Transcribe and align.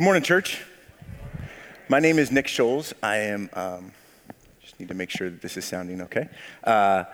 Good 0.00 0.04
morning, 0.04 0.22
church. 0.22 0.62
My 1.90 2.00
name 2.00 2.18
is 2.18 2.32
Nick 2.32 2.46
Scholes. 2.46 2.94
I 3.02 3.16
am, 3.18 3.50
um, 3.52 3.92
just 4.62 4.80
need 4.80 4.88
to 4.88 4.94
make 4.94 5.10
sure 5.10 5.28
that 5.28 5.42
this 5.42 5.58
is 5.58 5.66
sounding 5.66 6.00
okay. 6.00 6.26
Uh, 6.64 7.04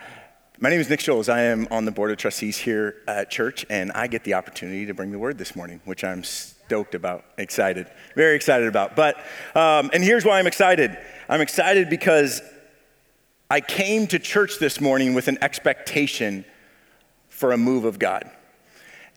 my 0.60 0.70
name 0.70 0.78
is 0.78 0.88
Nick 0.88 1.00
Scholes. 1.00 1.28
I 1.28 1.42
am 1.42 1.66
on 1.72 1.84
the 1.84 1.90
board 1.90 2.12
of 2.12 2.16
trustees 2.16 2.56
here 2.56 3.02
at 3.08 3.28
church, 3.28 3.66
and 3.70 3.90
I 3.90 4.06
get 4.06 4.22
the 4.22 4.34
opportunity 4.34 4.86
to 4.86 4.94
bring 4.94 5.10
the 5.10 5.18
word 5.18 5.36
this 5.36 5.56
morning, 5.56 5.80
which 5.84 6.04
I'm 6.04 6.22
stoked 6.22 6.94
about, 6.94 7.24
excited, 7.38 7.88
very 8.14 8.36
excited 8.36 8.68
about. 8.68 8.94
But, 8.94 9.16
um, 9.56 9.90
and 9.92 10.04
here's 10.04 10.24
why 10.24 10.38
I'm 10.38 10.46
excited 10.46 10.96
I'm 11.28 11.40
excited 11.40 11.90
because 11.90 12.40
I 13.50 13.62
came 13.62 14.06
to 14.06 14.20
church 14.20 14.60
this 14.60 14.80
morning 14.80 15.12
with 15.12 15.26
an 15.26 15.38
expectation 15.42 16.44
for 17.30 17.50
a 17.50 17.58
move 17.58 17.84
of 17.84 17.98
God. 17.98 18.30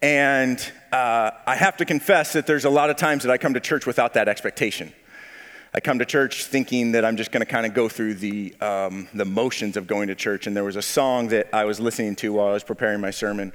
And 0.02 0.60
uh, 0.94 1.32
I 1.46 1.56
have 1.56 1.78
to 1.78 1.86
confess 1.86 2.34
that 2.34 2.48
there's 2.48 2.66
a 2.66 2.70
lot 2.70 2.90
of 2.90 2.96
times 2.96 3.24
that 3.24 3.32
I 3.32 3.38
come 3.38 3.54
to 3.56 3.60
church 3.60 3.86
without 3.86 4.14
that 4.14 4.30
expectation. 4.30 4.94
I 5.72 5.82
come 5.82 6.00
to 6.00 6.06
church 6.06 6.46
thinking 6.46 6.94
that 6.94 7.06
I'm 7.06 7.16
just 7.16 7.32
going 7.32 7.42
to 7.42 7.52
kind 7.52 7.66
of 7.66 7.76
go 7.76 7.90
through 7.90 8.16
the, 8.16 8.56
um, 8.60 9.08
the 9.14 9.26
motions 9.26 9.78
of 9.78 9.86
going 9.86 10.08
to 10.08 10.16
church. 10.16 10.48
And 10.48 10.56
there 10.56 10.64
was 10.64 10.78
a 10.78 10.82
song 10.82 11.28
that 11.28 11.50
I 11.54 11.66
was 11.66 11.80
listening 11.80 12.16
to 12.18 12.34
while 12.34 12.48
I 12.48 12.54
was 12.54 12.64
preparing 12.64 13.02
my 13.02 13.12
sermon, 13.12 13.54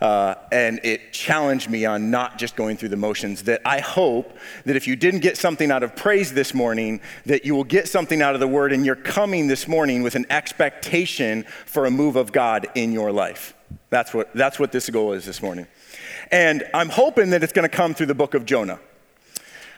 uh, 0.00 0.34
and 0.52 0.78
it 0.84 1.12
challenged 1.12 1.68
me 1.68 1.84
on 1.84 2.10
not 2.10 2.38
just 2.38 2.54
going 2.54 2.76
through 2.76 2.90
the 2.90 2.96
motions. 2.96 3.44
That 3.44 3.62
I 3.64 3.80
hope 3.80 4.36
that 4.64 4.76
if 4.76 4.86
you 4.86 4.94
didn't 4.94 5.20
get 5.20 5.38
something 5.38 5.72
out 5.72 5.82
of 5.82 5.96
praise 5.96 6.32
this 6.32 6.54
morning, 6.54 7.00
that 7.24 7.44
you 7.44 7.56
will 7.56 7.64
get 7.64 7.88
something 7.88 8.22
out 8.22 8.34
of 8.34 8.40
the 8.40 8.46
word, 8.46 8.72
and 8.72 8.86
you're 8.86 8.94
coming 8.94 9.48
this 9.48 9.66
morning 9.66 10.02
with 10.02 10.14
an 10.14 10.26
expectation 10.30 11.44
for 11.64 11.86
a 11.86 11.90
move 11.90 12.14
of 12.14 12.30
God 12.30 12.68
in 12.76 12.92
your 12.92 13.10
life. 13.10 13.54
That's 13.90 14.14
what, 14.14 14.32
that's 14.34 14.60
what 14.60 14.70
this 14.70 14.88
goal 14.90 15.14
is 15.14 15.24
this 15.24 15.42
morning. 15.42 15.66
And 16.30 16.64
I'm 16.74 16.88
hoping 16.88 17.30
that 17.30 17.42
it's 17.42 17.52
going 17.52 17.68
to 17.68 17.74
come 17.74 17.94
through 17.94 18.06
the 18.06 18.14
book 18.14 18.34
of 18.34 18.44
Jonah. 18.44 18.80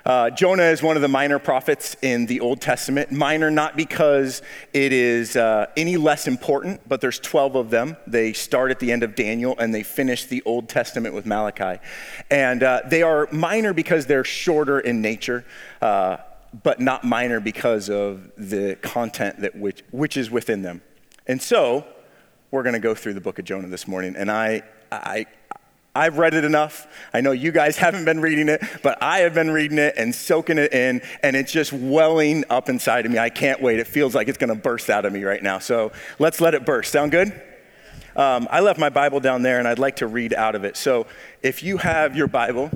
Uh, 0.06 0.30
Jonah 0.30 0.62
is 0.62 0.82
one 0.82 0.96
of 0.96 1.02
the 1.02 1.08
minor 1.08 1.38
prophets 1.38 1.94
in 2.00 2.24
the 2.26 2.40
Old 2.40 2.62
Testament. 2.62 3.12
Minor 3.12 3.50
not 3.50 3.76
because 3.76 4.40
it 4.72 4.92
is 4.92 5.36
uh, 5.36 5.66
any 5.76 5.98
less 5.98 6.26
important, 6.26 6.80
but 6.88 7.02
there's 7.02 7.18
12 7.18 7.56
of 7.56 7.70
them. 7.70 7.96
They 8.06 8.32
start 8.32 8.70
at 8.70 8.78
the 8.78 8.90
end 8.90 9.02
of 9.02 9.14
Daniel 9.14 9.54
and 9.58 9.74
they 9.74 9.82
finish 9.82 10.24
the 10.24 10.42
Old 10.46 10.68
Testament 10.68 11.14
with 11.14 11.26
Malachi. 11.26 11.82
And 12.30 12.62
uh, 12.62 12.82
they 12.86 13.02
are 13.02 13.28
minor 13.32 13.74
because 13.74 14.06
they're 14.06 14.24
shorter 14.24 14.80
in 14.80 15.02
nature, 15.02 15.44
uh, 15.82 16.18
but 16.62 16.80
not 16.80 17.04
minor 17.04 17.40
because 17.40 17.90
of 17.90 18.30
the 18.38 18.76
content 18.80 19.40
that 19.40 19.56
which, 19.56 19.82
which 19.90 20.16
is 20.16 20.30
within 20.30 20.62
them. 20.62 20.80
And 21.26 21.42
so, 21.42 21.84
we're 22.50 22.62
going 22.62 22.74
to 22.74 22.80
go 22.80 22.94
through 22.94 23.12
the 23.12 23.20
book 23.20 23.38
of 23.38 23.44
Jonah 23.44 23.68
this 23.68 23.86
morning. 23.86 24.16
And 24.16 24.30
I, 24.30 24.62
I, 24.90 25.26
I've 25.94 26.18
read 26.18 26.34
it 26.34 26.44
enough. 26.44 26.86
I 27.12 27.20
know 27.20 27.32
you 27.32 27.50
guys 27.50 27.76
haven't 27.78 28.04
been 28.04 28.20
reading 28.20 28.48
it, 28.48 28.62
but 28.82 29.02
I 29.02 29.20
have 29.20 29.34
been 29.34 29.50
reading 29.50 29.78
it 29.78 29.94
and 29.96 30.14
soaking 30.14 30.58
it 30.58 30.72
in, 30.72 31.02
and 31.22 31.34
it's 31.34 31.52
just 31.52 31.72
welling 31.72 32.44
up 32.50 32.68
inside 32.68 33.06
of 33.06 33.12
me. 33.12 33.18
I 33.18 33.30
can't 33.30 33.60
wait. 33.60 33.78
It 33.78 33.86
feels 33.86 34.14
like 34.14 34.28
it's 34.28 34.38
going 34.38 34.54
to 34.54 34.60
burst 34.60 34.90
out 34.90 35.04
of 35.04 35.12
me 35.12 35.24
right 35.24 35.42
now. 35.42 35.58
So 35.58 35.92
let's 36.18 36.40
let 36.40 36.54
it 36.54 36.64
burst. 36.64 36.92
Sound 36.92 37.10
good? 37.10 37.28
Um, 38.16 38.48
I 38.50 38.60
left 38.60 38.80
my 38.80 38.88
Bible 38.90 39.20
down 39.20 39.42
there, 39.42 39.58
and 39.58 39.68
I'd 39.68 39.78
like 39.78 39.96
to 39.96 40.06
read 40.06 40.34
out 40.34 40.54
of 40.54 40.64
it. 40.64 40.76
So 40.76 41.06
if 41.42 41.62
you 41.62 41.78
have 41.78 42.16
your 42.16 42.26
Bible, 42.26 42.70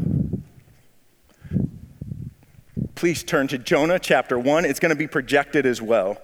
please 2.95 3.25
turn 3.25 3.49
to 3.49 3.59
Jonah 3.59 3.99
chapter 3.99 4.39
1. 4.39 4.65
It's 4.65 4.79
going 4.79 4.91
to 4.91 4.97
be 4.97 5.09
projected 5.09 5.67
as 5.67 5.83
well. 5.83 6.19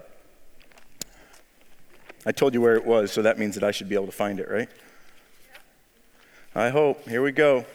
I 2.25 2.33
told 2.33 2.55
you 2.55 2.61
where 2.61 2.77
it 2.77 2.85
was, 2.85 3.11
so 3.11 3.23
that 3.23 3.39
means 3.39 3.55
that 3.55 3.65
I 3.65 3.71
should 3.71 3.89
be 3.89 3.95
able 3.95 4.07
to 4.07 4.13
find 4.13 4.39
it, 4.39 4.49
right? 4.49 4.69
I 6.55 6.71
hope. 6.71 7.07
Here 7.07 7.23
we 7.23 7.31
go. 7.31 7.67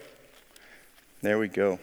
There 1.22 1.38
we 1.38 1.48
go. 1.48 1.80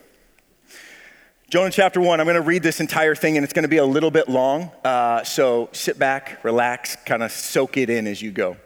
Jonah 1.48 1.70
chapter 1.70 2.00
1, 2.00 2.20
I'm 2.20 2.26
going 2.26 2.34
to 2.34 2.42
read 2.42 2.64
this 2.64 2.80
entire 2.80 3.14
thing 3.14 3.36
and 3.36 3.44
it's 3.44 3.52
going 3.52 3.62
to 3.62 3.68
be 3.68 3.76
a 3.76 3.84
little 3.84 4.10
bit 4.10 4.28
long. 4.28 4.72
Uh, 4.84 5.22
so 5.22 5.68
sit 5.72 6.00
back, 6.00 6.42
relax, 6.44 6.96
kind 7.06 7.22
of 7.22 7.30
soak 7.30 7.76
it 7.76 7.90
in 7.90 8.08
as 8.08 8.20
you 8.20 8.32
go. 8.32 8.56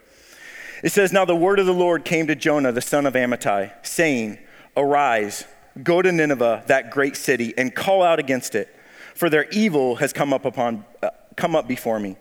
It 0.83 0.91
says, 0.91 1.13
Now 1.13 1.27
the 1.27 1.37
word 1.37 1.59
of 1.59 1.67
the 1.67 1.75
Lord 1.75 2.05
came 2.05 2.27
to 2.29 2.35
Jonah, 2.35 2.73
the 2.73 2.81
son 2.81 3.05
of 3.05 3.13
Amittai, 3.13 3.73
saying, 3.87 4.39
Arise, 4.75 5.45
go 5.83 6.01
to 6.01 6.11
Nineveh, 6.11 6.65
that 6.67 6.91
great 6.91 7.17
city, 7.17 7.53
and 7.59 7.75
call 7.75 8.03
out 8.03 8.19
against 8.19 8.55
it, 8.55 8.75
for 9.15 9.29
their 9.29 9.49
evil 9.51 9.97
has 9.97 10.15
come 10.15 10.33
up, 10.33 10.47
upon, 10.47 10.87
uh, 11.03 11.11
come 11.37 11.55
up 11.55 11.69
before 11.69 12.01
me. 12.01 12.17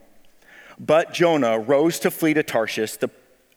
But 0.78 1.13
Jonah 1.13 1.59
rose 1.59 1.97
to 1.99 2.11
flee 2.11 2.33
to 2.33 2.44
Tarshish 2.44 2.97
the, 2.97 3.09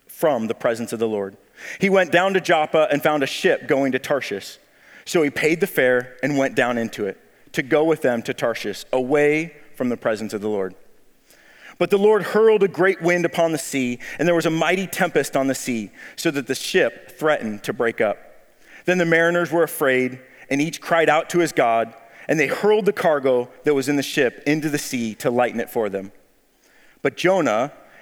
from 0.06 0.47
the 0.47 0.54
presence 0.54 0.92
of 0.92 1.00
the 1.00 1.09
Lord. 1.09 1.37
He 1.81 1.91
went 1.91 2.12
down 2.12 2.34
to 2.34 2.41
Joppa 2.41 2.89
and 2.91 3.03
found 3.03 3.22
a 3.22 3.27
ship 3.27 3.67
going 3.67 3.93
to 3.93 3.99
Tarshish. 3.99 4.59
So 5.05 5.22
he 5.22 5.31
paid 5.31 5.61
the 5.61 5.67
fare 5.67 6.17
and 6.22 6.37
went 6.37 6.55
down 6.55 6.78
into 6.78 7.06
it 7.06 7.21
to 7.53 7.62
go 7.62 7.84
with 7.84 8.03
them 8.03 8.22
to 8.22 8.34
Tarshish, 8.34 8.84
away 8.93 9.56
from 9.77 9.89
the 9.89 9.97
presence 9.97 10.34
of 10.34 10.41
the 10.41 10.49
Lord. 10.49 10.75
But 11.78 11.91
the 11.91 11.99
Lord 11.99 12.22
hurled 12.22 12.62
a 12.62 12.69
great 12.69 13.00
wind 13.00 13.25
upon 13.25 13.53
the 13.53 13.59
sea, 13.59 13.99
and 14.19 14.27
there 14.27 14.34
was 14.34 14.47
a 14.47 14.50
mighty 14.50 14.87
tempest 14.87 15.37
on 15.37 15.47
the 15.47 15.55
sea, 15.55 15.91
so 16.16 16.31
that 16.31 16.47
the 16.47 16.55
ship 16.55 17.19
threatened 17.19 17.62
to 17.65 17.72
break 17.72 18.00
up. 18.00 18.19
Then 18.84 18.99
the 18.99 19.05
mariners 19.05 19.53
were 19.53 19.62
afraid, 19.62 20.21
and 20.50 20.61
each 20.61 20.81
cried 20.81 21.09
out 21.09 21.31
to 21.31 21.39
his 21.39 21.53
God, 21.53 21.95
and 22.28 22.41
they 22.41 22.47
hurled 22.47 22.87
the 22.87 22.93
cargo 22.93 23.50
that 23.65 23.75
was 23.75 23.89
in 23.89 23.97
the 23.97 24.03
ship 24.03 24.43
into 24.47 24.69
the 24.69 24.78
sea 24.78 25.15
to 25.16 25.31
lighten 25.31 25.61
it 25.61 25.71
for 25.71 25.89
them. 25.89 26.12
But 27.03 27.16
Jonah 27.16 27.72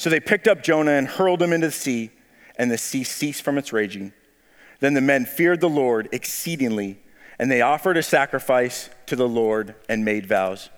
So 0.00 0.08
they 0.08 0.18
picked 0.18 0.48
up 0.48 0.62
Jonah 0.62 0.92
and 0.92 1.06
hurled 1.06 1.42
him 1.42 1.52
into 1.52 1.66
the 1.66 1.72
sea, 1.74 2.08
and 2.56 2.70
the 2.70 2.78
sea 2.78 3.04
ceased 3.04 3.42
from 3.42 3.58
its 3.58 3.70
raging. 3.70 4.14
Then 4.78 4.94
the 4.94 5.02
men 5.02 5.26
feared 5.26 5.60
the 5.60 5.68
Lord 5.68 6.08
exceedingly, 6.10 7.02
and 7.38 7.50
they 7.50 7.60
offered 7.60 7.98
a 7.98 8.02
sacrifice 8.02 8.88
to 9.04 9.14
the 9.14 9.28
Lord 9.28 9.74
and 9.90 10.02
made 10.02 10.24
vows. 10.24 10.70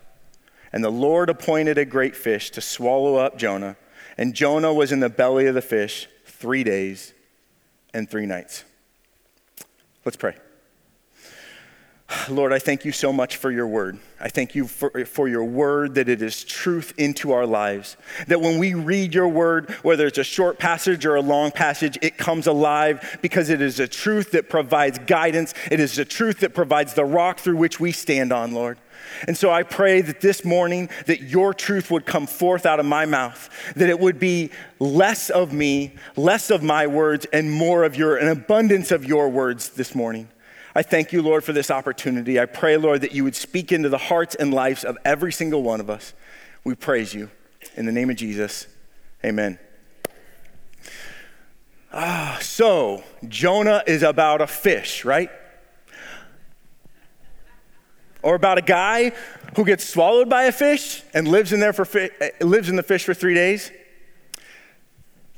And 0.73 0.83
the 0.83 0.91
Lord 0.91 1.31
appointed 1.31 1.79
a 1.79 1.85
great 1.85 2.17
fish 2.17 2.51
to 2.51 2.61
swallow 2.61 3.15
up 3.15 3.39
Jonah, 3.39 3.77
and 4.19 4.35
Jonah 4.35 4.75
was 4.75 4.91
in 4.91 4.99
the 4.99 5.09
belly 5.09 5.47
of 5.47 5.55
the 5.55 5.63
fish 5.63 6.09
three 6.27 6.65
days 6.65 7.15
and 7.95 8.11
three 8.11 8.27
nights. 8.27 8.65
Let's 10.05 10.17
pray. 10.17 10.35
Lord, 12.29 12.53
I 12.53 12.59
thank 12.59 12.85
you 12.85 12.93
so 12.93 13.13
much 13.13 13.37
for 13.37 13.51
your 13.51 13.67
word. 13.67 13.99
I 14.21 14.29
thank 14.29 14.55
you 14.55 14.67
for, 14.67 15.05
for 15.05 15.29
your 15.29 15.45
word 15.45 15.97
that 15.97 16.09
it 16.09 16.23
is 16.23 16.45
truth 16.45 16.93
into 16.97 17.33
our 17.33 17.47
lives. 17.47 17.97
That 18.29 18.41
when 18.41 18.59
we 18.59 18.75
read 18.75 19.15
your 19.15 19.29
word, 19.29 19.71
whether 19.83 20.07
it's 20.07 20.19
a 20.19 20.25
short 20.25 20.59
passage 20.59 21.05
or 21.05 21.17
a 21.17 21.21
long 21.21 21.51
passage, 21.51 21.99
it 22.03 22.17
comes 22.17 22.47
alive 22.47 23.19
because 23.21 23.51
it 23.51 23.61
is 23.61 23.81
a 23.81 23.89
truth 23.89 24.33
that 24.33 24.49
provides 24.49 24.99
guidance. 25.01 25.55
It 25.71 25.81
is 25.81 25.99
a 25.99 26.05
truth 26.05 26.41
that 26.41 26.55
provides 26.55 26.95
the 26.95 27.05
rock 27.05 27.41
through 27.41 27.57
which 27.57 27.81
we 27.81 27.93
stand 27.93 28.33
on, 28.33 28.53
Lord. 28.53 28.79
And 29.27 29.37
so 29.37 29.51
I 29.51 29.63
pray 29.63 30.01
that 30.01 30.21
this 30.21 30.45
morning 30.45 30.89
that 31.07 31.23
your 31.23 31.53
truth 31.53 31.91
would 31.91 32.07
come 32.07 32.27
forth 32.27 32.67
out 32.67 32.81
of 32.81 32.87
my 32.87 33.07
mouth, 33.07 33.51
that 33.77 33.89
it 33.89 33.99
would 33.99 34.19
be 34.19 34.51
less 34.79 35.31
of 35.31 35.53
me, 35.53 35.95
less 36.17 36.51
of 36.51 36.63
my 36.63 36.87
words 36.87 37.27
and 37.33 37.51
more 37.51 37.85
of 37.85 37.97
your 37.97 38.17
an 38.17 38.29
abundance 38.29 38.91
of 38.91 39.05
your 39.05 39.29
words 39.29 39.71
this 39.71 39.95
morning. 39.95 40.29
I 40.75 40.83
thank 40.83 41.13
you, 41.13 41.21
Lord, 41.21 41.45
for 41.45 41.53
this 41.53 41.71
opportunity. 41.71 42.41
I 42.41 42.47
pray, 42.47 42.77
Lord, 42.77 43.03
that 43.03 43.13
you 43.13 43.25
would 43.25 43.37
speak 43.37 43.73
into 43.73 43.89
the 43.89 43.99
hearts 43.99 44.35
and 44.35 44.55
lives 44.55 44.85
of 44.85 44.97
every 45.05 45.33
single 45.33 45.63
one 45.63 45.81
of 45.81 45.91
us. 45.91 46.15
We 46.65 46.75
praise 46.75 47.13
you. 47.13 47.31
In 47.77 47.87
the 47.87 47.93
name 47.93 48.09
of 48.11 48.17
Jesus, 48.17 48.67
amen. 49.25 49.59
Ah, 51.93 52.39
so 52.41 53.05
Jonah 53.29 53.83
is 53.87 54.03
about 54.03 54.41
a 54.41 54.47
fish, 54.47 55.05
right? 55.05 55.31
Or 58.23 58.35
about 58.35 58.57
a 58.57 58.63
guy 58.63 59.13
who 59.57 59.65
gets 59.65 59.85
swallowed 59.85 60.31
by 60.31 60.45
a 60.45 60.53
fish 60.53 61.03
and 61.13 61.29
lives 61.29 61.53
in 61.53 61.61
there 61.61 61.75
for 61.75 61.85
fi- 61.85 62.11
eh, 62.21 62.31
lives 62.41 62.71
in 62.71 62.77
the 62.77 62.83
fish 62.83 63.05
for 63.05 63.13
three 63.13 63.35
days. 63.35 63.71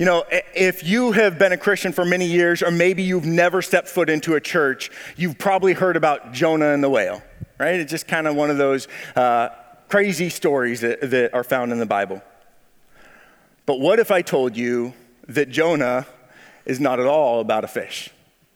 You 0.04 0.10
know, 0.10 0.24
if 0.54 0.84
you 0.84 1.12
have 1.12 1.38
been 1.38 1.52
a 1.52 1.56
Christian 1.56 1.90
for 1.90 2.04
many 2.04 2.26
years, 2.26 2.62
or 2.62 2.70
maybe 2.70 3.02
you've 3.02 3.24
never 3.24 3.62
stepped 3.62 3.88
foot 3.88 4.10
into 4.10 4.34
a 4.34 4.40
church, 4.40 4.90
you've 5.16 5.38
probably 5.38 5.72
heard 5.72 5.96
about 5.96 6.34
Jonah 6.34 6.74
and 6.74 6.84
the 6.84 6.90
whale, 6.90 7.22
right? 7.58 7.80
It's 7.80 7.90
just 7.90 8.06
kind 8.06 8.26
of 8.26 8.36
one 8.36 8.50
of 8.50 8.58
those 8.58 8.86
uh, 9.16 9.48
crazy 9.88 10.28
stories 10.28 10.82
that, 10.82 11.00
that 11.10 11.32
are 11.32 11.42
found 11.42 11.72
in 11.72 11.78
the 11.78 11.86
Bible. 11.86 12.20
But 13.64 13.80
what 13.80 13.98
if 13.98 14.10
I 14.10 14.20
told 14.20 14.58
you 14.58 14.92
that 15.26 15.48
Jonah 15.48 16.06
is 16.66 16.80
not 16.80 17.00
at 17.00 17.06
all 17.06 17.40
about 17.40 17.64
a 17.64 17.68
fish 17.68 18.10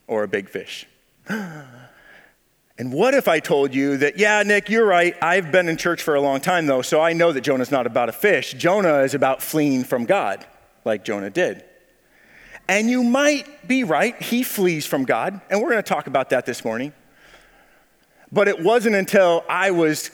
or 0.05 0.21
a 0.21 0.27
big 0.27 0.49
fish? 0.49 0.85
And 1.27 2.93
what 2.93 3.15
if 3.15 3.27
I 3.27 3.39
told 3.39 3.73
you 3.73 3.97
that, 3.97 4.19
yeah, 4.19 4.43
Nick, 4.43 4.69
you're 4.69 4.85
right. 4.85 5.15
I've 5.19 5.51
been 5.51 5.67
in 5.67 5.77
church 5.77 6.03
for 6.03 6.13
a 6.13 6.21
long 6.21 6.41
time, 6.41 6.67
though, 6.67 6.83
so 6.83 7.01
I 7.01 7.13
know 7.13 7.31
that 7.31 7.41
Jonah's 7.41 7.71
not 7.71 7.87
about 7.87 8.07
a 8.07 8.11
fish. 8.11 8.53
Jonah 8.53 8.99
is 8.99 9.15
about 9.15 9.41
fleeing 9.41 9.83
from 9.83 10.05
God 10.05 10.45
like 10.89 11.05
Jonah 11.05 11.29
did. 11.29 11.63
And 12.67 12.89
you 12.89 13.03
might 13.03 13.67
be 13.67 13.83
right, 13.83 14.21
he 14.21 14.43
flees 14.43 14.85
from 14.85 15.05
God, 15.05 15.41
and 15.49 15.61
we're 15.61 15.69
going 15.69 15.83
to 15.83 15.89
talk 15.89 16.07
about 16.07 16.29
that 16.31 16.45
this 16.45 16.63
morning. 16.65 16.93
But 18.31 18.47
it 18.47 18.61
wasn't 18.61 18.95
until 18.95 19.43
I 19.49 19.71
was 19.71 20.11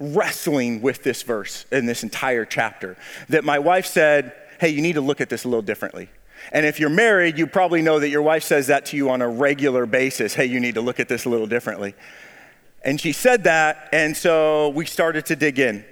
wrestling 0.00 0.80
with 0.80 1.02
this 1.02 1.22
verse 1.22 1.66
in 1.70 1.86
this 1.86 2.02
entire 2.02 2.44
chapter 2.44 2.96
that 3.28 3.44
my 3.44 3.58
wife 3.58 3.86
said, 3.86 4.32
Hey, 4.58 4.70
you 4.70 4.82
need 4.82 4.94
to 4.94 5.00
look 5.00 5.20
at 5.20 5.28
this 5.28 5.44
a 5.44 5.48
little 5.48 5.62
differently. 5.62 6.08
And 6.52 6.66
if 6.66 6.80
you're 6.80 6.90
married, 6.90 7.38
you 7.38 7.46
probably 7.46 7.82
know 7.82 7.98
that 7.98 8.08
your 8.08 8.22
wife 8.22 8.42
says 8.42 8.66
that 8.66 8.86
to 8.86 8.96
you 8.96 9.10
on 9.10 9.22
a 9.22 9.28
regular 9.28 9.86
basis. 9.86 10.34
Hey, 10.34 10.46
you 10.46 10.58
need 10.58 10.74
to 10.74 10.80
look 10.80 11.00
at 11.00 11.08
this 11.08 11.26
a 11.26 11.28
little 11.28 11.46
differently. 11.46 11.94
And 12.82 13.00
she 13.00 13.12
said 13.12 13.44
that, 13.44 13.88
and 13.92 14.16
so 14.16 14.70
we 14.70 14.86
started 14.86 15.26
to 15.26 15.36
dig 15.36 15.58
in. 15.58 15.84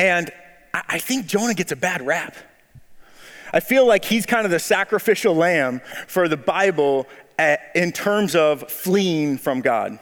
And 0.00 0.30
I 0.72 0.98
think 0.98 1.26
Jonah 1.26 1.52
gets 1.52 1.72
a 1.72 1.76
bad 1.76 2.00
rap. 2.06 2.34
I 3.52 3.60
feel 3.60 3.86
like 3.86 4.02
he's 4.02 4.24
kind 4.24 4.46
of 4.46 4.50
the 4.50 4.58
sacrificial 4.58 5.34
lamb 5.34 5.82
for 6.06 6.26
the 6.26 6.38
Bible 6.38 7.06
eh, 7.38 7.58
in 7.74 7.92
terms 7.92 8.34
of 8.34 8.70
fleeing 8.70 9.36
from 9.36 9.60
God. 9.60 9.98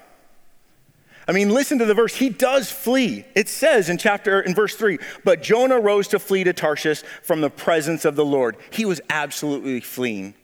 I 1.26 1.32
mean, 1.32 1.50
listen 1.50 1.80
to 1.80 1.84
the 1.84 1.94
verse. 1.94 2.14
He 2.14 2.28
does 2.28 2.70
flee. 2.70 3.24
It 3.34 3.48
says 3.48 3.88
in 3.88 3.98
chapter, 3.98 4.40
in 4.40 4.54
verse 4.54 4.76
three, 4.76 5.00
but 5.24 5.42
Jonah 5.42 5.80
rose 5.80 6.06
to 6.08 6.20
flee 6.20 6.44
to 6.44 6.52
Tarshish 6.52 7.02
from 7.24 7.40
the 7.40 7.50
presence 7.50 8.04
of 8.04 8.14
the 8.14 8.24
Lord. 8.24 8.56
He 8.70 8.84
was 8.84 9.00
absolutely 9.10 9.80
fleeing. 9.80 10.34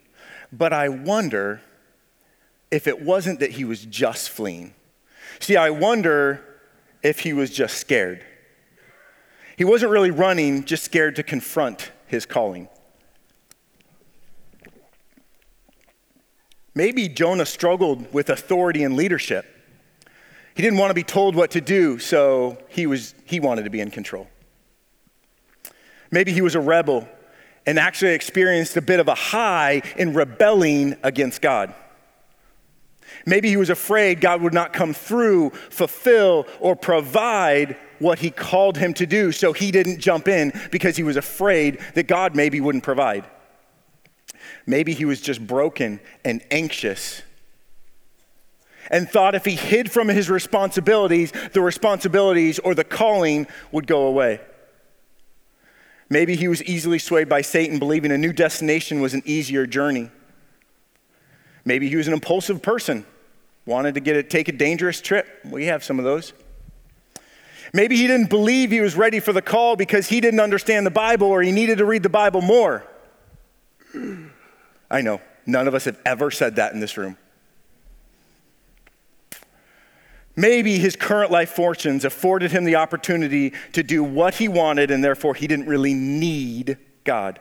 But 0.50 0.72
I 0.72 0.88
wonder 0.88 1.62
if 2.72 2.88
it 2.88 3.00
wasn't 3.00 3.38
that 3.38 3.52
he 3.52 3.64
was 3.64 3.84
just 3.84 4.30
fleeing. 4.30 4.74
See, 5.38 5.56
I 5.56 5.70
wonder 5.70 6.44
if 7.04 7.20
he 7.20 7.32
was 7.32 7.50
just 7.50 7.78
scared. 7.78 8.24
He 9.56 9.64
wasn't 9.64 9.92
really 9.92 10.10
running, 10.10 10.64
just 10.64 10.84
scared 10.84 11.16
to 11.16 11.22
confront 11.22 11.92
his 12.06 12.26
calling. 12.26 12.68
Maybe 16.74 17.08
Jonah 17.08 17.46
struggled 17.46 18.12
with 18.12 18.30
authority 18.30 18.82
and 18.82 18.96
leadership. 18.96 19.46
He 20.54 20.62
didn't 20.62 20.78
want 20.78 20.90
to 20.90 20.94
be 20.94 21.04
told 21.04 21.36
what 21.36 21.52
to 21.52 21.60
do, 21.60 21.98
so 21.98 22.58
he, 22.68 22.86
was, 22.86 23.14
he 23.24 23.38
wanted 23.40 23.64
to 23.64 23.70
be 23.70 23.80
in 23.80 23.90
control. 23.90 24.28
Maybe 26.10 26.32
he 26.32 26.42
was 26.42 26.54
a 26.54 26.60
rebel 26.60 27.08
and 27.66 27.78
actually 27.78 28.12
experienced 28.12 28.76
a 28.76 28.82
bit 28.82 29.00
of 29.00 29.08
a 29.08 29.14
high 29.14 29.82
in 29.96 30.14
rebelling 30.14 30.96
against 31.02 31.40
God. 31.40 31.74
Maybe 33.26 33.48
he 33.48 33.56
was 33.56 33.70
afraid 33.70 34.20
God 34.20 34.42
would 34.42 34.52
not 34.52 34.72
come 34.72 34.92
through, 34.92 35.50
fulfill, 35.50 36.46
or 36.60 36.76
provide 36.76 37.76
what 37.98 38.18
he 38.18 38.30
called 38.30 38.78
him 38.78 38.94
to 38.94 39.06
do, 39.06 39.32
so 39.32 39.52
he 39.52 39.70
didn't 39.70 40.00
jump 40.00 40.28
in 40.28 40.52
because 40.70 40.96
he 40.96 41.02
was 41.02 41.16
afraid 41.16 41.80
that 41.94 42.06
God 42.06 42.34
maybe 42.34 42.60
wouldn't 42.60 42.84
provide. 42.84 43.24
Maybe 44.66 44.92
he 44.92 45.04
was 45.04 45.20
just 45.20 45.46
broken 45.46 46.00
and 46.24 46.42
anxious 46.50 47.22
and 48.90 49.08
thought 49.08 49.34
if 49.34 49.44
he 49.44 49.54
hid 49.54 49.90
from 49.90 50.08
his 50.08 50.28
responsibilities, 50.28 51.32
the 51.52 51.60
responsibilities 51.60 52.58
or 52.58 52.74
the 52.74 52.84
calling 52.84 53.46
would 53.72 53.86
go 53.86 54.06
away. 54.06 54.40
Maybe 56.10 56.36
he 56.36 56.48
was 56.48 56.62
easily 56.64 56.98
swayed 56.98 57.28
by 57.28 57.40
Satan, 57.40 57.78
believing 57.78 58.12
a 58.12 58.18
new 58.18 58.32
destination 58.32 59.00
was 59.00 59.14
an 59.14 59.22
easier 59.24 59.66
journey. 59.66 60.10
Maybe 61.64 61.88
he 61.88 61.96
was 61.96 62.06
an 62.06 62.12
impulsive 62.12 62.60
person, 62.60 63.06
wanted 63.64 63.94
to 63.94 64.00
get 64.00 64.16
a, 64.16 64.22
take 64.22 64.48
a 64.48 64.52
dangerous 64.52 65.00
trip. 65.00 65.26
We 65.44 65.64
have 65.66 65.82
some 65.82 65.98
of 65.98 66.04
those. 66.04 66.34
Maybe 67.74 67.96
he 67.96 68.06
didn't 68.06 68.30
believe 68.30 68.70
he 68.70 68.80
was 68.80 68.94
ready 68.94 69.18
for 69.18 69.32
the 69.32 69.42
call 69.42 69.74
because 69.74 70.06
he 70.06 70.20
didn't 70.20 70.38
understand 70.38 70.86
the 70.86 70.92
Bible 70.92 71.26
or 71.26 71.42
he 71.42 71.50
needed 71.50 71.78
to 71.78 71.84
read 71.84 72.04
the 72.04 72.08
Bible 72.08 72.40
more. 72.40 72.84
I 74.88 75.00
know, 75.00 75.20
none 75.44 75.66
of 75.66 75.74
us 75.74 75.84
have 75.86 76.00
ever 76.06 76.30
said 76.30 76.54
that 76.54 76.72
in 76.72 76.78
this 76.78 76.96
room. 76.96 77.18
Maybe 80.36 80.78
his 80.78 80.94
current 80.94 81.32
life 81.32 81.50
fortunes 81.50 82.04
afforded 82.04 82.52
him 82.52 82.62
the 82.62 82.76
opportunity 82.76 83.52
to 83.72 83.82
do 83.82 84.04
what 84.04 84.34
he 84.34 84.46
wanted, 84.46 84.92
and 84.92 85.02
therefore 85.02 85.34
he 85.34 85.48
didn't 85.48 85.66
really 85.66 85.94
need 85.94 86.78
God. 87.02 87.40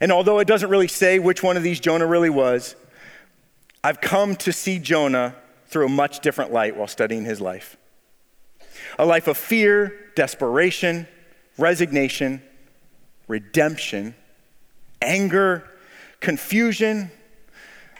And 0.00 0.10
although 0.10 0.38
it 0.38 0.48
doesn't 0.48 0.70
really 0.70 0.88
say 0.88 1.18
which 1.18 1.42
one 1.42 1.58
of 1.58 1.62
these 1.62 1.80
Jonah 1.80 2.06
really 2.06 2.30
was, 2.30 2.76
I've 3.84 4.00
come 4.00 4.36
to 4.36 4.52
see 4.54 4.78
Jonah 4.78 5.34
through 5.66 5.86
a 5.86 5.90
much 5.90 6.20
different 6.20 6.50
light 6.50 6.76
while 6.76 6.88
studying 6.88 7.26
his 7.26 7.42
life 7.42 7.76
a 8.98 9.06
life 9.06 9.28
of 9.28 9.36
fear, 9.36 10.10
desperation, 10.14 11.06
resignation, 11.58 12.42
redemption, 13.28 14.14
anger, 15.00 15.68
confusion, 16.20 17.10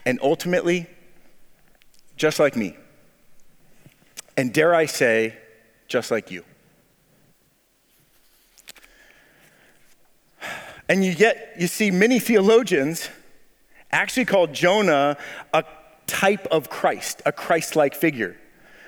and 0.04 0.18
ultimately, 0.22 0.86
just 2.16 2.38
like 2.38 2.56
me. 2.56 2.76
And 4.36 4.52
dare 4.52 4.74
I 4.74 4.86
say, 4.86 5.36
just 5.88 6.10
like 6.10 6.30
you. 6.30 6.44
And 10.88 11.04
you 11.04 11.14
get, 11.14 11.54
you 11.58 11.68
see, 11.68 11.90
many 11.90 12.18
theologians 12.18 13.08
actually 13.90 14.24
call 14.24 14.46
Jonah 14.46 15.16
a 15.52 15.64
type 16.06 16.46
of 16.50 16.68
Christ, 16.68 17.22
a 17.24 17.32
Christ 17.32 17.76
like 17.76 17.94
figure 17.94 18.36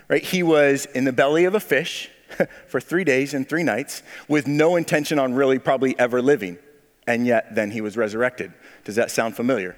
right? 0.08 0.22
He 0.22 0.42
was 0.42 0.86
in 0.86 1.04
the 1.04 1.12
belly 1.12 1.44
of 1.44 1.54
a 1.54 1.60
fish 1.60 2.10
for 2.66 2.80
three 2.80 3.04
days 3.04 3.34
and 3.34 3.48
three 3.48 3.62
nights 3.62 4.02
with 4.28 4.46
no 4.46 4.76
intention 4.76 5.18
on 5.18 5.34
really 5.34 5.58
probably 5.58 5.98
ever 5.98 6.20
living. 6.20 6.58
And 7.06 7.26
yet 7.26 7.54
then 7.54 7.70
he 7.70 7.80
was 7.80 7.96
resurrected. 7.96 8.52
Does 8.84 8.96
that 8.96 9.10
sound 9.10 9.36
familiar? 9.36 9.76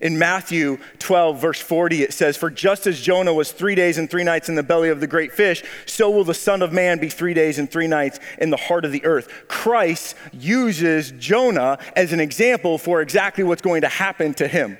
In 0.00 0.18
Matthew 0.18 0.78
12, 1.00 1.40
verse 1.40 1.60
40, 1.60 2.02
it 2.02 2.12
says, 2.12 2.36
For 2.36 2.48
just 2.48 2.86
as 2.86 3.00
Jonah 3.00 3.34
was 3.34 3.50
three 3.50 3.74
days 3.74 3.98
and 3.98 4.08
three 4.08 4.22
nights 4.22 4.48
in 4.48 4.54
the 4.54 4.62
belly 4.62 4.88
of 4.88 5.00
the 5.00 5.08
great 5.08 5.32
fish, 5.32 5.64
so 5.84 6.10
will 6.10 6.24
the 6.24 6.34
Son 6.34 6.62
of 6.62 6.72
Man 6.72 6.98
be 6.98 7.08
three 7.08 7.34
days 7.34 7.58
and 7.58 7.70
three 7.70 7.88
nights 7.88 8.20
in 8.38 8.50
the 8.50 8.56
heart 8.56 8.84
of 8.84 8.92
the 8.92 9.04
earth. 9.04 9.28
Christ 9.48 10.14
uses 10.32 11.10
Jonah 11.12 11.78
as 11.96 12.12
an 12.12 12.20
example 12.20 12.78
for 12.78 13.02
exactly 13.02 13.42
what's 13.42 13.62
going 13.62 13.80
to 13.80 13.88
happen 13.88 14.32
to 14.34 14.46
him. 14.46 14.78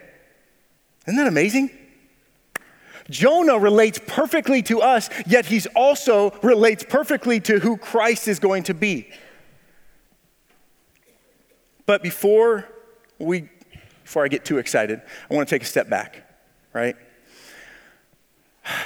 Isn't 1.06 1.16
that 1.16 1.26
amazing? 1.26 1.70
Jonah 3.10 3.58
relates 3.58 4.00
perfectly 4.06 4.62
to 4.62 4.80
us, 4.80 5.10
yet 5.26 5.46
he's 5.46 5.66
also 5.66 6.30
relates 6.42 6.84
perfectly 6.88 7.40
to 7.40 7.58
who 7.58 7.76
Christ 7.76 8.28
is 8.28 8.38
going 8.38 8.62
to 8.64 8.74
be. 8.74 9.10
But 11.86 12.02
before 12.02 12.68
we 13.18 13.50
before 14.04 14.24
I 14.24 14.28
get 14.28 14.44
too 14.44 14.58
excited, 14.58 15.00
I 15.30 15.34
want 15.34 15.48
to 15.48 15.54
take 15.54 15.62
a 15.62 15.66
step 15.66 15.88
back, 15.88 16.28
right? 16.72 16.96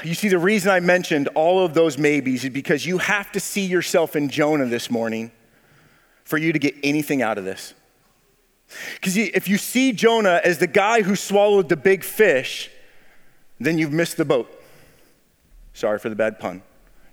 You 0.03 0.15
see, 0.15 0.29
the 0.29 0.39
reason 0.39 0.71
I 0.71 0.81
mentioned 0.81 1.29
all 1.29 1.65
of 1.65 1.75
those 1.75 1.99
maybes 1.99 2.45
is 2.45 2.51
because 2.51 2.87
you 2.87 2.99
have 2.99 3.33
to 3.33 3.41
see 3.41 3.65
yourself 3.65 4.17
in 4.17 4.29
Jonah 4.29 4.67
this 4.67 4.91
morning 4.91 5.31
for 6.25 6.39
you 6.39 6.53
to 6.53 6.59
get 6.59 6.75
anything 6.83 7.23
out 7.23 7.39
of 7.39 7.45
this. 7.45 7.75
Because 8.95 9.17
if 9.17 9.49
you 9.49 9.59
see 9.59 9.93
Jonah 9.93 10.41
as 10.45 10.59
the 10.59 10.67
guy 10.67 11.03
who 11.03 11.17
swallowed 11.17 11.69
the 11.69 11.77
big 11.77 12.03
fish, 12.03 12.71
then 13.65 13.79
you've 13.79 13.93
missed 13.93 14.17
the 14.17 14.25
boat. 14.25 14.51
Sorry 15.73 15.99
for 15.99 16.09
the 16.09 16.17
bad 16.17 16.39
pun. 16.39 16.63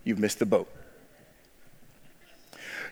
You've 0.04 0.20
missed 0.20 0.40
the 0.40 0.46
boat. 0.46 0.70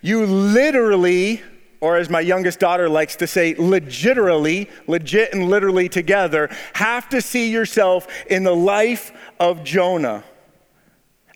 You 0.01 0.25
literally, 0.25 1.42
or 1.82 1.98
as 1.98 2.10
my 2.10 2.22
youngest 2.22 2.60
daughter 2.60 2.88
likes 2.88 3.16
to 3.18 3.28
say, 3.28 3.56
legitimately, 3.56 4.70
legit 4.88 5.34
and 5.34 5.50
literally 5.50 5.89
together, 5.89 6.50
have 6.74 7.10
to 7.10 7.22
see 7.22 7.51
yourself 7.51 8.08
in 8.28 8.44
the 8.44 8.56
life 8.56 9.12
of 9.39 9.63
Jonah. 9.63 10.24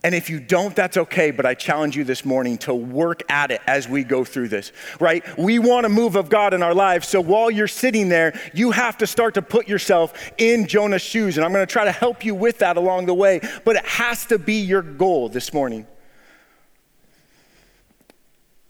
And 0.05 0.13
if 0.13 0.29
you 0.29 0.41
don't, 0.41 0.75
that's 0.75 0.98
okay, 0.98 1.31
but 1.31 1.45
I 1.45 1.53
challenge 1.53 1.95
you 1.95 2.03
this 2.03 2.25
morning 2.25 2.57
to 2.60 2.74
work 2.74 3.24
at 3.29 3.51
it 3.51 3.62
as 3.65 3.88
we 3.88 4.03
go 4.03 4.25
through 4.25 4.50
this, 4.50 4.74
right? 5.00 5.24
We 5.38 5.60
want 5.60 5.86
a 5.86 5.89
move 5.89 6.17
of 6.17 6.27
God 6.27 6.53
in 6.53 6.62
our 6.62 6.74
lives. 6.74 7.07
So 7.07 7.22
while 7.22 7.50
you're 7.50 7.69
sitting 7.69 8.10
there, 8.10 8.38
you 8.53 8.72
have 8.72 8.98
to 8.98 9.07
start 9.07 9.36
to 9.36 9.41
put 9.41 9.69
yourself 9.69 10.31
in 10.38 10.67
Jonah's 10.67 11.01
shoes. 11.01 11.38
And 11.38 11.45
I'm 11.45 11.53
going 11.53 11.65
to 11.65 11.72
try 11.72 11.86
to 11.86 11.91
help 11.91 12.25
you 12.25 12.36
with 12.36 12.57
that 12.60 12.75
along 12.75 13.05
the 13.05 13.13
way, 13.13 13.39
but 13.63 13.77
it 13.77 13.86
has 13.86 14.25
to 14.25 14.38
be 14.38 14.55
your 14.55 14.81
goal 14.81 15.29
this 15.29 15.53
morning. 15.53 15.88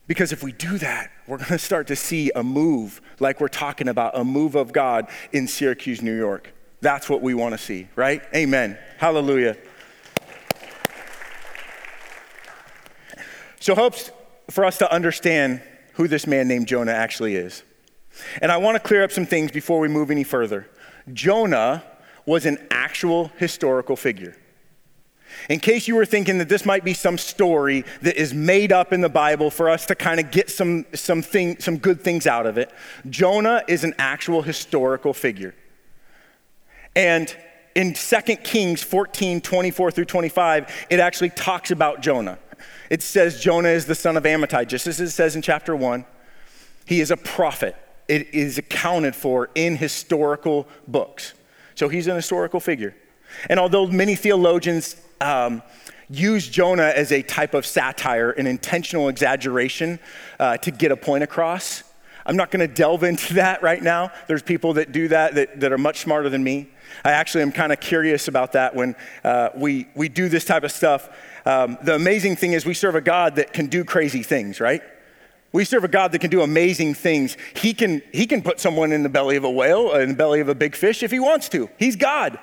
Because 0.06 0.32
if 0.32 0.44
we 0.44 0.52
do 0.52 0.78
that, 0.78 1.10
we're 1.26 1.38
going 1.38 1.50
to 1.50 1.58
start 1.58 1.88
to 1.88 1.96
see 1.96 2.30
a 2.36 2.44
move 2.44 3.02
like 3.20 3.42
we're 3.42 3.48
talking 3.48 3.88
about, 3.88 4.16
a 4.16 4.24
move 4.24 4.54
of 4.54 4.72
God 4.72 5.10
in 5.32 5.48
Syracuse, 5.48 6.04
New 6.04 6.16
York. 6.16 6.54
That's 6.82 7.10
what 7.10 7.24
we 7.24 7.34
want 7.34 7.54
to 7.54 7.58
see, 7.58 7.88
right? 7.96 8.22
Amen. 8.36 8.78
Hallelujah. 8.98 9.58
So, 13.64 13.76
helps 13.76 14.12
for 14.50 14.66
us 14.66 14.78
to 14.80 14.92
understand 14.92 15.62
who 15.94 16.10
this 16.10 16.28
man 16.28 16.50
named 16.50 16.68
Jonah 16.68 16.92
actually 16.92 17.38
is. 17.38 17.64
And 18.42 18.52
I 18.52 18.58
want 18.58 18.76
to 18.76 18.80
clear 18.82 19.06
up 19.06 19.12
some 19.14 19.26
things 19.26 19.54
before 19.54 19.80
we 19.80 19.88
move 19.88 20.12
any 20.12 20.26
further. 20.26 20.68
Jonah 21.14 21.82
was 22.26 22.46
an 22.46 22.58
actual 22.70 23.32
historical 23.38 23.96
figure. 23.96 24.36
In 25.50 25.62
case 25.62 25.88
you 25.88 25.96
were 25.96 26.06
thinking 26.06 26.40
that 26.40 26.50
this 26.50 26.66
might 26.66 26.84
be 26.84 26.94
some 26.94 27.18
story 27.18 27.86
that 28.02 28.18
is 28.18 28.34
made 28.34 28.74
up 28.74 28.92
in 28.92 29.00
the 29.00 29.08
Bible 29.08 29.50
for 29.50 29.70
us 29.70 29.86
to 29.86 29.96
kind 29.96 30.20
of 30.20 30.30
get 30.30 30.50
some, 30.50 30.86
some, 30.94 31.22
thing, 31.22 31.58
some 31.60 31.78
good 31.78 32.02
things 32.02 32.28
out 32.28 32.46
of 32.46 32.58
it, 32.58 32.70
Jonah 33.10 33.64
is 33.70 33.86
an 33.86 33.94
actual 33.98 34.42
historical 34.42 35.14
figure. 35.14 35.56
And 36.98 37.34
in 37.76 37.94
2 37.94 38.18
Kings 38.44 38.84
14 38.84 39.40
24 39.40 39.92
through 39.92 40.04
25, 40.04 40.86
it 40.90 41.00
actually 41.00 41.30
talks 41.30 41.72
about 41.72 42.02
Jonah. 42.02 42.38
It 42.90 43.02
says 43.02 43.40
Jonah 43.42 43.70
is 43.70 43.86
the 43.86 43.96
son 43.96 44.18
of 44.18 44.24
Amittai, 44.24 44.68
just 44.68 44.88
as 44.88 45.00
it 45.00 45.12
says 45.12 45.36
in 45.36 45.42
chapter 45.42 45.76
1. 45.76 46.06
He 46.86 47.02
is 47.02 47.12
a 47.12 47.18
prophet. 47.18 47.76
It 48.08 48.34
is 48.34 48.58
accounted 48.58 49.16
for 49.16 49.50
in 49.56 49.78
historical 49.78 50.68
books. 50.88 51.34
So 51.76 51.88
he's 51.90 52.08
an 52.08 52.16
historical 52.16 52.60
figure. 52.60 52.96
And 53.50 53.60
although 53.60 53.88
many 53.88 54.16
theologians 54.16 54.96
um, 55.22 55.64
use 56.10 56.48
Jonah 56.48 56.92
as 56.96 57.12
a 57.12 57.22
type 57.22 57.54
of 57.54 57.66
satire, 57.66 58.32
an 58.32 58.46
intentional 58.46 59.10
exaggeration 59.10 60.00
uh, 60.40 60.58
to 60.58 60.72
get 60.72 60.92
a 60.92 60.98
point 60.98 61.24
across, 61.24 61.84
I'm 62.26 62.36
not 62.36 62.52
going 62.52 62.68
to 62.68 62.74
delve 62.74 63.04
into 63.04 63.34
that 63.36 63.64
right 63.64 63.82
now. 63.82 64.12
There's 64.28 64.44
people 64.44 64.74
that 64.74 64.92
do 64.92 65.08
that, 65.10 65.36
that 65.36 65.60
that, 65.60 65.72
are 65.72 65.78
much 65.78 66.00
smarter 66.00 66.30
than 66.30 66.44
me. 66.44 66.70
I 67.04 67.12
actually 67.12 67.42
am 67.42 67.52
kind 67.52 67.72
of 67.72 67.80
curious 67.80 68.28
about 68.28 68.54
that 68.54 68.76
when 68.76 68.96
uh, 69.24 69.50
we, 69.56 69.88
we 69.96 70.10
do 70.10 70.30
this 70.30 70.46
type 70.46 70.64
of 70.64 70.72
stuff. 70.72 71.10
Um, 71.46 71.78
the 71.84 71.96
amazing 71.96 72.38
thing 72.38 72.54
is, 72.54 72.66
we 72.66 72.74
serve 72.74 72.96
a 72.96 73.02
God 73.02 73.36
that 73.36 73.54
can 73.54 73.68
do 73.68 73.84
crazy 73.84 74.24
things, 74.24 74.60
right? 74.60 74.82
We 75.52 75.66
serve 75.66 75.84
a 75.84 75.88
God 75.90 76.12
that 76.14 76.20
can 76.20 76.32
do 76.32 76.42
amazing 76.42 76.96
things. 76.96 77.38
He 77.56 77.74
can, 77.74 78.02
he 78.12 78.26
can 78.26 78.42
put 78.42 78.60
someone 78.60 78.92
in 78.92 79.04
the 79.04 79.10
belly 79.10 79.36
of 79.36 79.44
a 79.44 79.52
whale, 79.52 79.94
in 79.94 80.10
the 80.10 80.16
belly 80.16 80.40
of 80.40 80.50
a 80.50 80.56
big 80.56 80.76
fish 80.76 81.04
if 81.04 81.12
he 81.12 81.20
wants 81.20 81.50
to. 81.50 81.70
He's 81.78 81.96
God. 81.96 82.40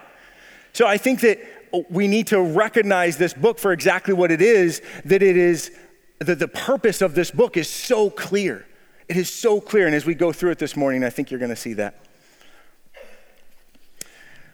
So 0.73 0.87
I 0.87 0.97
think 0.97 1.21
that 1.23 1.41
we 1.89 2.07
need 2.07 2.29
to 2.29 2.41
recognize 2.41 3.17
this 3.17 3.35
book 3.35 3.59
for 3.59 3.73
exactly 3.73 4.15
what 4.15 4.31
it 4.31 4.41
is, 4.41 4.81
that 5.05 5.23
it 5.23 5.37
is, 5.37 5.73
that 6.19 6.39
the 6.39 6.49
purpose 6.49 7.01
of 7.01 7.15
this 7.15 7.31
book 7.31 7.57
is 7.57 7.69
so 7.69 8.11
clear. 8.11 8.67
It 9.09 9.17
is 9.17 9.33
so 9.33 9.61
clear. 9.61 9.87
And 9.87 9.95
as 9.95 10.07
we 10.07 10.15
go 10.15 10.33
through 10.33 10.51
it 10.51 10.59
this 10.59 10.77
morning, 10.77 11.03
I 11.03 11.11
think 11.11 11.31
you're 11.31 11.41
going 11.41 11.51
to 11.51 11.57
see 11.57 11.73
that. 11.75 11.95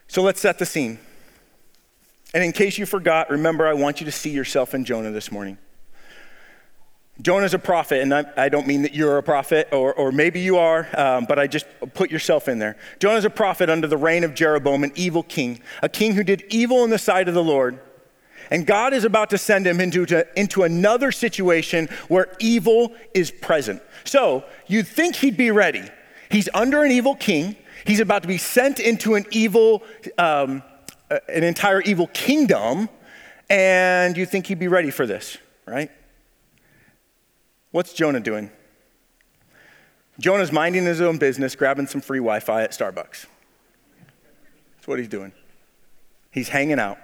So 0.08 0.22
let's 0.22 0.40
set 0.40 0.58
the 0.58 0.66
scene. 0.66 0.98
And 2.36 2.44
in 2.44 2.52
case 2.52 2.76
you 2.76 2.84
forgot, 2.84 3.30
remember, 3.30 3.66
I 3.66 3.72
want 3.72 3.98
you 3.98 4.04
to 4.04 4.12
see 4.12 4.28
yourself 4.28 4.74
in 4.74 4.84
Jonah 4.84 5.10
this 5.10 5.32
morning. 5.32 5.56
Jonah's 7.22 7.54
a 7.54 7.58
prophet, 7.58 8.02
and 8.02 8.12
I, 8.12 8.26
I, 8.36 8.50
don't 8.50 8.66
mean 8.66 8.82
that 8.82 8.94
you're 8.94 9.16
a 9.16 9.22
prophet, 9.22 9.68
or, 9.72 9.94
or 9.94 10.12
maybe 10.12 10.40
you 10.40 10.58
are, 10.58 10.86
um, 10.98 11.24
but 11.26 11.38
I 11.38 11.46
just 11.46 11.64
put 11.94 12.10
yourself 12.10 12.46
in 12.46 12.58
there. 12.58 12.76
Jonah's 12.98 13.24
a 13.24 13.30
prophet 13.30 13.70
under 13.70 13.86
the 13.86 13.96
reign 13.96 14.22
of 14.22 14.34
Jeroboam, 14.34 14.84
an 14.84 14.92
evil 14.94 15.22
king, 15.22 15.62
a 15.82 15.88
king 15.88 16.12
who 16.12 16.22
did 16.22 16.44
evil 16.50 16.84
in 16.84 16.90
the 16.90 16.98
sight 16.98 17.26
of 17.26 17.32
the 17.32 17.42
Lord. 17.42 17.80
And 18.50 18.66
God 18.66 18.92
is 18.92 19.04
about 19.04 19.30
to 19.30 19.38
send 19.38 19.66
him 19.66 19.80
into, 19.80 20.04
to, 20.04 20.26
into 20.38 20.62
another 20.62 21.12
situation 21.12 21.88
where 22.08 22.36
evil 22.38 22.92
is 23.14 23.30
present. 23.30 23.80
So 24.04 24.44
you'd 24.66 24.86
think 24.86 25.16
he'd 25.16 25.38
be 25.38 25.50
ready. 25.50 25.84
He's 26.30 26.50
under 26.52 26.84
an 26.84 26.92
evil 26.92 27.14
king, 27.16 27.56
he's 27.86 28.00
about 28.00 28.20
to 28.20 28.28
be 28.28 28.36
sent 28.36 28.78
into 28.78 29.14
an 29.14 29.24
evil 29.30 29.82
um, 30.18 30.62
an 31.10 31.44
entire 31.44 31.80
evil 31.82 32.08
kingdom, 32.08 32.88
and 33.48 34.16
you 34.16 34.26
think 34.26 34.46
he'd 34.46 34.58
be 34.58 34.68
ready 34.68 34.90
for 34.90 35.06
this, 35.06 35.38
right? 35.66 35.90
What's 37.70 37.92
Jonah 37.92 38.20
doing? 38.20 38.50
Jonah's 40.18 40.50
minding 40.50 40.84
his 40.84 41.00
own 41.00 41.18
business, 41.18 41.54
grabbing 41.54 41.86
some 41.86 42.00
free 42.00 42.18
Wi 42.18 42.40
Fi 42.40 42.62
at 42.62 42.70
Starbucks. 42.70 43.26
That's 44.76 44.86
what 44.86 44.98
he's 44.98 45.08
doing. 45.08 45.32
He's 46.30 46.48
hanging 46.48 46.78
out. 46.78 46.98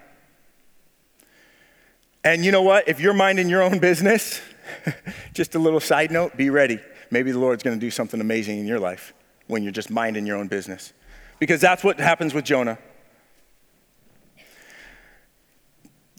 And 2.24 2.44
you 2.44 2.52
know 2.52 2.62
what? 2.62 2.88
If 2.88 3.00
you're 3.00 3.12
minding 3.12 3.48
your 3.48 3.62
own 3.62 3.78
business, 3.78 4.40
just 5.34 5.54
a 5.54 5.58
little 5.58 5.80
side 5.80 6.10
note, 6.10 6.36
be 6.36 6.50
ready. 6.50 6.78
Maybe 7.10 7.32
the 7.32 7.38
Lord's 7.38 7.62
going 7.62 7.78
to 7.78 7.80
do 7.80 7.90
something 7.90 8.20
amazing 8.20 8.58
in 8.58 8.66
your 8.66 8.78
life 8.78 9.12
when 9.48 9.62
you're 9.62 9.72
just 9.72 9.90
minding 9.90 10.26
your 10.26 10.36
own 10.36 10.48
business. 10.48 10.92
Because 11.38 11.60
that's 11.60 11.82
what 11.82 11.98
happens 11.98 12.32
with 12.32 12.44
Jonah. 12.44 12.78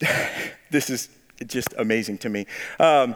this 0.72 0.90
is 0.90 1.10
just 1.48 1.74
amazing 1.78 2.18
to 2.20 2.30
me. 2.30 2.46
Um, 2.80 3.16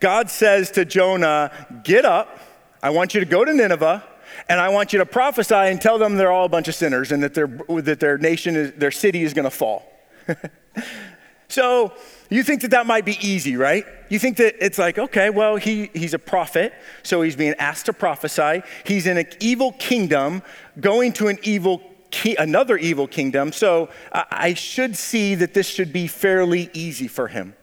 God 0.00 0.30
says 0.30 0.70
to 0.72 0.84
Jonah, 0.84 1.50
Get 1.84 2.04
up. 2.04 2.40
I 2.82 2.90
want 2.90 3.14
you 3.14 3.20
to 3.20 3.26
go 3.26 3.44
to 3.44 3.52
Nineveh, 3.52 4.04
and 4.48 4.60
I 4.60 4.68
want 4.68 4.92
you 4.92 5.00
to 5.00 5.06
prophesy 5.06 5.54
and 5.54 5.80
tell 5.80 5.98
them 5.98 6.16
they're 6.16 6.30
all 6.30 6.46
a 6.46 6.48
bunch 6.48 6.68
of 6.68 6.74
sinners 6.74 7.10
and 7.10 7.22
that, 7.22 7.34
their 7.34 7.46
that 7.46 7.98
their 7.98 8.18
nation, 8.18 8.54
is, 8.54 8.72
their 8.72 8.92
city 8.92 9.22
is 9.22 9.34
going 9.34 9.44
to 9.44 9.50
fall. 9.50 9.90
so 11.48 11.92
you 12.30 12.44
think 12.44 12.62
that 12.62 12.70
that 12.70 12.86
might 12.86 13.04
be 13.04 13.18
easy, 13.20 13.56
right? 13.56 13.84
You 14.08 14.18
think 14.18 14.36
that 14.36 14.64
it's 14.64 14.78
like, 14.78 14.98
okay, 14.98 15.30
well, 15.30 15.56
he, 15.56 15.90
he's 15.92 16.14
a 16.14 16.18
prophet, 16.18 16.72
so 17.02 17.22
he's 17.22 17.36
being 17.36 17.54
asked 17.54 17.86
to 17.86 17.92
prophesy. 17.92 18.62
He's 18.84 19.06
in 19.06 19.16
an 19.16 19.26
evil 19.40 19.72
kingdom, 19.72 20.42
going 20.78 21.12
to 21.14 21.26
an 21.26 21.38
evil 21.42 21.82
ki- 22.10 22.36
another 22.36 22.76
evil 22.76 23.06
kingdom, 23.06 23.52
so 23.52 23.88
I 24.12 24.54
should 24.54 24.96
see 24.96 25.34
that 25.36 25.54
this 25.54 25.66
should 25.66 25.92
be 25.92 26.06
fairly 26.06 26.70
easy 26.72 27.08
for 27.08 27.28
him. 27.28 27.54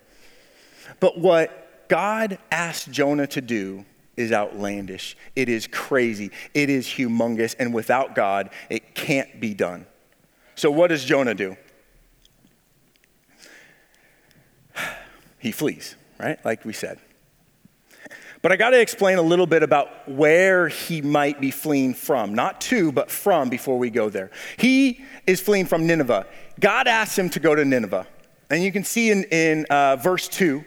But 1.00 1.20
what 1.20 1.88
God 1.88 2.38
asked 2.52 2.92
Jonah 2.92 3.28
to 3.28 3.42
do 3.42 3.86
is 4.18 4.32
outlandish. 4.32 5.18
It 5.36 5.50
is 5.50 5.68
crazy. 5.68 6.32
It 6.54 6.70
is 6.70 6.88
humongous. 6.88 7.56
And 7.60 7.74
without 7.74 8.16
God, 8.16 8.50
it 8.70 8.96
can't 8.96 9.40
be 9.40 9.54
done. 9.54 9.86
So, 10.56 10.72
what 10.72 10.88
does 10.88 11.04
Jonah 11.04 11.34
do? 11.34 11.58
He 15.38 15.52
flees, 15.52 15.96
right? 16.18 16.44
Like 16.44 16.66
we 16.66 16.74
said. 16.74 17.00
But 18.46 18.52
I 18.52 18.58
got 18.58 18.70
to 18.70 18.80
explain 18.80 19.18
a 19.18 19.24
little 19.24 19.48
bit 19.48 19.64
about 19.64 20.08
where 20.08 20.68
he 20.68 21.02
might 21.02 21.42
be 21.42 21.50
fleeing 21.50 21.96
from. 21.96 22.36
Not 22.36 22.62
to, 22.62 22.92
but 22.92 23.10
from 23.10 23.50
before 23.50 23.80
we 23.80 23.90
go 23.90 24.08
there. 24.08 24.30
He 24.58 25.04
is 25.26 25.42
fleeing 25.42 25.66
from 25.66 25.88
Nineveh. 25.88 26.28
God 26.60 26.88
asks 26.88 27.18
him 27.18 27.32
to 27.32 27.40
go 27.40 27.56
to 27.56 27.66
Nineveh. 27.66 28.06
And 28.52 28.62
you 28.62 28.72
can 28.72 28.84
see 28.84 29.10
in, 29.10 29.24
in 29.32 29.66
uh, 29.72 29.96
verse 29.96 30.28
2, 30.28 30.64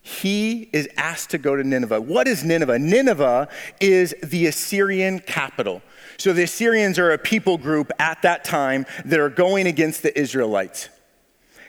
he 0.00 0.70
is 0.72 0.88
asked 0.96 1.28
to 1.32 1.38
go 1.38 1.54
to 1.54 1.62
Nineveh. 1.62 2.00
What 2.00 2.28
is 2.28 2.44
Nineveh? 2.44 2.78
Nineveh 2.78 3.48
is 3.78 4.14
the 4.22 4.46
Assyrian 4.46 5.18
capital. 5.18 5.82
So 6.16 6.32
the 6.32 6.44
Assyrians 6.44 6.98
are 6.98 7.10
a 7.10 7.18
people 7.18 7.58
group 7.58 7.92
at 7.98 8.22
that 8.22 8.42
time 8.42 8.86
that 9.04 9.20
are 9.20 9.28
going 9.28 9.66
against 9.66 10.02
the 10.02 10.18
Israelites. 10.18 10.88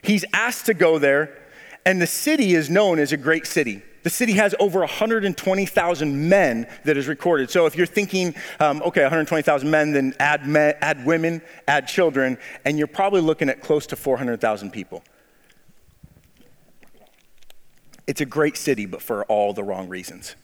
He's 0.03 0.23
asked 0.31 0.67
to 0.67 0.73
go 0.73 0.99
there, 0.99 1.37
and 1.85 2.01
the 2.01 2.07
city 2.07 2.55
is 2.55 2.69
known 2.69 2.97
as 2.97 3.11
a 3.11 3.17
great 3.17 3.45
city. 3.45 3.83
The 4.05 4.11
city 4.11 4.33
has 4.33 4.53
over 4.59 4.81
120,000 4.81 6.29
men 6.29 6.67
that 6.83 6.95
is 6.95 7.07
recorded. 7.07 7.49
So 7.49 7.65
if 7.65 7.75
you're 7.75 7.87
thinking, 7.87 8.35
um, 8.59 8.83
okay, 8.83 9.01
120,000 9.01 9.67
men, 9.67 9.93
then 9.93 10.13
add, 10.19 10.45
men, 10.45 10.75
add 10.79 11.07
women, 11.07 11.41
add 11.67 11.87
children, 11.87 12.37
and 12.65 12.77
you're 12.77 12.85
probably 12.85 13.21
looking 13.21 13.49
at 13.49 13.61
close 13.61 13.87
to 13.87 13.95
400,000 13.95 14.69
people. 14.69 15.03
It's 18.05 18.21
a 18.21 18.25
great 18.25 18.57
city, 18.57 18.85
but 18.85 19.01
for 19.01 19.25
all 19.25 19.53
the 19.53 19.63
wrong 19.63 19.89
reasons. 19.89 20.35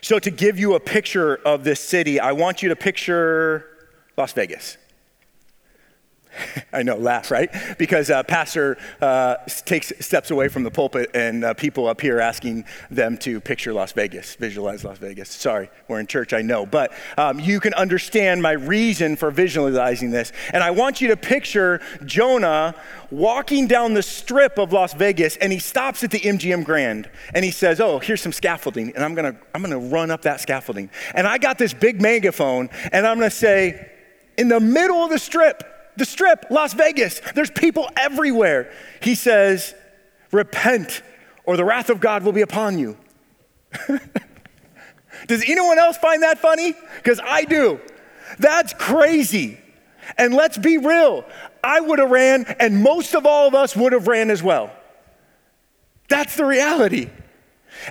So, 0.00 0.18
to 0.20 0.30
give 0.30 0.58
you 0.58 0.76
a 0.76 0.80
picture 0.80 1.36
of 1.36 1.64
this 1.64 1.80
city, 1.80 2.18
I 2.18 2.32
want 2.32 2.62
you 2.62 2.70
to 2.70 2.76
picture 2.76 3.90
Las 4.16 4.32
Vegas. 4.32 4.78
I 6.72 6.82
know, 6.82 6.96
laugh, 6.96 7.30
right? 7.30 7.50
Because 7.78 8.10
uh, 8.10 8.22
pastor 8.22 8.78
uh, 9.00 9.36
takes 9.64 9.92
steps 10.00 10.30
away 10.30 10.48
from 10.48 10.62
the 10.62 10.70
pulpit 10.70 11.10
and 11.14 11.44
uh, 11.44 11.54
people 11.54 11.86
up 11.86 12.00
here 12.00 12.20
asking 12.20 12.64
them 12.90 13.16
to 13.18 13.40
picture 13.40 13.72
Las 13.72 13.92
Vegas, 13.92 14.34
visualize 14.36 14.84
Las 14.84 14.98
Vegas. 14.98 15.28
Sorry, 15.28 15.70
we're 15.88 16.00
in 16.00 16.06
church, 16.06 16.32
I 16.32 16.42
know. 16.42 16.66
But 16.66 16.92
um, 17.16 17.40
you 17.40 17.60
can 17.60 17.74
understand 17.74 18.42
my 18.42 18.52
reason 18.52 19.16
for 19.16 19.30
visualizing 19.30 20.10
this. 20.10 20.32
And 20.52 20.62
I 20.62 20.70
want 20.70 21.00
you 21.00 21.08
to 21.08 21.16
picture 21.16 21.80
Jonah 22.04 22.74
walking 23.10 23.66
down 23.66 23.94
the 23.94 24.02
strip 24.02 24.58
of 24.58 24.72
Las 24.72 24.94
Vegas 24.94 25.36
and 25.36 25.52
he 25.52 25.58
stops 25.58 26.04
at 26.04 26.10
the 26.10 26.20
MGM 26.20 26.64
Grand 26.64 27.10
and 27.34 27.44
he 27.44 27.50
says, 27.50 27.80
Oh, 27.80 27.98
here's 27.98 28.20
some 28.20 28.32
scaffolding. 28.32 28.94
And 28.94 29.04
I'm 29.04 29.14
to 29.16 29.36
I'm 29.54 29.62
to 29.64 29.78
run 29.78 30.10
up 30.10 30.22
that 30.22 30.40
scaffolding. 30.40 30.90
And 31.14 31.26
I 31.26 31.38
got 31.38 31.58
this 31.58 31.74
big 31.74 32.00
megaphone 32.00 32.70
and 32.92 33.06
I'm 33.06 33.20
to 33.20 33.30
say, 33.30 33.90
in 34.36 34.48
the 34.48 34.60
middle 34.60 35.04
of 35.04 35.10
the 35.10 35.18
strip, 35.18 35.69
the 36.00 36.04
strip, 36.06 36.46
Las 36.50 36.72
Vegas. 36.72 37.20
There's 37.34 37.50
people 37.50 37.88
everywhere. 37.96 38.72
He 39.00 39.14
says, 39.14 39.74
Repent, 40.32 41.02
or 41.44 41.56
the 41.56 41.64
wrath 41.64 41.90
of 41.90 42.00
God 42.00 42.24
will 42.24 42.32
be 42.32 42.40
upon 42.40 42.78
you. 42.78 42.96
Does 45.28 45.44
anyone 45.46 45.78
else 45.78 45.96
find 45.98 46.22
that 46.22 46.38
funny? 46.38 46.74
Because 46.96 47.20
I 47.22 47.44
do. 47.44 47.78
That's 48.38 48.72
crazy. 48.72 49.60
And 50.16 50.34
let's 50.34 50.56
be 50.58 50.78
real, 50.78 51.24
I 51.62 51.78
would 51.78 51.98
have 51.98 52.10
ran, 52.10 52.44
and 52.58 52.82
most 52.82 53.14
of 53.14 53.26
all 53.26 53.46
of 53.46 53.54
us 53.54 53.76
would 53.76 53.92
have 53.92 54.08
ran 54.08 54.30
as 54.30 54.42
well. 54.42 54.72
That's 56.08 56.34
the 56.36 56.44
reality. 56.44 57.10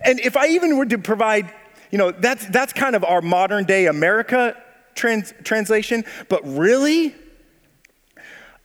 And 0.04 0.20
if 0.20 0.36
I 0.36 0.48
even 0.48 0.78
were 0.78 0.88
to 0.88 0.98
provide, 0.98 1.54
you 1.92 1.98
know, 1.98 2.12
that's, 2.12 2.46
that's 2.48 2.74
kind 2.74 2.96
of 2.96 3.04
our 3.04 3.22
modern 3.22 3.66
day 3.66 3.86
America 3.86 4.62
trans, 4.96 5.34
translation, 5.44 6.04
but 6.28 6.42
really, 6.46 7.16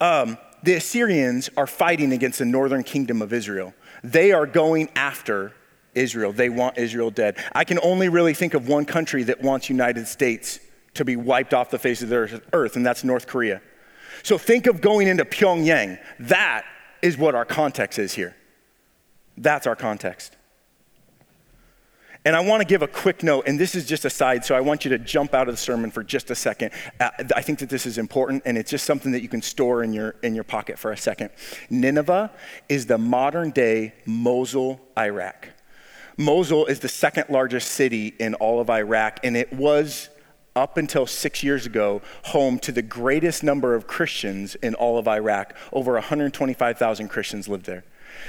um, 0.00 0.38
the 0.62 0.74
Assyrians 0.74 1.50
are 1.56 1.66
fighting 1.66 2.12
against 2.12 2.38
the 2.38 2.44
northern 2.44 2.82
kingdom 2.82 3.22
of 3.22 3.32
Israel. 3.32 3.74
They 4.02 4.32
are 4.32 4.46
going 4.46 4.90
after 4.96 5.52
Israel. 5.94 6.32
They 6.32 6.48
want 6.48 6.78
Israel 6.78 7.10
dead. 7.10 7.36
I 7.52 7.64
can 7.64 7.78
only 7.82 8.08
really 8.08 8.34
think 8.34 8.54
of 8.54 8.68
one 8.68 8.84
country 8.84 9.22
that 9.24 9.42
wants 9.42 9.68
United 9.68 10.06
States 10.08 10.58
to 10.94 11.04
be 11.04 11.16
wiped 11.16 11.54
off 11.54 11.70
the 11.70 11.78
face 11.78 12.02
of 12.02 12.08
the 12.08 12.42
earth, 12.52 12.76
and 12.76 12.84
that's 12.84 13.04
North 13.04 13.26
Korea. 13.26 13.60
So 14.22 14.38
think 14.38 14.66
of 14.66 14.80
going 14.80 15.08
into 15.08 15.24
Pyongyang. 15.24 15.98
That 16.20 16.64
is 17.02 17.18
what 17.18 17.34
our 17.34 17.44
context 17.44 17.98
is 17.98 18.14
here. 18.14 18.34
That's 19.36 19.66
our 19.66 19.76
context. 19.76 20.36
And 22.26 22.34
I 22.34 22.40
want 22.40 22.62
to 22.62 22.64
give 22.66 22.80
a 22.80 22.86
quick 22.86 23.22
note, 23.22 23.46
and 23.46 23.60
this 23.60 23.74
is 23.74 23.84
just 23.84 24.06
a 24.06 24.10
side, 24.10 24.46
so 24.46 24.54
I 24.54 24.60
want 24.60 24.86
you 24.86 24.88
to 24.90 24.98
jump 24.98 25.34
out 25.34 25.46
of 25.46 25.52
the 25.52 25.60
sermon 25.60 25.90
for 25.90 26.02
just 26.02 26.30
a 26.30 26.34
second. 26.34 26.70
Uh, 26.98 27.10
I 27.36 27.42
think 27.42 27.58
that 27.58 27.68
this 27.68 27.84
is 27.84 27.98
important, 27.98 28.44
and 28.46 28.56
it's 28.56 28.70
just 28.70 28.86
something 28.86 29.12
that 29.12 29.20
you 29.20 29.28
can 29.28 29.42
store 29.42 29.84
in 29.84 29.92
your, 29.92 30.14
in 30.22 30.34
your 30.34 30.44
pocket 30.44 30.78
for 30.78 30.90
a 30.90 30.96
second. 30.96 31.30
Nineveh 31.68 32.30
is 32.70 32.86
the 32.86 32.96
modern 32.96 33.50
day 33.50 33.92
Mosul, 34.06 34.80
Iraq. 34.96 35.50
Mosul 36.16 36.64
is 36.64 36.80
the 36.80 36.88
second 36.88 37.26
largest 37.28 37.72
city 37.72 38.14
in 38.18 38.32
all 38.34 38.58
of 38.58 38.70
Iraq, 38.70 39.20
and 39.22 39.36
it 39.36 39.52
was 39.52 40.08
up 40.56 40.78
until 40.78 41.04
six 41.04 41.42
years 41.42 41.66
ago, 41.66 42.00
home 42.26 42.58
to 42.60 42.72
the 42.72 42.80
greatest 42.80 43.42
number 43.42 43.74
of 43.74 43.86
Christians 43.86 44.54
in 44.56 44.74
all 44.74 44.96
of 44.96 45.06
Iraq. 45.06 45.54
Over 45.74 45.92
125,000 45.94 47.08
Christians 47.08 47.48
lived 47.48 47.66
there. 47.66 47.84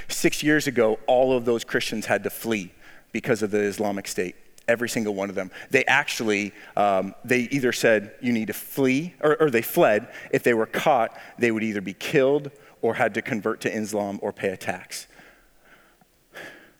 Six 0.08 0.42
years 0.42 0.66
ago, 0.66 0.98
all 1.06 1.34
of 1.34 1.46
those 1.46 1.64
Christians 1.64 2.06
had 2.06 2.24
to 2.24 2.30
flee 2.30 2.72
because 3.12 3.42
of 3.42 3.50
the 3.50 3.60
Islamic 3.60 4.08
State. 4.08 4.36
Every 4.68 4.88
single 4.88 5.14
one 5.14 5.28
of 5.28 5.36
them. 5.36 5.50
They 5.70 5.84
actually, 5.84 6.52
um, 6.76 7.14
they 7.24 7.42
either 7.52 7.72
said 7.72 8.14
you 8.20 8.32
need 8.32 8.48
to 8.48 8.52
flee, 8.52 9.14
or, 9.20 9.36
or 9.40 9.50
they 9.50 9.62
fled. 9.62 10.08
If 10.32 10.42
they 10.42 10.54
were 10.54 10.66
caught, 10.66 11.16
they 11.38 11.52
would 11.52 11.62
either 11.62 11.80
be 11.80 11.94
killed 11.94 12.50
or 12.82 12.94
had 12.94 13.14
to 13.14 13.22
convert 13.22 13.60
to 13.62 13.72
Islam 13.72 14.18
or 14.22 14.32
pay 14.32 14.48
a 14.48 14.56
tax. 14.56 15.06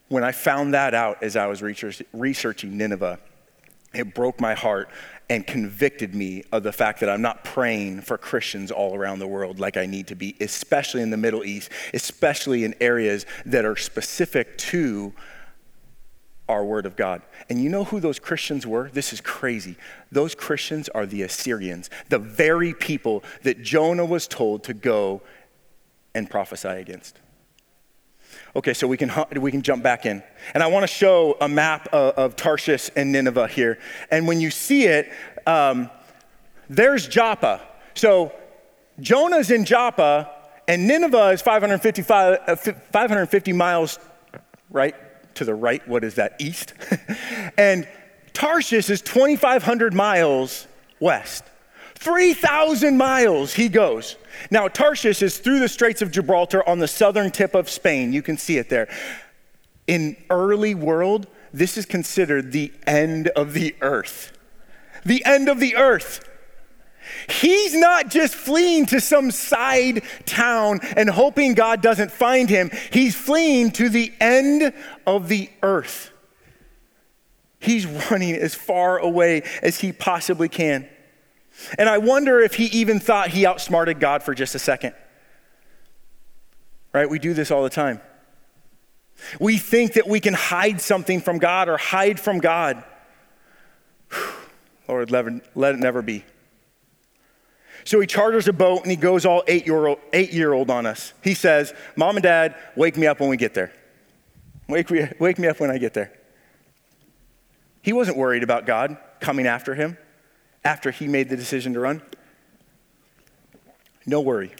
When 0.08 0.24
I 0.24 0.32
found 0.32 0.74
that 0.74 0.94
out 0.94 1.22
as 1.22 1.36
I 1.36 1.46
was 1.46 1.62
researching 1.62 2.76
Nineveh, 2.76 3.18
it 3.94 4.14
broke 4.14 4.40
my 4.40 4.54
heart 4.54 4.88
and 5.28 5.44
convicted 5.46 6.14
me 6.14 6.44
of 6.52 6.62
the 6.62 6.72
fact 6.72 7.00
that 7.00 7.08
I'm 7.08 7.22
not 7.22 7.42
praying 7.42 8.02
for 8.02 8.16
Christians 8.16 8.70
all 8.70 8.94
around 8.94 9.18
the 9.18 9.26
world 9.26 9.58
like 9.58 9.76
I 9.76 9.86
need 9.86 10.06
to 10.08 10.14
be, 10.14 10.36
especially 10.40 11.02
in 11.02 11.10
the 11.10 11.16
Middle 11.16 11.44
East, 11.44 11.70
especially 11.92 12.64
in 12.64 12.74
areas 12.80 13.26
that 13.46 13.64
are 13.64 13.76
specific 13.76 14.56
to 14.58 15.12
our 16.48 16.64
word 16.64 16.86
of 16.86 16.96
God. 16.96 17.22
And 17.48 17.62
you 17.62 17.68
know 17.68 17.84
who 17.84 18.00
those 18.00 18.18
Christians 18.18 18.66
were? 18.66 18.88
This 18.90 19.12
is 19.12 19.20
crazy. 19.20 19.76
Those 20.12 20.34
Christians 20.34 20.88
are 20.90 21.06
the 21.06 21.22
Assyrians, 21.22 21.90
the 22.08 22.18
very 22.18 22.72
people 22.72 23.24
that 23.42 23.62
Jonah 23.62 24.04
was 24.04 24.28
told 24.28 24.64
to 24.64 24.74
go 24.74 25.22
and 26.14 26.30
prophesy 26.30 26.68
against. 26.68 27.18
Okay, 28.54 28.74
so 28.74 28.86
we 28.86 28.96
can, 28.96 29.12
we 29.40 29.50
can 29.50 29.62
jump 29.62 29.82
back 29.82 30.06
in. 30.06 30.22
And 30.54 30.62
I 30.62 30.66
want 30.68 30.82
to 30.82 30.88
show 30.88 31.36
a 31.40 31.48
map 31.48 31.88
of, 31.92 32.14
of, 32.14 32.36
Tarshish 32.36 32.90
and 32.96 33.12
Nineveh 33.12 33.48
here. 33.48 33.78
And 34.10 34.26
when 34.26 34.40
you 34.40 34.50
see 34.50 34.84
it, 34.84 35.12
um, 35.46 35.90
there's 36.68 37.06
Joppa. 37.06 37.60
So 37.94 38.32
Jonah's 39.00 39.50
in 39.50 39.64
Joppa, 39.64 40.30
and 40.66 40.88
Nineveh 40.88 41.30
is 41.30 41.42
555, 41.42 42.40
uh, 42.46 42.56
550 42.56 43.52
miles, 43.52 43.98
right? 44.70 44.94
To 45.36 45.44
the 45.44 45.54
right, 45.54 45.86
what 45.88 46.04
is 46.04 46.14
that, 46.14 46.36
east? 46.38 46.74
and 47.58 47.86
Tarshish 48.32 48.90
is 48.90 49.00
2,500 49.02 49.94
miles 49.94 50.66
west. 51.00 51.44
3,000 51.94 52.96
miles 52.96 53.54
he 53.54 53.68
goes. 53.68 54.16
Now, 54.50 54.68
Tarshish 54.68 55.22
is 55.22 55.38
through 55.38 55.60
the 55.60 55.68
Straits 55.68 56.02
of 56.02 56.10
Gibraltar 56.10 56.66
on 56.68 56.78
the 56.78 56.88
southern 56.88 57.30
tip 57.30 57.54
of 57.54 57.70
Spain. 57.70 58.12
You 58.12 58.22
can 58.22 58.36
see 58.36 58.58
it 58.58 58.68
there. 58.68 58.88
In 59.86 60.16
early 60.28 60.74
world, 60.74 61.26
this 61.52 61.78
is 61.78 61.86
considered 61.86 62.52
the 62.52 62.72
end 62.86 63.28
of 63.28 63.54
the 63.54 63.74
earth. 63.80 64.36
The 65.04 65.24
end 65.24 65.48
of 65.48 65.58
the 65.58 65.76
earth. 65.76 66.28
He's 67.28 67.74
not 67.74 68.08
just 68.08 68.34
fleeing 68.34 68.86
to 68.86 69.00
some 69.00 69.30
side 69.30 70.02
town 70.26 70.80
and 70.96 71.10
hoping 71.10 71.54
God 71.54 71.82
doesn't 71.82 72.12
find 72.12 72.48
him. 72.48 72.70
He's 72.92 73.16
fleeing 73.16 73.70
to 73.72 73.88
the 73.88 74.12
end 74.20 74.72
of 75.06 75.28
the 75.28 75.50
earth. 75.62 76.12
He's 77.58 77.86
running 77.86 78.34
as 78.34 78.54
far 78.54 78.98
away 78.98 79.42
as 79.62 79.80
he 79.80 79.92
possibly 79.92 80.48
can. 80.48 80.88
And 81.78 81.88
I 81.88 81.98
wonder 81.98 82.40
if 82.40 82.54
he 82.54 82.66
even 82.66 83.00
thought 83.00 83.30
he 83.30 83.46
outsmarted 83.46 83.98
God 83.98 84.22
for 84.22 84.34
just 84.34 84.54
a 84.54 84.58
second. 84.58 84.94
Right? 86.92 87.08
We 87.08 87.18
do 87.18 87.34
this 87.34 87.50
all 87.50 87.62
the 87.62 87.70
time. 87.70 88.00
We 89.40 89.56
think 89.56 89.94
that 89.94 90.06
we 90.06 90.20
can 90.20 90.34
hide 90.34 90.80
something 90.80 91.20
from 91.20 91.38
God 91.38 91.68
or 91.68 91.78
hide 91.78 92.20
from 92.20 92.38
God. 92.38 92.84
Lord, 94.86 95.10
let 95.10 95.26
it 95.26 95.78
never 95.78 96.02
be. 96.02 96.24
So 97.86 98.00
he 98.00 98.06
charters 98.08 98.48
a 98.48 98.52
boat 98.52 98.82
and 98.82 98.90
he 98.90 98.96
goes 98.96 99.24
all 99.24 99.44
eight 99.46 99.64
year 99.64 99.86
old, 99.86 100.00
eight 100.12 100.32
year 100.32 100.52
old 100.52 100.70
on 100.70 100.86
us. 100.86 101.14
He 101.22 101.34
says, 101.34 101.72
Mom 101.94 102.16
and 102.16 102.22
Dad, 102.22 102.56
wake 102.74 102.96
me 102.96 103.06
up 103.06 103.20
when 103.20 103.28
we 103.28 103.36
get 103.36 103.54
there. 103.54 103.72
Wake 104.68 104.90
me, 104.90 105.08
wake 105.20 105.38
me 105.38 105.46
up 105.46 105.60
when 105.60 105.70
I 105.70 105.78
get 105.78 105.94
there. 105.94 106.12
He 107.82 107.92
wasn't 107.92 108.16
worried 108.16 108.42
about 108.42 108.66
God 108.66 108.96
coming 109.20 109.46
after 109.46 109.76
him 109.76 109.96
after 110.64 110.90
he 110.90 111.06
made 111.06 111.28
the 111.28 111.36
decision 111.36 111.74
to 111.74 111.80
run. 111.80 112.02
No 114.04 114.20
worry. 114.20 114.52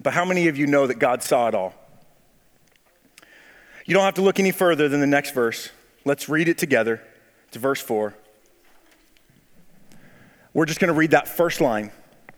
But 0.00 0.14
how 0.14 0.24
many 0.24 0.48
of 0.48 0.56
you 0.56 0.66
know 0.66 0.86
that 0.86 0.98
God 0.98 1.22
saw 1.22 1.46
it 1.46 1.54
all? 1.54 1.74
You 3.84 3.92
don't 3.92 4.04
have 4.04 4.14
to 4.14 4.22
look 4.22 4.40
any 4.40 4.50
further 4.50 4.88
than 4.88 5.00
the 5.00 5.06
next 5.06 5.34
verse. 5.34 5.68
Let's 6.06 6.30
read 6.30 6.48
it 6.48 6.56
together. 6.56 7.02
It's 7.48 7.58
verse 7.58 7.82
4. 7.82 8.14
We're 10.54 10.66
just 10.66 10.80
going 10.80 10.92
to 10.92 10.98
read 10.98 11.12
that 11.12 11.28
first 11.28 11.60
line. 11.60 11.90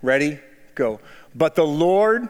Ready? 0.03 0.39
Go. 0.75 1.01
But 1.35 1.55
the 1.55 1.67
Lord 1.67 2.29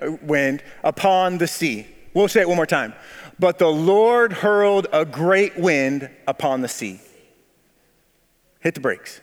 uh, 0.00 0.12
wind 0.22 0.62
upon 0.84 1.38
the 1.38 1.48
sea. 1.48 1.86
We'll 2.14 2.28
say 2.28 2.40
it 2.40 2.48
one 2.48 2.56
more 2.56 2.66
time. 2.66 2.94
But 3.38 3.58
the 3.58 3.68
Lord 3.68 4.32
hurled 4.32 4.86
a 4.92 5.04
great 5.04 5.58
wind 5.58 6.10
upon 6.26 6.60
the 6.60 6.68
sea. 6.68 7.00
Hit 8.60 8.74
the 8.74 8.80
brakes. 8.80 9.20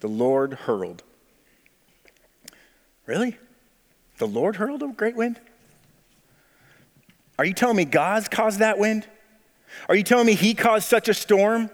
The 0.00 0.08
Lord 0.08 0.54
hurled. 0.54 1.02
Really? 3.06 3.36
The 4.18 4.26
Lord 4.26 4.56
hurled 4.56 4.82
a 4.82 4.88
great 4.88 5.16
wind? 5.16 5.40
Are 7.38 7.44
you 7.44 7.54
telling 7.54 7.76
me 7.76 7.84
God's 7.84 8.28
caused 8.28 8.60
that 8.60 8.78
wind? 8.78 9.06
Are 9.88 9.96
you 9.96 10.02
telling 10.02 10.26
me 10.26 10.34
He 10.34 10.54
caused 10.54 10.86
such 10.86 11.08
a 11.08 11.14
storm 11.14 11.70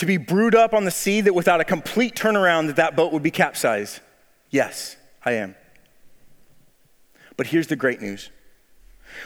to 0.00 0.06
be 0.06 0.16
brewed 0.16 0.54
up 0.54 0.72
on 0.72 0.86
the 0.86 0.90
sea 0.90 1.20
that 1.20 1.34
without 1.34 1.60
a 1.60 1.64
complete 1.64 2.16
turnaround 2.16 2.68
that 2.68 2.76
that 2.76 2.96
boat 2.96 3.12
would 3.12 3.22
be 3.22 3.30
capsized? 3.30 4.00
Yes, 4.48 4.96
I 5.26 5.32
am. 5.32 5.54
But 7.36 7.48
here's 7.48 7.66
the 7.66 7.76
great 7.76 8.00
news. 8.00 8.30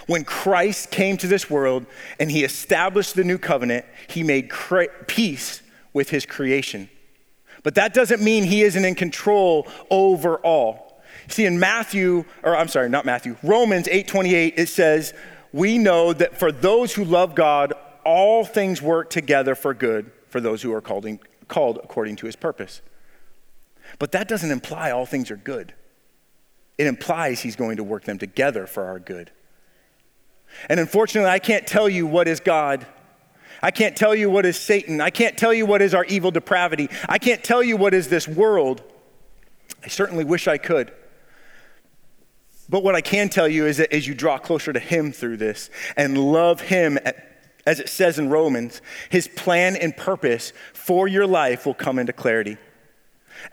When 0.08 0.24
Christ 0.24 0.90
came 0.90 1.16
to 1.18 1.28
this 1.28 1.48
world 1.48 1.87
and 2.18 2.28
he 2.28 2.42
established 2.42 3.14
the 3.14 3.22
new 3.22 3.38
covenant, 3.38 3.84
he 4.08 4.24
made 4.24 4.50
peace 5.06 5.62
with 5.92 6.10
his 6.10 6.26
creation. 6.26 6.90
But 7.62 7.76
that 7.76 7.94
doesn't 7.94 8.20
mean 8.20 8.42
he 8.42 8.62
isn't 8.62 8.84
in 8.84 8.96
control 8.96 9.68
over 9.90 10.38
all. 10.38 11.00
See, 11.28 11.46
in 11.46 11.60
Matthew, 11.60 12.24
or 12.42 12.56
I'm 12.56 12.68
sorry, 12.68 12.88
not 12.88 13.04
Matthew, 13.04 13.37
Romans 13.44 13.87
8:28, 13.87 14.54
it 14.56 14.68
says, 14.68 15.14
We 15.52 15.78
know 15.78 16.12
that 16.12 16.37
for 16.37 16.50
those 16.50 16.94
who 16.94 17.04
love 17.04 17.37
God, 17.37 17.74
all 18.04 18.44
things 18.44 18.82
work 18.82 19.08
together 19.08 19.54
for 19.54 19.72
good 19.72 20.10
for 20.35 20.40
those 20.40 20.62
who 20.62 20.73
are 20.75 20.81
called, 20.81 21.07
in, 21.07 21.20
called 21.47 21.79
according 21.85 22.16
to 22.16 22.27
his 22.27 22.35
purpose. 22.35 22.83
But 24.01 24.11
that 24.11 24.27
doesn't 24.27 24.51
imply 24.51 24.90
all 24.90 25.07
things 25.07 25.31
are 25.31 25.37
good. 25.37 25.73
It 26.77 26.88
implies 26.88 27.38
he's 27.38 27.55
going 27.55 27.77
to 27.77 27.85
work 27.85 28.03
them 28.03 28.18
together 28.18 28.66
for 28.66 28.83
our 28.83 28.99
good. 28.99 29.31
And 30.68 30.81
unfortunately, 30.81 31.31
I 31.31 31.38
can't 31.38 31.68
tell 31.68 31.88
you 31.88 32.05
what 32.05 32.27
is 32.27 32.40
God. 32.40 32.85
I 33.62 33.70
can't 33.70 33.97
tell 33.97 34.12
you 34.12 34.29
what 34.29 34.44
is 34.44 34.59
Satan. 34.59 35.01
I 35.01 35.11
can't 35.11 35.38
tell 35.38 35.55
you 35.55 35.66
what 35.66 35.81
is 35.81 35.94
our 35.94 36.05
evil 36.07 36.33
depravity. 36.33 36.88
I 37.09 37.18
can't 37.18 37.44
tell 37.44 37.62
you 37.62 37.77
what 37.77 37.94
is 37.94 38.09
this 38.09 38.27
world. 38.27 38.83
I 39.85 39.87
certainly 39.87 40.25
wish 40.25 40.49
I 40.49 40.59
could. 40.59 40.90
But 42.68 42.83
what 42.83 42.97
I 42.97 43.03
can 43.03 43.29
tell 43.29 43.47
you 43.47 43.66
is 43.66 43.77
that 43.77 43.92
as 43.92 44.09
you 44.09 44.16
draw 44.16 44.38
closer 44.38 44.73
to 44.73 44.81
Him 44.81 45.12
through 45.12 45.37
this 45.37 45.70
and 45.97 46.18
love 46.18 46.61
Him, 46.61 46.99
as 47.66 47.81
it 47.81 47.88
says 47.88 48.18
in 48.18 48.29
Romans, 48.29 48.81
His 49.11 49.29
plan 49.29 49.77
and 49.77 49.96
purpose 49.96 50.53
for 50.72 51.09
your 51.09 51.27
life 51.27 51.66
will 51.66 51.74
come 51.74 51.98
into 51.98 52.12
clarity. 52.12 52.59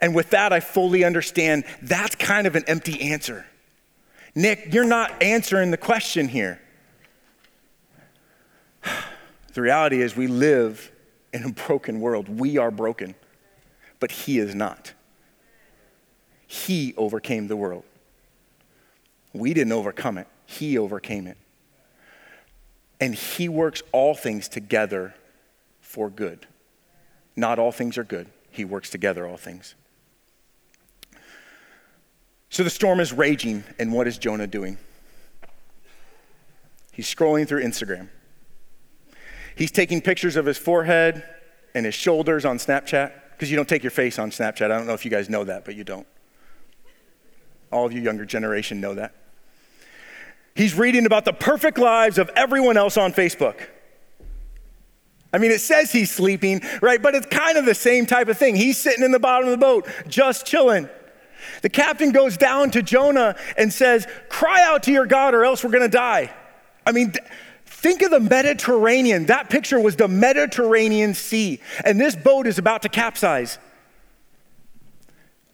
And 0.00 0.14
with 0.14 0.30
that, 0.30 0.52
I 0.52 0.60
fully 0.60 1.04
understand 1.04 1.64
that's 1.80 2.14
kind 2.14 2.46
of 2.46 2.56
an 2.56 2.64
empty 2.66 3.00
answer. 3.00 3.46
Nick, 4.34 4.72
you're 4.72 4.84
not 4.84 5.22
answering 5.22 5.70
the 5.70 5.76
question 5.76 6.28
here. 6.28 6.60
The 9.54 9.60
reality 9.60 10.00
is, 10.00 10.16
we 10.16 10.28
live 10.28 10.90
in 11.34 11.44
a 11.44 11.52
broken 11.52 12.00
world. 12.00 12.26
We 12.26 12.56
are 12.56 12.70
broken, 12.70 13.14
but 14.00 14.10
He 14.10 14.38
is 14.38 14.54
not. 14.54 14.94
He 16.46 16.94
overcame 16.96 17.48
the 17.48 17.56
world. 17.56 17.84
We 19.34 19.52
didn't 19.52 19.74
overcome 19.74 20.16
it, 20.16 20.26
He 20.46 20.78
overcame 20.78 21.26
it. 21.26 21.36
And 23.02 23.16
He 23.16 23.48
works 23.48 23.82
all 23.90 24.14
things 24.14 24.48
together 24.48 25.12
for 25.80 26.08
good. 26.08 26.46
Not 27.34 27.58
all 27.58 27.72
things 27.72 27.98
are 27.98 28.04
good, 28.04 28.28
He 28.48 28.64
works 28.64 28.90
together 28.90 29.26
all 29.26 29.36
things. 29.36 29.74
So 32.48 32.62
the 32.62 32.70
storm 32.70 33.00
is 33.00 33.12
raging, 33.12 33.64
and 33.76 33.92
what 33.92 34.06
is 34.06 34.18
Jonah 34.18 34.46
doing? 34.46 34.78
He's 36.92 37.12
scrolling 37.12 37.48
through 37.48 37.64
Instagram. 37.64 38.08
He's 39.56 39.72
taking 39.72 40.00
pictures 40.00 40.36
of 40.36 40.46
his 40.46 40.56
forehead 40.56 41.24
and 41.74 41.84
his 41.84 41.96
shoulders 41.96 42.44
on 42.44 42.58
Snapchat, 42.58 43.14
because 43.32 43.50
you 43.50 43.56
don't 43.56 43.68
take 43.68 43.82
your 43.82 43.90
face 43.90 44.20
on 44.20 44.30
Snapchat. 44.30 44.66
I 44.66 44.78
don't 44.78 44.86
know 44.86 44.94
if 44.94 45.04
you 45.04 45.10
guys 45.10 45.28
know 45.28 45.42
that, 45.42 45.64
but 45.64 45.74
you 45.74 45.82
don't. 45.82 46.06
All 47.72 47.84
of 47.84 47.92
you 47.92 48.00
younger 48.00 48.24
generation 48.24 48.80
know 48.80 48.94
that. 48.94 49.12
He's 50.54 50.76
reading 50.76 51.06
about 51.06 51.24
the 51.24 51.32
perfect 51.32 51.78
lives 51.78 52.18
of 52.18 52.30
everyone 52.36 52.76
else 52.76 52.96
on 52.96 53.12
Facebook. 53.12 53.56
I 55.32 55.38
mean, 55.38 55.50
it 55.50 55.60
says 55.60 55.90
he's 55.90 56.10
sleeping, 56.10 56.60
right? 56.82 57.00
But 57.00 57.14
it's 57.14 57.26
kind 57.26 57.56
of 57.56 57.64
the 57.64 57.74
same 57.74 58.04
type 58.04 58.28
of 58.28 58.36
thing. 58.36 58.54
He's 58.54 58.76
sitting 58.76 59.02
in 59.02 59.12
the 59.12 59.18
bottom 59.18 59.48
of 59.48 59.52
the 59.52 59.64
boat, 59.64 59.88
just 60.06 60.44
chilling. 60.44 60.88
The 61.62 61.70
captain 61.70 62.12
goes 62.12 62.36
down 62.36 62.70
to 62.72 62.82
Jonah 62.82 63.36
and 63.56 63.72
says, 63.72 64.06
Cry 64.28 64.62
out 64.62 64.82
to 64.84 64.92
your 64.92 65.06
God 65.06 65.34
or 65.34 65.44
else 65.44 65.64
we're 65.64 65.70
going 65.70 65.82
to 65.82 65.88
die. 65.88 66.32
I 66.86 66.92
mean, 66.92 67.14
think 67.64 68.02
of 68.02 68.10
the 68.10 68.20
Mediterranean. 68.20 69.26
That 69.26 69.48
picture 69.48 69.80
was 69.80 69.96
the 69.96 70.08
Mediterranean 70.08 71.14
Sea, 71.14 71.60
and 71.84 71.98
this 71.98 72.14
boat 72.14 72.46
is 72.46 72.58
about 72.58 72.82
to 72.82 72.88
capsize. 72.88 73.58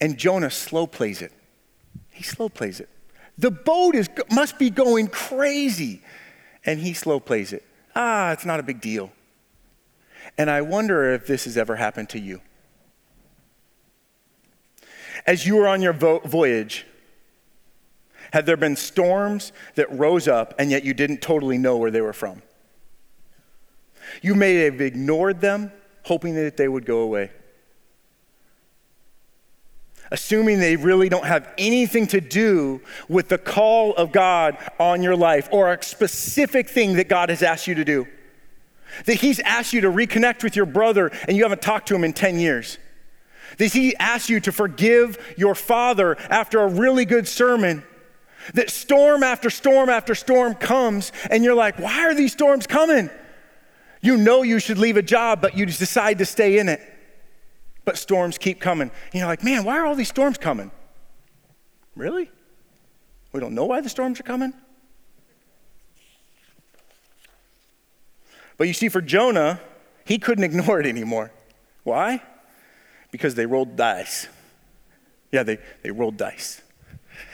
And 0.00 0.18
Jonah 0.18 0.50
slow 0.50 0.87
plays 0.87 1.22
it. 1.22 1.32
He 2.11 2.22
slow 2.22 2.48
plays 2.48 2.80
it. 2.80 2.88
The 3.38 3.51
boat 3.51 3.94
is, 3.94 4.09
must 4.31 4.59
be 4.59 4.68
going 4.68 5.07
crazy, 5.09 6.03
and 6.66 6.81
he 6.81 6.92
slow 6.92 7.20
plays 7.20 7.53
it. 7.53 7.64
Ah, 7.94 8.33
it's 8.33 8.44
not 8.44 8.61
a 8.61 8.62
big 8.62 8.81
deal. 8.81 9.12
And 10.37 10.51
I 10.51 10.61
wonder 10.61 11.12
if 11.14 11.27
this 11.27 11.44
has 11.44 11.57
ever 11.57 11.77
happened 11.77 12.09
to 12.11 12.18
you 12.18 12.40
as 15.29 15.46
you 15.46 15.57
were 15.57 15.68
on 15.68 15.83
your 15.83 15.92
vo- 15.92 16.20
voyage, 16.20 16.87
had 18.33 18.46
there 18.46 18.57
been 18.57 18.77
storms 18.77 19.53
that 19.74 19.90
rose 19.92 20.27
up 20.27 20.55
and 20.59 20.70
yet 20.70 20.85
you 20.85 20.94
didn't 20.94 21.20
totally 21.20 21.59
know 21.59 21.77
where 21.77 21.90
they 21.90 22.01
were 22.01 22.14
from? 22.14 22.42
You 24.22 24.35
may 24.35 24.55
have 24.64 24.81
ignored 24.81 25.42
them, 25.42 25.70
hoping 26.05 26.35
that 26.35 26.57
they 26.57 26.66
would 26.66 26.87
go 26.87 27.01
away. 27.01 27.31
Assuming 30.11 30.59
they 30.59 30.77
really 30.77 31.09
don't 31.09 31.27
have 31.27 31.49
anything 31.59 32.07
to 32.09 32.21
do 32.21 32.81
with 33.09 33.29
the 33.29 33.38
call 33.38 33.94
of 33.94 34.11
God 34.11 34.57
on 34.79 35.03
your 35.03 35.16
life 35.16 35.49
or 35.53 35.73
a 35.73 35.83
specific 35.83 36.68
thing 36.68 36.94
that 36.94 37.09
God 37.09 37.29
has 37.29 37.42
asked 37.42 37.66
you 37.66 37.75
to 37.75 37.85
do. 37.85 38.07
That 39.05 39.14
He's 39.14 39.38
asked 39.40 39.73
you 39.73 39.83
to 39.83 39.90
reconnect 39.90 40.42
with 40.42 40.57
your 40.57 40.66
brother 40.66 41.12
and 41.27 41.37
you 41.37 41.42
haven't 41.42 41.62
talked 41.62 41.88
to 41.88 41.94
him 41.94 42.05
in 42.05 42.14
10 42.14 42.38
years 42.38 42.79
that 43.57 43.73
he 43.73 43.97
asked 43.97 44.29
you 44.29 44.40
to 44.40 44.53
forgive 44.53 45.35
your 45.37 45.55
father 45.55 46.16
after 46.31 46.61
a 46.61 46.68
really 46.68 47.05
good 47.05 47.29
sermon. 47.29 47.83
That 48.55 48.71
storm 48.71 49.23
after 49.23 49.51
storm 49.51 49.88
after 49.88 50.14
storm 50.14 50.55
comes, 50.55 51.12
and 51.31 51.44
you're 51.44 51.55
like, 51.55 51.79
why 51.79 52.05
are 52.07 52.14
these 52.14 52.33
storms 52.33 52.66
coming? 52.66 53.11
You 54.01 54.16
know 54.16 54.42
you 54.42 54.59
should 54.59 54.79
leave 54.79 54.97
a 54.97 55.03
job, 55.03 55.40
but 55.40 55.57
you 55.57 55.66
decide 55.66 56.18
to 56.18 56.27
stay 56.27 56.59
in 56.59 56.68
it. 56.68 56.81
But 57.88 57.96
storms 57.96 58.37
keep 58.37 58.61
coming. 58.61 58.90
And 58.90 59.14
you're 59.14 59.27
like, 59.27 59.42
man, 59.42 59.64
why 59.64 59.79
are 59.79 59.87
all 59.87 59.94
these 59.94 60.11
storms 60.11 60.37
coming? 60.37 60.70
Really? 61.96 62.31
We 63.33 63.40
don't 63.40 63.55
know 63.55 63.64
why 63.64 63.81
the 63.81 63.88
storms 63.88 64.20
are 64.20 64.24
coming? 64.24 64.53
But 68.59 68.66
you 68.66 68.74
see, 68.74 68.90
for 68.90 69.01
Jonah, 69.01 69.59
he 70.05 70.18
couldn't 70.18 70.44
ignore 70.44 70.81
it 70.81 70.87
anymore. 70.87 71.33
Why? 71.83 72.20
because 73.11 73.35
they 73.35 73.46
rolled 73.46 73.77
dice. 73.77 74.29
Yeah, 75.33 75.42
they, 75.42 75.59
they 75.83 75.90
rolled 75.90 76.16
dice. 76.16 76.62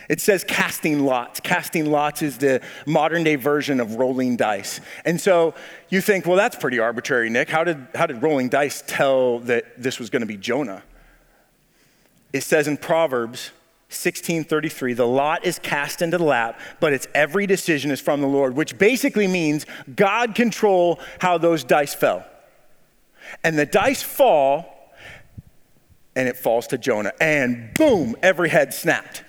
It 0.09 0.21
says 0.21 0.45
casting 0.45 1.05
lots. 1.05 1.41
Casting 1.41 1.91
lots 1.91 2.23
is 2.23 2.39
the 2.39 2.61
modern 2.87 3.25
day 3.25 3.37
version 3.37 3.81
of 3.81 3.95
rolling 3.97 4.37
dice. 4.37 4.81
And 5.05 5.21
so 5.21 5.55
you 5.89 6.01
think, 6.01 6.27
well, 6.27 6.37
that's 6.37 6.57
pretty 6.57 6.79
arbitrary, 6.79 7.31
Nick. 7.31 7.49
How 7.49 7.65
did, 7.65 7.87
how 7.95 8.07
did 8.07 8.23
rolling 8.23 8.49
dice 8.49 8.83
tell 8.87 9.39
that 9.41 9.81
this 9.83 9.99
was 9.99 10.11
going 10.11 10.21
to 10.21 10.27
be 10.27 10.37
Jonah? 10.37 10.83
It 12.33 12.43
says 12.43 12.69
in 12.69 12.77
Proverbs 12.77 13.53
16:33, 13.91 14.97
the 14.97 15.07
lot 15.07 15.45
is 15.45 15.59
cast 15.59 16.03
into 16.03 16.19
the 16.19 16.25
lap, 16.25 16.59
but 16.81 16.93
its 16.93 17.07
every 17.15 17.47
decision 17.47 17.91
is 17.91 18.01
from 18.01 18.21
the 18.21 18.27
Lord, 18.27 18.57
which 18.57 18.77
basically 18.77 19.29
means 19.29 19.67
God 19.95 20.35
control 20.35 20.99
how 21.21 21.39
those 21.39 21.63
dice 21.63 21.95
fell. 21.95 22.25
And 23.43 23.59
the 23.59 23.67
dice 23.67 24.03
fall 24.03 24.75
and 26.17 26.29
it 26.29 26.37
falls 26.37 26.67
to 26.69 26.79
Jonah. 26.79 27.13
And 27.21 27.73
boom, 27.75 28.17
every 28.23 28.49
head 28.49 28.73
snapped. 28.73 29.25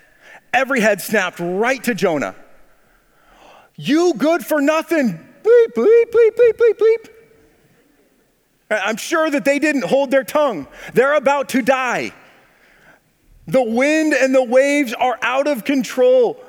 Every 0.56 0.80
head 0.80 1.02
snapped 1.02 1.40
right 1.42 1.84
to 1.84 1.94
Jonah. 1.94 2.34
You 3.76 4.14
good 4.14 4.46
for 4.46 4.62
nothing. 4.62 5.10
Bleep, 5.10 5.74
bleep, 5.76 6.06
bleep, 6.06 6.30
bleep, 6.32 6.54
bleep, 6.54 6.78
bleep. 6.78 7.10
I'm 8.70 8.96
sure 8.96 9.30
that 9.30 9.44
they 9.44 9.60
didn't 9.60 9.84
hold 9.84 10.12
their 10.12 10.24
tongue. 10.24 10.68
They're 10.94 11.16
about 11.16 11.50
to 11.50 11.62
die. 11.62 12.14
The 13.48 13.62
wind 13.62 14.14
and 14.14 14.34
the 14.34 14.44
waves 14.44 14.94
are 14.94 15.20
out 15.22 15.48
of 15.48 15.66
control. 15.66 16.42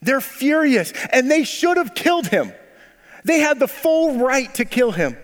They're 0.00 0.20
furious, 0.20 0.92
and 1.10 1.28
they 1.28 1.42
should 1.42 1.76
have 1.76 1.96
killed 1.96 2.28
him. 2.28 2.52
They 3.24 3.40
had 3.40 3.58
the 3.58 3.66
full 3.66 4.18
right 4.18 4.54
to 4.54 4.64
kill 4.64 4.92
him. 4.92 5.16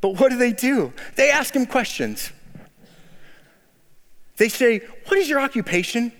But 0.00 0.18
what 0.18 0.32
do 0.32 0.36
they 0.36 0.52
do? 0.52 0.92
They 1.14 1.30
ask 1.30 1.54
him 1.54 1.66
questions. 1.66 2.32
They 4.38 4.48
say, 4.48 4.80
What 5.06 5.18
is 5.18 5.28
your 5.28 5.38
occupation? 5.38 6.12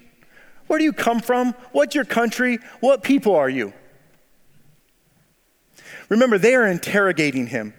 Where 0.68 0.78
do 0.78 0.84
you 0.84 0.92
come 0.92 1.20
from? 1.20 1.54
What's 1.72 1.94
your 1.94 2.04
country? 2.04 2.60
What 2.80 3.02
people 3.02 3.34
are 3.34 3.48
you? 3.48 3.72
Remember, 6.08 6.38
they 6.38 6.54
are 6.54 6.66
interrogating 6.66 7.48
him. 7.48 7.74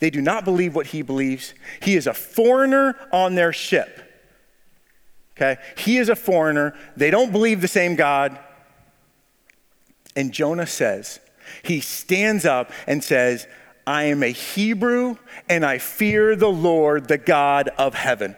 They 0.00 0.10
do 0.10 0.20
not 0.20 0.44
believe 0.44 0.74
what 0.74 0.88
he 0.88 1.02
believes. 1.02 1.54
He 1.80 1.94
is 1.94 2.06
a 2.06 2.14
foreigner 2.14 2.96
on 3.12 3.34
their 3.34 3.52
ship. 3.52 4.00
Okay? 5.36 5.60
He 5.76 5.98
is 5.98 6.08
a 6.08 6.16
foreigner. 6.16 6.74
They 6.96 7.10
don't 7.10 7.32
believe 7.32 7.60
the 7.60 7.68
same 7.68 7.96
God. 7.96 8.38
And 10.16 10.32
Jonah 10.32 10.66
says, 10.66 11.20
he 11.62 11.80
stands 11.80 12.44
up 12.44 12.72
and 12.86 13.02
says, 13.02 13.46
I 13.86 14.04
am 14.04 14.22
a 14.22 14.28
Hebrew 14.28 15.16
and 15.48 15.64
I 15.64 15.78
fear 15.78 16.36
the 16.36 16.50
Lord, 16.50 17.08
the 17.08 17.18
God 17.18 17.70
of 17.78 17.94
heaven. 17.94 18.36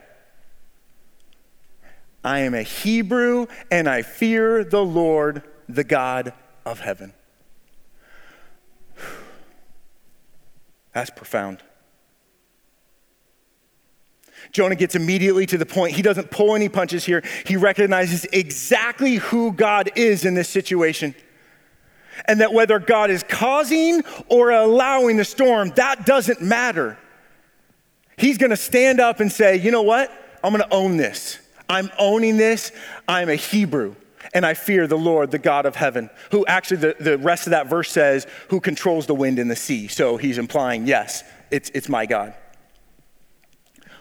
I 2.25 2.41
am 2.41 2.55
a 2.55 2.63
Hebrew 2.63 3.47
and 3.71 3.89
I 3.89 4.03
fear 4.03 4.65
the 4.65 4.85
Lord, 4.85 5.43
the 5.69 5.85
God 5.85 6.33
of 6.65 6.81
heaven. 6.81 7.13
That's 10.93 11.11
profound. 11.11 11.63
Jonah 14.51 14.75
gets 14.75 14.95
immediately 14.95 15.47
to 15.47 15.57
the 15.57 15.67
point. 15.67 15.95
He 15.95 16.03
doesn't 16.03 16.31
pull 16.31 16.55
any 16.55 16.69
punches 16.69 17.05
here. 17.05 17.23
He 17.47 17.57
recognizes 17.57 18.27
exactly 18.33 19.17
who 19.17 19.53
God 19.53 19.91
is 19.97 20.25
in 20.25 20.35
this 20.35 20.49
situation. 20.49 21.15
And 22.27 22.41
that 22.41 22.53
whether 22.53 22.79
God 22.79 23.11
is 23.11 23.23
causing 23.23 24.03
or 24.29 24.51
allowing 24.51 25.17
the 25.17 25.25
storm, 25.25 25.71
that 25.77 26.05
doesn't 26.05 26.43
matter. 26.43 26.99
He's 28.19 28.37
gonna 28.37 28.57
stand 28.57 29.01
up 29.01 29.21
and 29.21 29.33
say, 29.33 29.57
you 29.57 29.71
know 29.71 29.83
what? 29.83 30.11
I'm 30.45 30.53
gonna 30.53 30.69
own 30.71 30.99
this. 30.99 31.39
I'm 31.73 31.91
owning 31.99 32.37
this. 32.37 32.71
I'm 33.09 33.31
a 33.31 33.35
Hebrew 33.35 33.95
and 34.35 34.45
I 34.45 34.55
fear 34.55 34.87
the 34.87 34.99
Lord, 34.99 35.31
the 35.31 35.39
God 35.39 35.65
of 35.65 35.75
heaven, 35.75 36.11
who 36.31 36.45
actually, 36.47 36.77
the, 36.79 36.97
the 37.01 37.19
rest 37.19 37.47
of 37.47 37.53
that 37.53 37.67
verse 37.67 37.91
says, 37.91 38.27
who 38.51 38.61
controls 38.61 39.07
the 39.07 39.15
wind 39.15 39.39
and 39.39 39.51
the 39.51 39.57
sea. 39.57 39.89
So 39.89 40.19
he's 40.19 40.39
implying, 40.39 40.87
yes, 40.87 41.25
it's, 41.51 41.71
it's 41.71 41.89
my 41.89 42.07
God. 42.07 42.35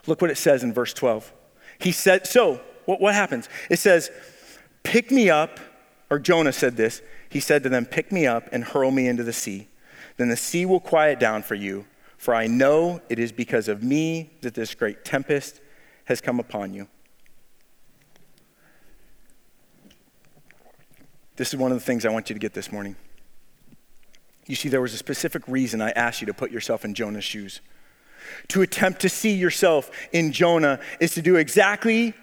Look 0.06 0.22
what 0.22 0.32
it 0.32 0.38
says 0.38 0.64
in 0.64 0.74
verse 0.74 0.94
12. 0.94 1.32
He 1.80 1.92
said, 1.92 2.28
so 2.28 2.62
what, 2.86 3.00
what 3.00 3.14
happens? 3.16 3.48
It 3.70 3.80
says, 3.80 4.12
pick 4.84 5.10
me 5.10 5.30
up, 5.30 5.60
or 6.10 6.20
Jonah 6.20 6.54
said 6.54 6.76
this. 6.76 7.02
He 7.30 7.40
said 7.40 7.64
to 7.64 7.70
them, 7.70 7.86
pick 7.86 8.12
me 8.12 8.28
up 8.28 8.50
and 8.52 8.64
hurl 8.66 8.92
me 8.92 9.08
into 9.08 9.24
the 9.24 9.34
sea. 9.34 9.70
Then 10.18 10.28
the 10.28 10.38
sea 10.38 10.66
will 10.66 10.82
quiet 10.82 11.20
down 11.20 11.42
for 11.42 11.56
you, 11.56 11.86
for 12.18 12.36
I 12.36 12.48
know 12.48 13.02
it 13.10 13.18
is 13.18 13.32
because 13.32 13.68
of 13.68 13.82
me 13.82 14.32
that 14.42 14.56
this 14.56 14.76
great 14.76 15.06
tempest 15.06 15.62
has 16.06 16.20
come 16.20 16.40
upon 16.40 16.74
you. 16.74 16.88
This 21.36 21.54
is 21.54 21.60
one 21.60 21.72
of 21.72 21.78
the 21.78 21.84
things 21.84 22.06
I 22.06 22.10
want 22.10 22.30
you 22.30 22.34
to 22.34 22.40
get 22.40 22.54
this 22.54 22.72
morning. 22.72 22.96
You 24.48 24.56
see, 24.56 24.70
there 24.70 24.82
was 24.82 24.94
a 24.94 24.98
specific 24.98 25.48
reason 25.48 25.82
I 25.82 25.92
asked 25.92 26.22
you 26.22 26.28
to 26.28 26.34
put 26.34 26.52
yourself 26.52 26.84
in 26.84 26.94
Jonah's 26.94 27.24
shoes. 27.24 27.62
To 28.50 28.62
attempt 28.62 29.02
to 29.02 29.10
see 29.10 29.34
yourself 29.34 29.90
in 30.12 30.32
Jonah 30.32 30.80
is 31.00 31.14
to 31.16 31.22
do 31.22 31.38
exactly 31.38 32.14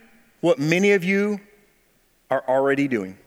what 0.40 0.58
many 0.58 0.92
of 0.92 1.04
you 1.04 1.40
are 2.30 2.44
already 2.46 2.86
doing. 2.86 3.18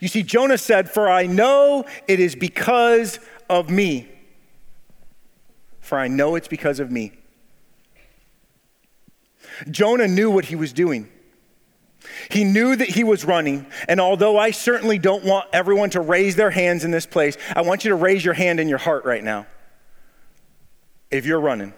You 0.00 0.08
see, 0.08 0.22
Jonah 0.22 0.58
said, 0.58 0.90
For 0.90 1.08
I 1.08 1.26
know 1.26 1.84
it 2.06 2.20
is 2.20 2.34
because 2.34 3.18
of 3.48 3.70
me. 3.70 4.08
For 5.80 5.98
I 5.98 6.08
know 6.08 6.36
it's 6.36 6.48
because 6.48 6.80
of 6.80 6.90
me. 6.90 7.12
Jonah 9.70 10.08
knew 10.08 10.30
what 10.30 10.46
he 10.46 10.56
was 10.56 10.72
doing. 10.72 11.10
He 12.30 12.44
knew 12.44 12.76
that 12.76 12.88
he 12.88 13.04
was 13.04 13.24
running, 13.24 13.66
and 13.88 14.00
although 14.00 14.38
I 14.38 14.50
certainly 14.50 14.98
don't 14.98 15.24
want 15.24 15.48
everyone 15.52 15.90
to 15.90 16.00
raise 16.00 16.36
their 16.36 16.50
hands 16.50 16.84
in 16.84 16.90
this 16.90 17.06
place, 17.06 17.36
I 17.54 17.62
want 17.62 17.84
you 17.84 17.90
to 17.90 17.96
raise 17.96 18.24
your 18.24 18.34
hand 18.34 18.60
in 18.60 18.68
your 18.68 18.78
heart 18.78 19.04
right 19.04 19.22
now. 19.22 19.46
If 21.10 21.26
you're 21.26 21.40
running, 21.40 21.72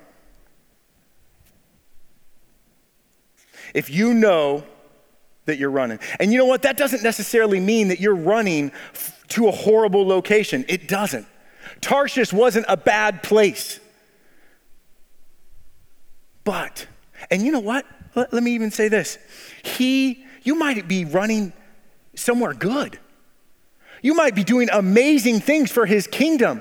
if 3.74 3.88
you 3.88 4.12
know 4.14 4.64
that 5.46 5.58
you're 5.58 5.70
running, 5.70 5.98
and 6.20 6.32
you 6.32 6.38
know 6.38 6.46
what, 6.46 6.62
that 6.62 6.76
doesn't 6.76 7.02
necessarily 7.02 7.60
mean 7.60 7.88
that 7.88 8.00
you're 8.00 8.14
running 8.14 8.72
to 9.28 9.48
a 9.48 9.52
horrible 9.52 10.06
location. 10.06 10.64
It 10.68 10.88
doesn't. 10.88 11.26
Tarshish 11.80 12.32
wasn't 12.32 12.66
a 12.68 12.76
bad 12.76 13.22
place. 13.22 13.80
But, 16.44 16.86
and 17.30 17.42
you 17.42 17.52
know 17.52 17.60
what? 17.60 17.86
Let, 18.14 18.32
let 18.32 18.42
me 18.42 18.52
even 18.52 18.70
say 18.70 18.88
this 18.88 19.18
he, 19.62 20.24
you 20.42 20.54
might 20.54 20.88
be 20.88 21.04
running 21.04 21.52
somewhere 22.14 22.54
good. 22.54 22.98
You 24.02 24.14
might 24.14 24.34
be 24.34 24.44
doing 24.44 24.68
amazing 24.72 25.40
things 25.40 25.70
for 25.70 25.86
his 25.86 26.06
kingdom. 26.06 26.60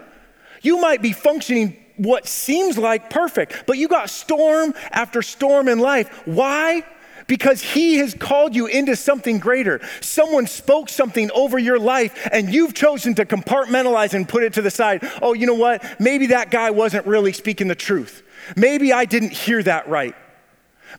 You 0.61 0.79
might 0.79 1.01
be 1.01 1.11
functioning 1.11 1.77
what 1.97 2.27
seems 2.27 2.77
like 2.77 3.09
perfect, 3.09 3.63
but 3.65 3.77
you 3.77 3.87
got 3.87 4.09
storm 4.09 4.73
after 4.91 5.21
storm 5.21 5.67
in 5.67 5.79
life. 5.79 6.25
Why? 6.25 6.83
Because 7.27 7.61
he 7.61 7.97
has 7.97 8.13
called 8.13 8.55
you 8.55 8.67
into 8.67 8.95
something 8.95 9.39
greater. 9.39 9.81
Someone 10.01 10.47
spoke 10.47 10.89
something 10.89 11.31
over 11.31 11.57
your 11.57 11.79
life 11.79 12.27
and 12.31 12.53
you've 12.53 12.73
chosen 12.73 13.15
to 13.15 13.25
compartmentalize 13.25 14.13
and 14.13 14.27
put 14.27 14.43
it 14.43 14.53
to 14.53 14.61
the 14.61 14.71
side. 14.71 15.07
Oh, 15.21 15.33
you 15.33 15.47
know 15.47 15.55
what? 15.55 15.83
Maybe 15.99 16.27
that 16.27 16.51
guy 16.51 16.71
wasn't 16.71 17.05
really 17.05 17.33
speaking 17.33 17.67
the 17.67 17.75
truth. 17.75 18.23
Maybe 18.55 18.91
I 18.91 19.05
didn't 19.05 19.31
hear 19.33 19.61
that 19.63 19.87
right. 19.87 20.15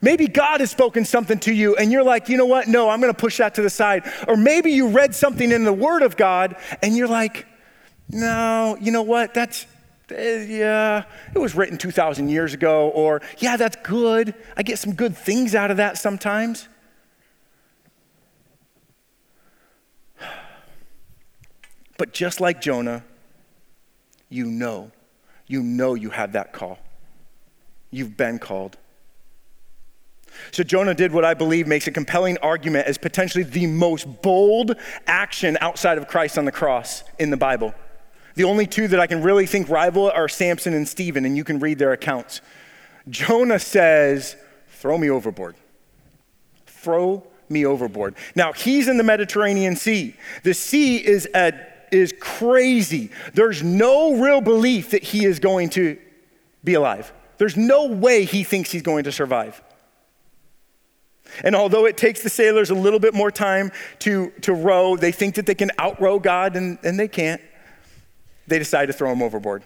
Maybe 0.01 0.27
God 0.27 0.59
has 0.59 0.71
spoken 0.71 1.05
something 1.05 1.39
to 1.39 1.53
you 1.53 1.75
and 1.75 1.91
you're 1.91 2.03
like, 2.03 2.29
you 2.29 2.37
know 2.37 2.45
what? 2.45 2.67
No, 2.67 2.89
I'm 2.89 2.99
going 2.99 3.13
to 3.13 3.19
push 3.19 3.37
that 3.37 3.55
to 3.55 3.61
the 3.61 3.69
side. 3.69 4.03
Or 4.27 4.35
maybe 4.35 4.71
you 4.71 4.89
read 4.89 5.13
something 5.15 5.51
in 5.51 5.63
the 5.63 5.73
Word 5.73 6.01
of 6.01 6.17
God 6.17 6.55
and 6.81 6.95
you're 6.95 7.07
like, 7.07 7.45
no, 8.09 8.77
you 8.79 8.91
know 8.91 9.01
what? 9.01 9.33
That's, 9.33 9.65
uh, 10.11 10.15
yeah, 10.15 11.03
it 11.33 11.39
was 11.39 11.55
written 11.55 11.77
2,000 11.77 12.29
years 12.29 12.53
ago. 12.53 12.89
Or, 12.89 13.21
yeah, 13.37 13.57
that's 13.57 13.77
good. 13.83 14.33
I 14.57 14.63
get 14.63 14.79
some 14.79 14.93
good 14.93 15.17
things 15.17 15.55
out 15.55 15.71
of 15.71 15.77
that 15.77 15.97
sometimes. 15.97 16.67
But 21.95 22.11
just 22.11 22.41
like 22.41 22.59
Jonah, 22.59 23.03
you 24.27 24.45
know, 24.45 24.91
you 25.45 25.61
know 25.61 25.93
you 25.93 26.09
have 26.09 26.33
that 26.33 26.51
call. 26.51 26.79
You've 27.91 28.17
been 28.17 28.39
called. 28.39 28.77
So 30.51 30.63
Jonah 30.63 30.93
did 30.93 31.11
what 31.11 31.25
I 31.25 31.33
believe 31.33 31.67
makes 31.67 31.87
a 31.87 31.91
compelling 31.91 32.37
argument 32.39 32.87
as 32.87 32.97
potentially 32.97 33.43
the 33.43 33.67
most 33.67 34.21
bold 34.21 34.75
action 35.07 35.57
outside 35.61 35.97
of 35.97 36.07
Christ 36.07 36.37
on 36.37 36.45
the 36.45 36.51
cross 36.51 37.03
in 37.19 37.29
the 37.29 37.37
Bible. 37.37 37.73
The 38.35 38.43
only 38.43 38.65
two 38.65 38.87
that 38.87 38.99
I 38.99 39.07
can 39.07 39.21
really 39.21 39.45
think 39.45 39.69
rival 39.69 40.09
are 40.09 40.27
Samson 40.27 40.73
and 40.73 40.87
Stephen, 40.87 41.25
and 41.25 41.37
you 41.37 41.43
can 41.43 41.59
read 41.59 41.79
their 41.79 41.91
accounts. 41.91 42.41
Jonah 43.09 43.59
says, 43.59 44.35
Throw 44.67 44.97
me 44.97 45.09
overboard. 45.09 45.55
Throw 46.65 47.25
me 47.47 47.65
overboard. 47.65 48.15
Now, 48.35 48.51
he's 48.51 48.87
in 48.87 48.97
the 48.97 49.03
Mediterranean 49.03 49.75
Sea. 49.75 50.15
The 50.43 50.53
sea 50.53 50.97
is, 50.97 51.27
a, 51.33 51.53
is 51.91 52.13
crazy. 52.19 53.09
There's 53.33 53.63
no 53.63 54.15
real 54.15 54.41
belief 54.41 54.91
that 54.91 55.03
he 55.03 55.25
is 55.25 55.39
going 55.39 55.69
to 55.71 55.97
be 56.63 56.73
alive. 56.73 57.13
There's 57.37 57.55
no 57.55 57.85
way 57.85 58.25
he 58.25 58.43
thinks 58.43 58.71
he's 58.71 58.81
going 58.81 59.05
to 59.05 59.11
survive. 59.11 59.61
And 61.43 61.55
although 61.55 61.85
it 61.85 61.97
takes 61.97 62.21
the 62.21 62.29
sailors 62.29 62.69
a 62.69 62.75
little 62.75 62.99
bit 62.99 63.13
more 63.13 63.31
time 63.31 63.71
to, 63.99 64.31
to 64.41 64.53
row, 64.53 64.95
they 64.95 65.11
think 65.11 65.35
that 65.35 65.45
they 65.45 65.55
can 65.55 65.71
outrow 65.79 66.21
God, 66.21 66.55
and, 66.55 66.77
and 66.83 66.99
they 66.99 67.07
can't. 67.07 67.41
They 68.47 68.59
decide 68.59 68.87
to 68.87 68.93
throw 68.93 69.11
him 69.11 69.21
overboard. 69.21 69.63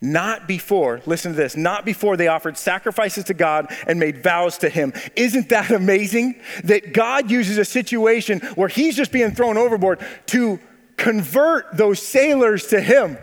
Not 0.00 0.48
before, 0.48 1.00
listen 1.06 1.32
to 1.32 1.36
this, 1.36 1.56
not 1.56 1.84
before 1.84 2.16
they 2.16 2.28
offered 2.28 2.56
sacrifices 2.56 3.24
to 3.24 3.34
God 3.34 3.72
and 3.86 3.98
made 3.98 4.22
vows 4.22 4.58
to 4.58 4.68
Him. 4.68 4.92
Isn't 5.16 5.48
that 5.50 5.70
amazing? 5.70 6.40
That 6.64 6.92
God 6.92 7.30
uses 7.30 7.58
a 7.58 7.64
situation 7.64 8.40
where 8.54 8.68
He's 8.68 8.96
just 8.96 9.12
being 9.12 9.32
thrown 9.32 9.56
overboard 9.56 10.04
to 10.26 10.60
convert 10.96 11.76
those 11.76 12.00
sailors 12.00 12.68
to 12.68 12.80
Him. 12.80 13.16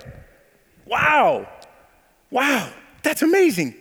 Wow. 0.86 1.48
Wow. 2.32 2.72
That's 3.04 3.22
amazing. 3.22 3.76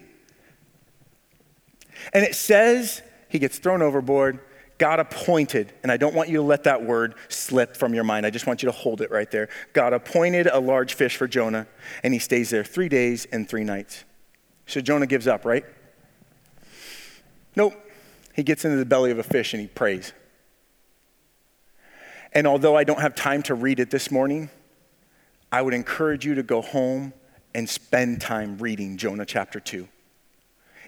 And 2.12 2.24
it 2.24 2.34
says 2.34 3.02
he 3.28 3.38
gets 3.38 3.58
thrown 3.58 3.82
overboard. 3.82 4.40
God 4.78 5.00
appointed, 5.00 5.72
and 5.82 5.90
I 5.90 5.96
don't 5.96 6.14
want 6.14 6.28
you 6.28 6.36
to 6.36 6.42
let 6.42 6.64
that 6.64 6.84
word 6.84 7.14
slip 7.28 7.76
from 7.76 7.94
your 7.94 8.04
mind. 8.04 8.24
I 8.24 8.30
just 8.30 8.46
want 8.46 8.62
you 8.62 8.68
to 8.68 8.72
hold 8.72 9.00
it 9.00 9.10
right 9.10 9.28
there. 9.30 9.48
God 9.72 9.92
appointed 9.92 10.46
a 10.46 10.60
large 10.60 10.94
fish 10.94 11.16
for 11.16 11.26
Jonah, 11.26 11.66
and 12.04 12.14
he 12.14 12.20
stays 12.20 12.50
there 12.50 12.62
three 12.62 12.88
days 12.88 13.26
and 13.32 13.48
three 13.48 13.64
nights. 13.64 14.04
So 14.66 14.80
Jonah 14.80 15.06
gives 15.06 15.26
up, 15.26 15.44
right? 15.44 15.64
Nope. 17.56 17.74
He 18.34 18.44
gets 18.44 18.64
into 18.64 18.76
the 18.76 18.84
belly 18.84 19.10
of 19.10 19.18
a 19.18 19.24
fish 19.24 19.52
and 19.52 19.60
he 19.60 19.66
prays. 19.66 20.12
And 22.32 22.46
although 22.46 22.76
I 22.76 22.84
don't 22.84 23.00
have 23.00 23.16
time 23.16 23.42
to 23.44 23.54
read 23.54 23.80
it 23.80 23.90
this 23.90 24.12
morning, 24.12 24.50
I 25.50 25.62
would 25.62 25.74
encourage 25.74 26.24
you 26.24 26.36
to 26.36 26.42
go 26.42 26.60
home 26.62 27.14
and 27.54 27.68
spend 27.68 28.20
time 28.20 28.58
reading 28.58 28.96
Jonah 28.96 29.24
chapter 29.24 29.58
2. 29.58 29.88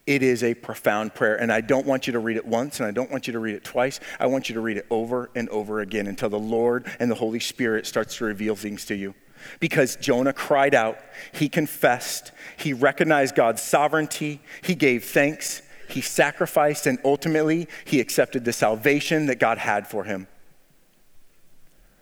It 0.06 0.22
is 0.22 0.42
a 0.42 0.54
profound 0.54 1.14
prayer. 1.14 1.40
And 1.40 1.52
I 1.52 1.60
don't 1.60 1.86
want 1.86 2.06
you 2.06 2.12
to 2.14 2.18
read 2.18 2.36
it 2.36 2.46
once 2.46 2.80
and 2.80 2.86
I 2.86 2.90
don't 2.90 3.10
want 3.10 3.26
you 3.26 3.32
to 3.32 3.38
read 3.38 3.54
it 3.54 3.64
twice. 3.64 4.00
I 4.18 4.26
want 4.26 4.48
you 4.48 4.54
to 4.54 4.60
read 4.60 4.76
it 4.76 4.86
over 4.90 5.30
and 5.34 5.48
over 5.50 5.80
again 5.80 6.06
until 6.06 6.28
the 6.28 6.38
Lord 6.38 6.86
and 6.98 7.10
the 7.10 7.16
Holy 7.16 7.40
Spirit 7.40 7.86
starts 7.86 8.16
to 8.16 8.24
reveal 8.24 8.56
things 8.56 8.84
to 8.86 8.94
you. 8.94 9.14
Because 9.58 9.96
Jonah 9.96 10.32
cried 10.32 10.74
out, 10.74 10.98
he 11.32 11.48
confessed, 11.48 12.32
he 12.58 12.72
recognized 12.72 13.34
God's 13.34 13.62
sovereignty, 13.62 14.40
he 14.62 14.74
gave 14.74 15.04
thanks, 15.04 15.62
he 15.88 16.00
sacrificed, 16.00 16.86
and 16.86 16.98
ultimately 17.04 17.68
he 17.84 18.00
accepted 18.00 18.44
the 18.44 18.52
salvation 18.52 19.26
that 19.26 19.38
God 19.38 19.58
had 19.58 19.86
for 19.86 20.04
him. 20.04 20.26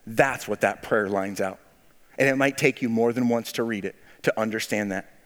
That's 0.06 0.48
what 0.48 0.62
that 0.62 0.82
prayer 0.82 1.08
lines 1.08 1.40
out. 1.40 1.60
And 2.18 2.28
it 2.28 2.36
might 2.36 2.58
take 2.58 2.82
you 2.82 2.88
more 2.88 3.12
than 3.12 3.28
once 3.28 3.52
to 3.52 3.62
read 3.62 3.84
it 3.84 3.94
to 4.22 4.40
understand 4.40 4.90
that. 4.92 5.17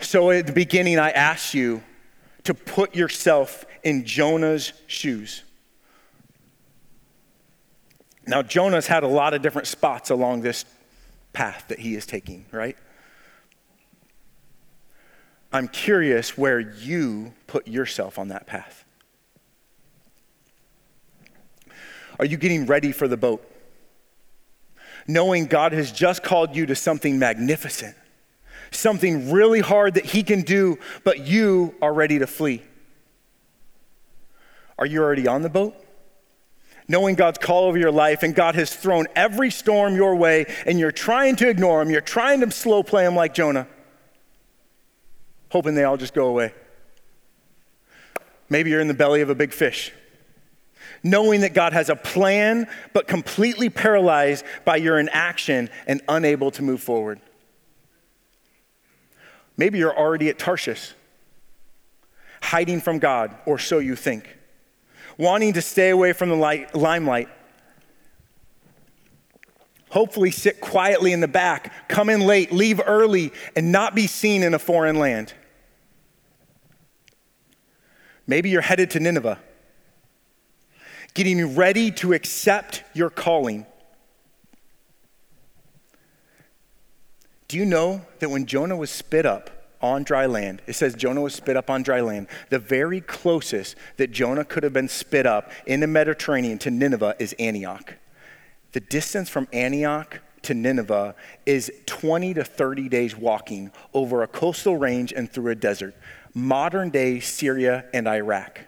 So 0.00 0.30
at 0.30 0.46
the 0.46 0.52
beginning, 0.52 0.98
I 0.98 1.10
asked 1.10 1.54
you 1.54 1.82
to 2.44 2.54
put 2.54 2.94
yourself 2.94 3.64
in 3.82 4.04
Jonah's 4.04 4.72
shoes. 4.86 5.42
Now, 8.26 8.42
Jonah's 8.42 8.86
had 8.86 9.02
a 9.02 9.08
lot 9.08 9.34
of 9.34 9.42
different 9.42 9.66
spots 9.66 10.10
along 10.10 10.42
this 10.42 10.64
path 11.32 11.66
that 11.68 11.78
he 11.78 11.94
is 11.94 12.06
taking, 12.06 12.46
right? 12.50 12.76
I'm 15.52 15.68
curious 15.68 16.38
where 16.38 16.60
you 16.60 17.34
put 17.46 17.66
yourself 17.66 18.18
on 18.18 18.28
that 18.28 18.46
path. 18.46 18.84
Are 22.18 22.24
you 22.24 22.36
getting 22.36 22.66
ready 22.66 22.92
for 22.92 23.08
the 23.08 23.16
boat? 23.16 23.44
Knowing 25.08 25.46
God 25.46 25.72
has 25.72 25.90
just 25.90 26.22
called 26.22 26.54
you 26.54 26.66
to 26.66 26.74
something 26.76 27.18
magnificent, 27.18 27.96
something 28.70 29.30
really 29.30 29.60
hard 29.60 29.94
that 29.94 30.04
He 30.04 30.22
can 30.22 30.42
do, 30.42 30.78
but 31.04 31.26
you 31.26 31.74
are 31.82 31.92
ready 31.92 32.18
to 32.18 32.26
flee. 32.26 32.62
Are 34.78 34.86
you 34.86 35.02
already 35.02 35.26
on 35.26 35.42
the 35.42 35.48
boat? 35.48 35.74
Knowing 36.88 37.14
God's 37.14 37.38
call 37.38 37.64
over 37.64 37.78
your 37.78 37.92
life 37.92 38.22
and 38.22 38.34
God 38.34 38.54
has 38.54 38.74
thrown 38.74 39.06
every 39.14 39.50
storm 39.50 39.94
your 39.94 40.16
way 40.16 40.46
and 40.66 40.78
you're 40.78 40.90
trying 40.90 41.36
to 41.36 41.48
ignore 41.48 41.82
Him, 41.82 41.90
you're 41.90 42.00
trying 42.00 42.40
to 42.40 42.50
slow 42.50 42.82
play 42.82 43.06
Him 43.06 43.14
like 43.14 43.34
Jonah, 43.34 43.68
hoping 45.50 45.74
they 45.74 45.84
all 45.84 45.96
just 45.96 46.14
go 46.14 46.26
away. 46.26 46.52
Maybe 48.48 48.70
you're 48.70 48.80
in 48.80 48.88
the 48.88 48.94
belly 48.94 49.20
of 49.20 49.30
a 49.30 49.34
big 49.34 49.52
fish 49.52 49.92
knowing 51.02 51.40
that 51.42 51.54
God 51.54 51.72
has 51.72 51.88
a 51.88 51.96
plan, 51.96 52.68
but 52.92 53.06
completely 53.08 53.70
paralyzed 53.70 54.44
by 54.64 54.76
your 54.76 54.98
inaction 54.98 55.70
and 55.86 56.00
unable 56.08 56.50
to 56.52 56.62
move 56.62 56.82
forward. 56.82 57.20
Maybe 59.60 59.76
you're 59.76 59.94
already 59.94 60.30
at 60.30 60.38
Tarshish, 60.38 60.94
hiding 62.40 62.80
from 62.80 62.98
God, 62.98 63.36
or 63.44 63.58
so 63.58 63.78
you 63.78 63.94
think, 63.94 64.38
wanting 65.18 65.52
to 65.52 65.60
stay 65.60 65.90
away 65.90 66.14
from 66.14 66.30
the 66.30 66.34
light, 66.34 66.74
limelight. 66.74 67.28
Hopefully, 69.90 70.30
sit 70.30 70.62
quietly 70.62 71.12
in 71.12 71.20
the 71.20 71.28
back, 71.28 71.88
come 71.88 72.08
in 72.08 72.22
late, 72.22 72.52
leave 72.52 72.80
early, 72.86 73.34
and 73.54 73.70
not 73.70 73.94
be 73.94 74.06
seen 74.06 74.42
in 74.42 74.54
a 74.54 74.58
foreign 74.58 74.98
land. 74.98 75.34
Maybe 78.26 78.48
you're 78.48 78.62
headed 78.62 78.88
to 78.92 79.00
Nineveh 79.00 79.38
getting 81.12 81.54
ready 81.54 81.90
to 81.90 82.14
accept 82.14 82.82
your 82.94 83.10
calling. 83.10 83.66
Do 87.50 87.58
you 87.58 87.66
know 87.66 88.02
that 88.20 88.30
when 88.30 88.46
Jonah 88.46 88.76
was 88.76 88.90
spit 88.90 89.26
up 89.26 89.50
on 89.82 90.04
dry 90.04 90.26
land, 90.26 90.62
it 90.68 90.74
says 90.74 90.94
Jonah 90.94 91.20
was 91.20 91.34
spit 91.34 91.56
up 91.56 91.68
on 91.68 91.82
dry 91.82 92.00
land, 92.00 92.28
the 92.48 92.60
very 92.60 93.00
closest 93.00 93.74
that 93.96 94.12
Jonah 94.12 94.44
could 94.44 94.62
have 94.62 94.72
been 94.72 94.86
spit 94.86 95.26
up 95.26 95.50
in 95.66 95.80
the 95.80 95.88
Mediterranean 95.88 96.58
to 96.58 96.70
Nineveh 96.70 97.16
is 97.18 97.34
Antioch. 97.40 97.94
The 98.70 98.78
distance 98.78 99.28
from 99.28 99.48
Antioch 99.52 100.20
to 100.42 100.54
Nineveh 100.54 101.16
is 101.44 101.72
20 101.86 102.34
to 102.34 102.44
30 102.44 102.88
days 102.88 103.16
walking 103.16 103.72
over 103.92 104.22
a 104.22 104.28
coastal 104.28 104.76
range 104.76 105.12
and 105.12 105.28
through 105.28 105.50
a 105.50 105.56
desert. 105.56 105.96
Modern 106.32 106.90
day 106.90 107.18
Syria 107.18 107.86
and 107.92 108.06
Iraq. 108.06 108.60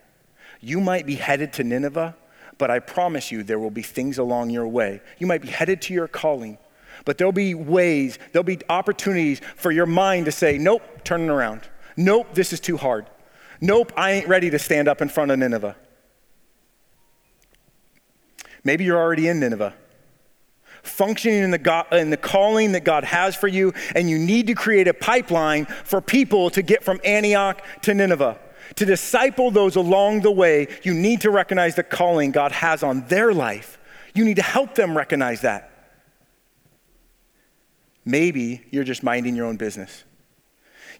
You 0.60 0.80
might 0.80 1.06
be 1.06 1.14
headed 1.14 1.52
to 1.52 1.62
Nineveh 1.62 2.16
but 2.58 2.70
I 2.70 2.78
promise 2.78 3.32
you 3.32 3.42
there 3.42 3.58
will 3.58 3.72
be 3.72 3.82
things 3.82 4.18
along 4.18 4.50
your 4.50 4.68
way. 4.68 5.00
You 5.18 5.26
might 5.26 5.42
be 5.42 5.48
headed 5.48 5.82
to 5.82 5.94
your 5.94 6.06
calling, 6.06 6.58
but 7.04 7.18
there'll 7.18 7.32
be 7.32 7.54
ways, 7.54 8.18
there'll 8.32 8.44
be 8.44 8.58
opportunities 8.68 9.40
for 9.56 9.70
your 9.70 9.86
mind 9.86 10.26
to 10.26 10.32
say, 10.32 10.58
nope, 10.58 10.82
turning 11.04 11.30
around. 11.30 11.62
Nope, 11.96 12.28
this 12.34 12.52
is 12.52 12.60
too 12.60 12.76
hard. 12.76 13.06
Nope, 13.60 13.92
I 13.96 14.12
ain't 14.12 14.28
ready 14.28 14.50
to 14.50 14.58
stand 14.58 14.88
up 14.88 15.00
in 15.00 15.08
front 15.08 15.30
of 15.30 15.38
Nineveh. 15.38 15.76
Maybe 18.64 18.84
you're 18.84 18.98
already 18.98 19.28
in 19.28 19.40
Nineveh, 19.40 19.74
functioning 20.82 21.42
in 21.42 21.50
the, 21.50 21.58
God, 21.58 21.92
in 21.92 22.10
the 22.10 22.16
calling 22.16 22.72
that 22.72 22.84
God 22.84 23.04
has 23.04 23.34
for 23.34 23.48
you, 23.48 23.72
and 23.94 24.08
you 24.08 24.18
need 24.18 24.46
to 24.46 24.54
create 24.54 24.86
a 24.86 24.94
pipeline 24.94 25.66
for 25.66 26.00
people 26.00 26.50
to 26.50 26.62
get 26.62 26.84
from 26.84 27.00
Antioch 27.04 27.64
to 27.82 27.94
Nineveh. 27.94 28.38
To 28.76 28.84
disciple 28.84 29.50
those 29.50 29.76
along 29.76 30.20
the 30.20 30.30
way, 30.30 30.68
you 30.82 30.94
need 30.94 31.22
to 31.22 31.30
recognize 31.30 31.74
the 31.74 31.82
calling 31.82 32.30
God 32.30 32.52
has 32.52 32.82
on 32.82 33.06
their 33.08 33.34
life. 33.34 33.78
You 34.14 34.24
need 34.24 34.36
to 34.36 34.42
help 34.42 34.74
them 34.74 34.96
recognize 34.96 35.40
that. 35.42 35.71
Maybe 38.04 38.64
you're 38.70 38.84
just 38.84 39.02
minding 39.02 39.36
your 39.36 39.46
own 39.46 39.56
business. 39.56 40.04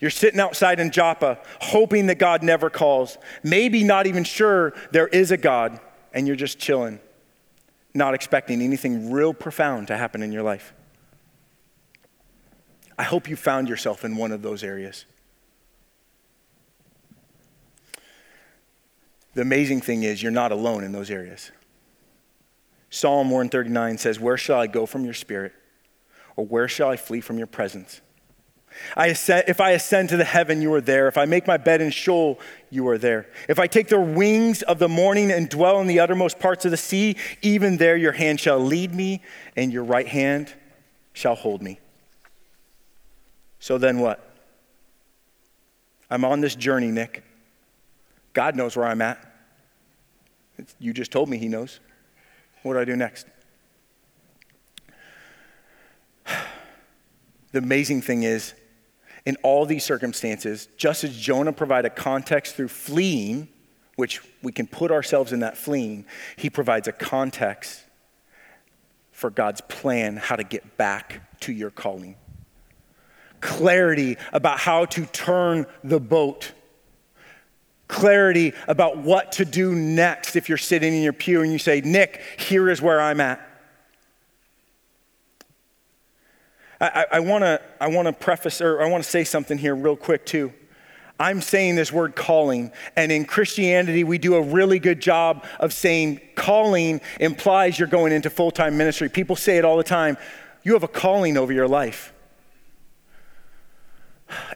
You're 0.00 0.10
sitting 0.10 0.40
outside 0.40 0.80
in 0.80 0.90
Joppa, 0.90 1.38
hoping 1.60 2.06
that 2.06 2.18
God 2.18 2.42
never 2.42 2.70
calls. 2.70 3.18
Maybe 3.42 3.84
not 3.84 4.06
even 4.06 4.24
sure 4.24 4.72
there 4.90 5.08
is 5.08 5.30
a 5.30 5.36
God, 5.36 5.78
and 6.12 6.26
you're 6.26 6.36
just 6.36 6.58
chilling, 6.58 6.98
not 7.94 8.14
expecting 8.14 8.62
anything 8.62 9.12
real 9.12 9.32
profound 9.32 9.88
to 9.88 9.96
happen 9.96 10.22
in 10.22 10.32
your 10.32 10.42
life. 10.42 10.72
I 12.98 13.04
hope 13.04 13.28
you 13.28 13.36
found 13.36 13.68
yourself 13.68 14.04
in 14.04 14.16
one 14.16 14.32
of 14.32 14.42
those 14.42 14.62
areas. 14.62 15.04
The 19.34 19.42
amazing 19.42 19.80
thing 19.80 20.02
is, 20.02 20.22
you're 20.22 20.32
not 20.32 20.52
alone 20.52 20.84
in 20.84 20.92
those 20.92 21.10
areas. 21.10 21.50
Psalm 22.90 23.30
139 23.30 23.98
says, 23.98 24.20
Where 24.20 24.36
shall 24.36 24.60
I 24.60 24.66
go 24.66 24.84
from 24.84 25.04
your 25.04 25.14
spirit? 25.14 25.52
Or 26.36 26.46
where 26.46 26.68
shall 26.68 26.88
I 26.88 26.96
flee 26.96 27.20
from 27.20 27.38
your 27.38 27.46
presence? 27.46 28.00
I 28.96 29.08
ascend, 29.08 29.44
if 29.48 29.60
I 29.60 29.72
ascend 29.72 30.08
to 30.10 30.16
the 30.16 30.24
heaven, 30.24 30.62
you 30.62 30.72
are 30.74 30.80
there. 30.80 31.08
If 31.08 31.18
I 31.18 31.26
make 31.26 31.46
my 31.46 31.56
bed 31.56 31.80
in 31.80 31.90
Sheol, 31.90 32.38
you 32.70 32.88
are 32.88 32.98
there. 32.98 33.28
If 33.48 33.58
I 33.58 33.66
take 33.66 33.88
the 33.88 34.00
wings 34.00 34.62
of 34.62 34.78
the 34.78 34.88
morning 34.88 35.30
and 35.30 35.48
dwell 35.48 35.80
in 35.80 35.86
the 35.86 36.00
uttermost 36.00 36.38
parts 36.38 36.64
of 36.64 36.70
the 36.70 36.76
sea, 36.76 37.16
even 37.42 37.76
there 37.76 37.96
your 37.96 38.12
hand 38.12 38.40
shall 38.40 38.58
lead 38.58 38.94
me, 38.94 39.20
and 39.56 39.72
your 39.72 39.84
right 39.84 40.08
hand 40.08 40.54
shall 41.12 41.34
hold 41.34 41.62
me. 41.62 41.80
So 43.58 43.78
then 43.78 43.98
what? 43.98 44.26
I'm 46.10 46.24
on 46.24 46.40
this 46.40 46.54
journey, 46.54 46.90
Nick. 46.90 47.22
God 48.32 48.56
knows 48.56 48.76
where 48.76 48.86
I'm 48.86 49.02
at. 49.02 49.18
You 50.78 50.92
just 50.92 51.10
told 51.10 51.28
me 51.28 51.38
He 51.38 51.48
knows. 51.48 51.80
What 52.62 52.74
do 52.74 52.78
I 52.78 52.84
do 52.84 52.96
next? 52.96 53.26
The 57.52 57.58
amazing 57.58 58.02
thing 58.02 58.22
is, 58.22 58.54
in 59.24 59.36
all 59.42 59.66
these 59.66 59.84
circumstances, 59.84 60.68
just 60.76 61.04
as 61.04 61.16
Jonah 61.16 61.52
provided 61.52 61.94
context 61.94 62.56
through 62.56 62.68
fleeing, 62.68 63.48
which 63.96 64.20
we 64.42 64.50
can 64.50 64.66
put 64.66 64.90
ourselves 64.90 65.32
in 65.32 65.40
that 65.40 65.56
fleeing, 65.56 66.04
he 66.36 66.50
provides 66.50 66.88
a 66.88 66.92
context 66.92 67.84
for 69.12 69.30
God's 69.30 69.60
plan 69.60 70.16
how 70.16 70.36
to 70.36 70.44
get 70.44 70.76
back 70.76 71.40
to 71.40 71.52
your 71.52 71.70
calling. 71.70 72.16
Clarity 73.40 74.16
about 74.32 74.58
how 74.58 74.86
to 74.86 75.06
turn 75.06 75.66
the 75.84 76.00
boat 76.00 76.52
clarity 77.92 78.54
about 78.68 78.96
what 78.96 79.32
to 79.32 79.44
do 79.44 79.74
next 79.74 80.34
if 80.34 80.48
you're 80.48 80.56
sitting 80.56 80.94
in 80.94 81.02
your 81.02 81.12
pew 81.12 81.42
and 81.42 81.52
you 81.52 81.58
say, 81.58 81.82
Nick, 81.82 82.22
here 82.38 82.70
is 82.70 82.80
where 82.80 83.00
I'm 83.00 83.20
at. 83.20 83.46
I, 86.82 87.06
I 87.12 87.20
want 87.20 87.44
to 87.44 87.60
I 87.80 88.10
preface, 88.12 88.60
or 88.60 88.82
I 88.82 88.88
want 88.88 89.04
to 89.04 89.08
say 89.08 89.24
something 89.24 89.58
here 89.58 89.74
real 89.74 89.96
quick, 89.96 90.26
too. 90.26 90.52
I'm 91.20 91.40
saying 91.40 91.76
this 91.76 91.92
word 91.92 92.16
calling, 92.16 92.72
and 92.96 93.12
in 93.12 93.24
Christianity, 93.24 94.02
we 94.02 94.18
do 94.18 94.34
a 94.34 94.42
really 94.42 94.80
good 94.80 95.00
job 95.00 95.44
of 95.60 95.72
saying 95.72 96.20
calling 96.34 97.00
implies 97.20 97.78
you're 97.78 97.86
going 97.86 98.12
into 98.12 98.28
full 98.28 98.50
time 98.50 98.76
ministry. 98.76 99.08
People 99.08 99.36
say 99.36 99.58
it 99.58 99.64
all 99.64 99.76
the 99.76 99.84
time 99.84 100.16
you 100.64 100.72
have 100.74 100.82
a 100.82 100.88
calling 100.88 101.36
over 101.36 101.52
your 101.52 101.68
life. 101.68 102.12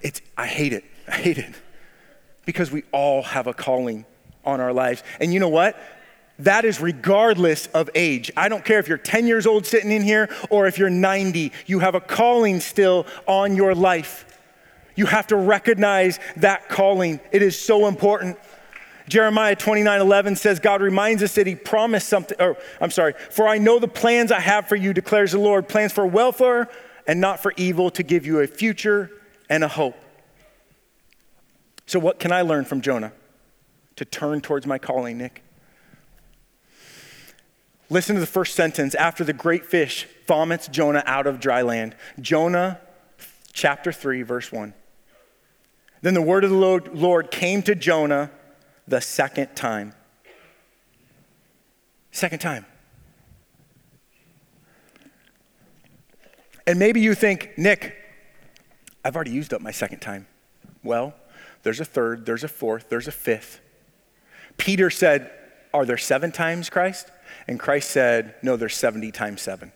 It's, 0.02 0.20
I 0.36 0.46
hate 0.46 0.72
it. 0.72 0.84
I 1.08 1.16
hate 1.16 1.38
it 1.38 1.54
because 2.44 2.70
we 2.70 2.84
all 2.92 3.22
have 3.22 3.46
a 3.46 3.54
calling 3.54 4.04
on 4.44 4.60
our 4.60 4.72
lives. 4.72 5.02
And 5.20 5.34
you 5.34 5.40
know 5.40 5.48
what? 5.48 5.78
That 6.40 6.64
is 6.64 6.80
regardless 6.80 7.66
of 7.68 7.88
age. 7.94 8.30
I 8.36 8.48
don't 8.48 8.64
care 8.64 8.78
if 8.78 8.88
you're 8.88 8.98
10 8.98 9.26
years 9.26 9.46
old 9.46 9.66
sitting 9.66 9.90
in 9.90 10.02
here 10.02 10.28
or 10.50 10.66
if 10.66 10.78
you're 10.78 10.90
90, 10.90 11.52
you 11.64 11.78
have 11.78 11.94
a 11.94 12.00
calling 12.00 12.60
still 12.60 13.06
on 13.26 13.56
your 13.56 13.74
life. 13.74 14.24
You 14.96 15.06
have 15.06 15.26
to 15.28 15.36
recognize 15.36 16.18
that 16.36 16.68
calling. 16.68 17.20
It 17.32 17.42
is 17.42 17.58
so 17.58 17.86
important. 17.86 18.38
Jeremiah 19.08 19.54
29 19.54 20.00
11 20.00 20.36
says, 20.36 20.58
God 20.58 20.82
reminds 20.82 21.22
us 21.22 21.34
that 21.36 21.46
He 21.46 21.54
promised 21.54 22.08
something, 22.08 22.36
or 22.40 22.56
I'm 22.80 22.90
sorry, 22.90 23.14
for 23.30 23.46
I 23.46 23.58
know 23.58 23.78
the 23.78 23.88
plans 23.88 24.32
I 24.32 24.40
have 24.40 24.68
for 24.68 24.76
you, 24.76 24.92
declares 24.92 25.32
the 25.32 25.38
Lord, 25.38 25.68
plans 25.68 25.92
for 25.92 26.04
welfare 26.06 26.68
and 27.06 27.20
not 27.20 27.40
for 27.40 27.52
evil, 27.56 27.90
to 27.90 28.02
give 28.02 28.26
you 28.26 28.40
a 28.40 28.48
future 28.48 29.12
and 29.48 29.62
a 29.62 29.68
hope. 29.68 29.96
So, 31.86 32.00
what 32.00 32.18
can 32.18 32.32
I 32.32 32.42
learn 32.42 32.64
from 32.64 32.80
Jonah 32.80 33.12
to 33.94 34.04
turn 34.04 34.40
towards 34.40 34.66
my 34.66 34.78
calling, 34.78 35.18
Nick? 35.18 35.44
Listen 37.88 38.14
to 38.14 38.20
the 38.20 38.26
first 38.26 38.54
sentence. 38.54 38.94
After 38.94 39.24
the 39.24 39.32
great 39.32 39.64
fish 39.64 40.06
vomits 40.26 40.68
Jonah 40.68 41.02
out 41.06 41.26
of 41.26 41.40
dry 41.40 41.62
land. 41.62 41.94
Jonah 42.20 42.80
chapter 43.52 43.92
3, 43.92 44.22
verse 44.22 44.50
1. 44.50 44.74
Then 46.02 46.14
the 46.14 46.22
word 46.22 46.44
of 46.44 46.50
the 46.50 46.56
Lord 46.56 47.30
came 47.30 47.62
to 47.62 47.74
Jonah 47.74 48.30
the 48.86 49.00
second 49.00 49.54
time. 49.54 49.94
Second 52.10 52.38
time. 52.40 52.66
And 56.66 56.78
maybe 56.78 57.00
you 57.00 57.14
think, 57.14 57.52
Nick, 57.56 57.94
I've 59.04 59.14
already 59.14 59.30
used 59.30 59.54
up 59.54 59.60
my 59.60 59.70
second 59.70 60.00
time. 60.00 60.26
Well, 60.82 61.14
there's 61.62 61.80
a 61.80 61.84
third, 61.84 62.26
there's 62.26 62.42
a 62.42 62.48
fourth, 62.48 62.88
there's 62.88 63.06
a 63.06 63.12
fifth. 63.12 63.60
Peter 64.56 64.90
said, 64.90 65.30
Are 65.72 65.84
there 65.84 65.98
seven 65.98 66.32
times 66.32 66.70
Christ? 66.70 67.10
And 67.48 67.58
Christ 67.60 67.90
said, 67.90 68.34
No, 68.42 68.56
there's 68.56 68.74
70 68.74 69.12
times 69.12 69.42
seven. 69.42 69.72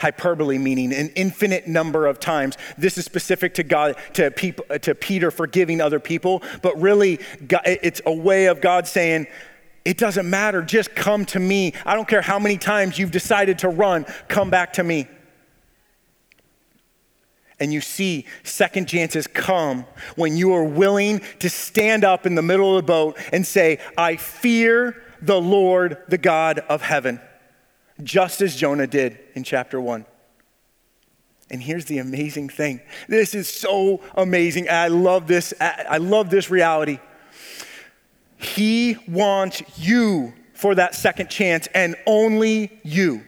Hyperbole 0.00 0.58
meaning 0.58 0.92
an 0.92 1.10
infinite 1.10 1.68
number 1.68 2.06
of 2.06 2.18
times. 2.18 2.56
This 2.76 2.98
is 2.98 3.04
specific 3.04 3.54
to 3.54 3.62
God, 3.62 3.96
to, 4.14 4.32
people, 4.32 4.64
uh, 4.68 4.78
to 4.78 4.96
Peter 4.96 5.30
forgiving 5.30 5.80
other 5.80 6.00
people, 6.00 6.42
but 6.60 6.80
really, 6.80 7.20
it's 7.64 8.00
a 8.04 8.12
way 8.12 8.46
of 8.46 8.60
God 8.60 8.88
saying, 8.88 9.28
it 9.84 9.98
doesn't 9.98 10.28
matter. 10.28 10.62
Just 10.62 10.94
come 10.94 11.24
to 11.26 11.40
me. 11.40 11.72
I 11.86 11.94
don't 11.94 12.08
care 12.08 12.22
how 12.22 12.38
many 12.38 12.56
times 12.56 12.98
you've 12.98 13.10
decided 13.10 13.60
to 13.60 13.68
run, 13.68 14.04
come 14.28 14.50
back 14.50 14.72
to 14.74 14.84
me 14.84 15.08
and 17.62 17.72
you 17.72 17.80
see 17.80 18.26
second 18.42 18.88
chances 18.88 19.28
come 19.28 19.86
when 20.16 20.36
you 20.36 20.52
are 20.52 20.64
willing 20.64 21.20
to 21.38 21.48
stand 21.48 22.04
up 22.04 22.26
in 22.26 22.34
the 22.34 22.42
middle 22.42 22.76
of 22.76 22.82
the 22.84 22.86
boat 22.86 23.16
and 23.32 23.46
say, 23.46 23.78
I 23.96 24.16
fear 24.16 25.00
the 25.22 25.40
Lord, 25.40 25.98
the 26.08 26.18
God 26.18 26.58
of 26.68 26.82
heaven, 26.82 27.20
just 28.02 28.42
as 28.42 28.56
Jonah 28.56 28.86
did 28.86 29.18
in 29.34 29.44
chapter 29.44 29.80
one. 29.80 30.04
And 31.50 31.62
here's 31.62 31.84
the 31.84 31.98
amazing 31.98 32.48
thing. 32.48 32.80
This 33.08 33.34
is 33.34 33.48
so 33.48 34.00
amazing. 34.14 34.68
I 34.68 34.88
love 34.88 35.26
this. 35.26 35.54
I 35.60 35.98
love 35.98 36.30
this 36.30 36.50
reality. 36.50 36.98
He 38.36 38.96
wants 39.06 39.62
you 39.78 40.32
for 40.54 40.74
that 40.74 40.94
second 40.94 41.30
chance 41.30 41.68
and 41.74 41.94
only 42.06 42.80
you. 42.82 43.22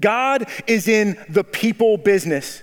God 0.00 0.48
is 0.66 0.86
in 0.86 1.18
the 1.28 1.42
people 1.42 1.96
business. 1.96 2.62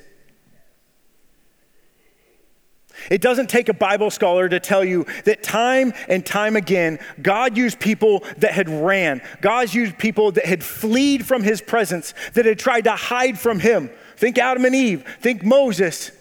It 3.10 3.22
doesn't 3.22 3.50
take 3.50 3.70
a 3.70 3.74
Bible 3.74 4.10
scholar 4.10 4.50
to 4.50 4.60
tell 4.60 4.84
you 4.84 5.06
that 5.26 5.44
time 5.44 5.94
and 6.08 6.26
time 6.26 6.56
again, 6.56 7.00
God 7.22 7.58
used 7.58 7.80
people 7.80 8.24
that 8.38 8.52
had 8.52 8.70
ran. 8.70 9.22
God 9.42 9.74
used 9.74 9.98
people 9.98 10.32
that 10.32 10.46
had 10.46 10.64
fled 10.64 11.26
from 11.26 11.44
his 11.44 11.62
presence, 11.62 12.14
that 12.34 12.46
had 12.46 12.60
tried 12.60 12.86
to 12.86 12.92
hide 12.92 13.40
from 13.40 13.60
him. 13.60 13.90
Think 14.18 14.38
Adam 14.38 14.66
and 14.66 14.76
Eve, 14.76 15.06
think 15.20 15.44
Moses, 15.44 16.12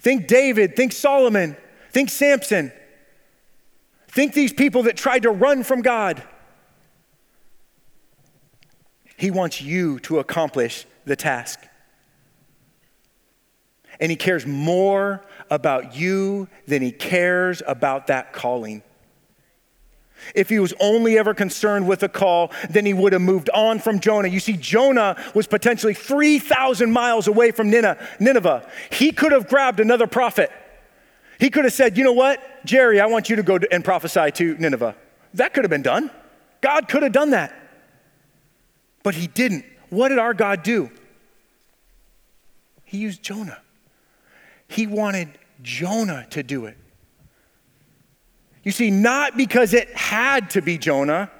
think 0.00 0.26
David, 0.26 0.76
think 0.76 0.92
Solomon, 0.92 1.56
think 1.90 2.10
Samson. 2.10 2.72
Think 4.08 4.32
these 4.32 4.52
people 4.52 4.84
that 4.84 4.96
tried 4.96 5.24
to 5.24 5.30
run 5.30 5.62
from 5.62 5.82
God. 5.82 6.22
He 9.16 9.30
wants 9.30 9.60
you 9.60 9.98
to 10.00 10.18
accomplish 10.18 10.86
the 11.04 11.16
task. 11.16 11.60
And 14.00 14.10
He 14.10 14.16
cares 14.16 14.46
more 14.46 15.22
about 15.50 15.96
you 15.96 16.48
than 16.66 16.82
He 16.82 16.92
cares 16.92 17.62
about 17.66 18.08
that 18.08 18.32
calling. 18.32 18.82
If 20.34 20.48
he 20.48 20.58
was 20.58 20.74
only 20.80 21.18
ever 21.18 21.34
concerned 21.34 21.86
with 21.86 22.00
the 22.00 22.08
call, 22.08 22.50
then 22.70 22.86
he 22.86 22.94
would 22.94 23.12
have 23.12 23.22
moved 23.22 23.50
on 23.50 23.78
from 23.78 24.00
Jonah. 24.00 24.28
You 24.28 24.40
see, 24.40 24.56
Jonah 24.56 25.16
was 25.34 25.46
potentially 25.46 25.94
3,000 25.94 26.90
miles 26.90 27.28
away 27.28 27.50
from 27.50 27.70
Nineveh. 27.70 28.68
He 28.90 29.12
could 29.12 29.32
have 29.32 29.48
grabbed 29.48 29.78
another 29.78 30.06
prophet. 30.06 30.50
He 31.38 31.50
could 31.50 31.64
have 31.64 31.72
said, 31.72 31.98
You 31.98 32.04
know 32.04 32.12
what, 32.12 32.64
Jerry, 32.64 33.00
I 33.00 33.06
want 33.06 33.28
you 33.28 33.36
to 33.36 33.42
go 33.42 33.58
and 33.70 33.84
prophesy 33.84 34.30
to 34.32 34.56
Nineveh. 34.56 34.96
That 35.34 35.52
could 35.52 35.64
have 35.64 35.70
been 35.70 35.82
done. 35.82 36.10
God 36.60 36.88
could 36.88 37.02
have 37.02 37.12
done 37.12 37.30
that. 37.30 37.54
But 39.02 39.14
he 39.14 39.26
didn't. 39.26 39.64
What 39.90 40.08
did 40.08 40.18
our 40.18 40.34
God 40.34 40.62
do? 40.62 40.90
He 42.84 42.98
used 42.98 43.22
Jonah. 43.22 43.58
He 44.68 44.86
wanted 44.86 45.28
Jonah 45.62 46.26
to 46.30 46.42
do 46.42 46.66
it. 46.66 46.76
You 48.62 48.72
see, 48.72 48.90
not 48.90 49.36
because 49.36 49.74
it 49.74 49.88
had 49.90 50.50
to 50.50 50.62
be 50.62 50.76
Jonah, 50.76 51.30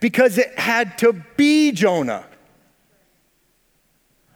because 0.00 0.38
it 0.38 0.56
had 0.58 0.96
to 0.98 1.12
be 1.36 1.72
Jonah. 1.72 2.24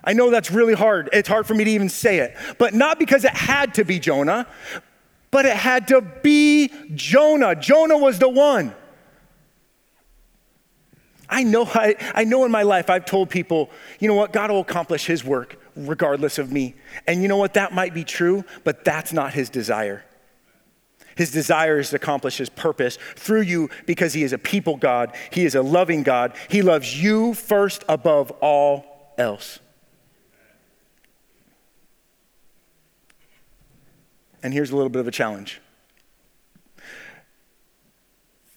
I 0.04 0.12
know 0.14 0.30
that's 0.30 0.50
really 0.50 0.74
hard. 0.74 1.08
It's 1.12 1.28
hard 1.28 1.46
for 1.46 1.54
me 1.54 1.62
to 1.62 1.70
even 1.70 1.88
say 1.88 2.18
it. 2.18 2.36
But 2.58 2.74
not 2.74 2.98
because 2.98 3.24
it 3.24 3.34
had 3.34 3.74
to 3.74 3.84
be 3.84 4.00
Jonah, 4.00 4.48
but 5.30 5.46
it 5.46 5.56
had 5.56 5.88
to 5.88 6.00
be 6.00 6.72
Jonah. 6.94 7.54
Jonah 7.54 7.96
was 7.96 8.18
the 8.18 8.28
one. 8.28 8.74
I 11.28 11.44
know, 11.44 11.64
I, 11.64 11.94
I 12.14 12.24
know 12.24 12.44
in 12.44 12.50
my 12.50 12.62
life 12.62 12.90
I've 12.90 13.06
told 13.06 13.30
people, 13.30 13.70
you 14.00 14.08
know 14.08 14.14
what, 14.14 14.32
God 14.32 14.50
will 14.50 14.60
accomplish 14.60 15.06
his 15.06 15.24
work 15.24 15.61
regardless 15.76 16.38
of 16.38 16.52
me. 16.52 16.74
And 17.06 17.22
you 17.22 17.28
know 17.28 17.36
what, 17.36 17.54
that 17.54 17.72
might 17.72 17.94
be 17.94 18.04
true, 18.04 18.44
but 18.64 18.84
that's 18.84 19.12
not 19.12 19.34
his 19.34 19.50
desire. 19.50 20.04
His 21.14 21.30
desire 21.30 21.78
is 21.78 21.90
to 21.90 21.96
accomplish 21.96 22.38
his 22.38 22.48
purpose 22.48 22.98
through 23.16 23.42
you 23.42 23.68
because 23.86 24.14
he 24.14 24.22
is 24.22 24.32
a 24.32 24.38
people 24.38 24.76
God. 24.76 25.14
He 25.30 25.44
is 25.44 25.54
a 25.54 25.62
loving 25.62 26.02
God. 26.02 26.34
He 26.48 26.62
loves 26.62 27.02
you 27.02 27.34
first 27.34 27.84
above 27.88 28.30
all 28.40 29.14
else. 29.18 29.58
And 34.42 34.52
here's 34.52 34.70
a 34.70 34.76
little 34.76 34.90
bit 34.90 35.00
of 35.00 35.08
a 35.08 35.12
challenge 35.12 35.60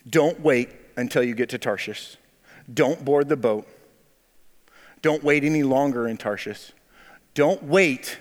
don't 0.07 0.39
wait 0.39 0.69
until 0.97 1.23
you 1.23 1.33
get 1.33 1.49
to 1.49 1.57
Tarshish. 1.57 2.17
Don't 2.71 3.03
board 3.03 3.27
the 3.27 3.35
boat. 3.35 3.67
Don't 5.01 5.23
wait 5.23 5.43
any 5.43 5.63
longer 5.63 6.07
in 6.07 6.17
Tarshish. 6.17 6.71
Don't 7.35 7.61
wait. 7.63 8.17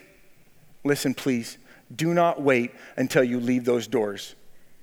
Listen, 0.84 1.14
please. 1.14 1.56
Do 1.94 2.12
not 2.12 2.42
wait 2.42 2.72
until 2.96 3.24
you 3.24 3.40
leave 3.40 3.64
those 3.64 3.86
doors 3.86 4.34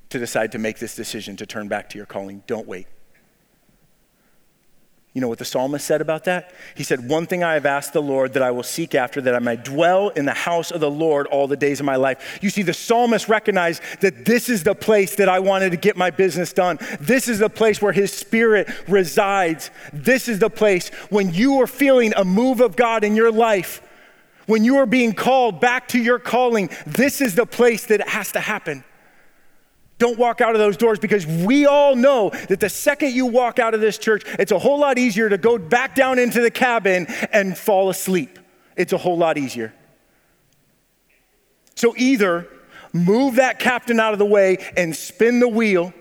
to 0.10 0.20
decide 0.20 0.52
to 0.54 0.58
make 0.58 0.80
this 0.80 0.96
decision 0.96 1.38
to 1.38 1.46
turn 1.46 1.68
back 1.68 1.90
to 1.90 1.98
your 1.98 2.06
calling. 2.06 2.44
Don't 2.48 2.68
wait. 2.68 2.88
You 5.14 5.20
know 5.20 5.28
what 5.28 5.40
the 5.40 5.46
psalmist 5.46 5.86
said 5.86 6.00
about 6.00 6.24
that? 6.24 6.54
He 6.74 6.84
said, 6.84 7.10
One 7.10 7.26
thing 7.26 7.44
I 7.44 7.56
have 7.56 7.66
asked 7.66 7.92
the 7.92 8.02
Lord 8.02 8.32
that 8.34 8.44
I 8.44 8.52
will 8.52 8.64
seek 8.64 8.96
after, 8.96 9.20
that 9.22 9.36
I 9.36 9.40
may 9.40 9.58
dwell 9.58 10.08
in 10.10 10.24
the 10.24 10.34
house 10.34 10.72
of 10.72 10.80
the 10.80 10.90
Lord 10.90 11.28
all 11.28 11.48
the 11.48 11.58
days 11.58 11.82
of 11.82 11.86
my 11.86 11.98
life. 11.98 12.40
You 12.42 12.50
see, 12.50 12.62
the 12.62 12.74
psalmist 12.74 13.28
recognized 13.28 13.82
that 14.00 14.24
this 14.24 14.48
is 14.48 14.64
the 14.64 14.76
place 14.76 15.16
that 15.16 15.28
I 15.28 15.40
wanted 15.40 15.72
to 15.72 15.78
get 15.78 15.98
my 15.98 16.12
business 16.12 16.54
done. 16.54 16.80
This 17.02 17.28
is 17.28 17.40
the 17.40 17.50
place 17.50 17.82
where 17.82 17.92
his 17.92 18.14
spirit 18.14 18.70
resides. 18.88 19.70
This 19.92 20.30
is 20.30 20.40
the 20.40 20.50
place 20.50 20.90
when 21.10 21.34
you 21.34 21.60
are 21.60 21.68
feeling 21.68 22.14
a 22.16 22.24
move 22.24 22.62
of 22.62 22.78
God 22.78 23.04
in 23.04 23.14
your 23.14 23.34
life, 23.34 23.82
when 24.46 24.64
you 24.64 24.78
are 24.78 24.86
being 24.86 25.14
called 25.14 25.60
back 25.60 25.88
to 25.90 26.00
your 26.00 26.20
calling, 26.20 26.70
this 26.86 27.22
is 27.22 27.36
the 27.36 27.46
place 27.46 27.86
that 27.86 28.02
it 28.02 28.08
has 28.10 28.32
to 28.34 28.40
happen. 28.40 28.84
Don't 29.98 30.18
walk 30.18 30.42
out 30.42 30.56
of 30.56 30.60
those 30.60 30.78
doors 30.78 30.98
because 30.98 31.28
we 31.28 31.68
all 31.68 31.96
know 31.96 32.32
that 32.50 32.60
the 32.60 32.70
second 32.70 33.14
you 33.14 33.28
walk 33.28 33.60
out 33.60 33.76
of 33.76 33.82
this 33.82 34.00
church, 34.00 34.24
it's 34.40 34.52
a 34.52 34.58
whole 34.58 34.80
lot 34.80 34.98
easier 34.98 35.30
to 35.30 35.38
go 35.38 35.60
back 35.60 35.94
down 35.94 36.18
into 36.18 36.42
the 36.42 36.50
cabin 36.50 37.06
and 37.32 37.56
fall 37.56 37.90
asleep. 37.92 38.40
It's 38.76 38.94
a 38.94 38.98
whole 38.98 39.18
lot 39.18 39.38
easier. 39.38 39.74
So 41.76 41.94
either 41.98 42.48
move 42.94 43.36
that 43.36 43.60
captain 43.60 44.00
out 44.00 44.14
of 44.14 44.20
the 44.20 44.26
way 44.26 44.58
and 44.76 44.96
spin 44.96 45.40
the 45.40 45.48
wheel, 45.48 45.94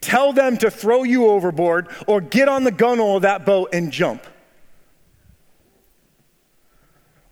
tell 0.00 0.32
them 0.32 0.56
to 0.58 0.70
throw 0.70 1.02
you 1.02 1.26
overboard, 1.26 1.88
or 2.06 2.20
get 2.20 2.48
on 2.48 2.62
the 2.62 2.72
gunwale 2.72 3.16
of 3.16 3.22
that 3.22 3.44
boat 3.44 3.70
and 3.72 3.90
jump. 3.90 4.24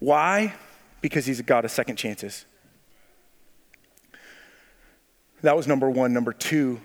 Why? 0.05 0.53
Because 1.01 1.25
he's 1.25 1.41
a 1.41 1.43
God 1.43 1.65
of 1.65 1.71
second 1.71 1.97
chances. 1.97 2.45
That 5.41 5.57
was 5.57 5.67
number 5.67 5.89
one. 5.89 6.13
Number 6.13 6.35
two 6.35 6.83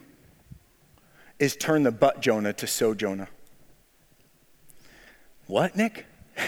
is 1.37 1.57
turn 1.57 1.83
the 1.83 1.91
but 1.91 2.21
Jonah 2.21 2.53
to 2.53 2.65
so 2.65 2.93
Jonah. 2.93 3.27
What, 5.47 5.75
Nick? 5.75 6.05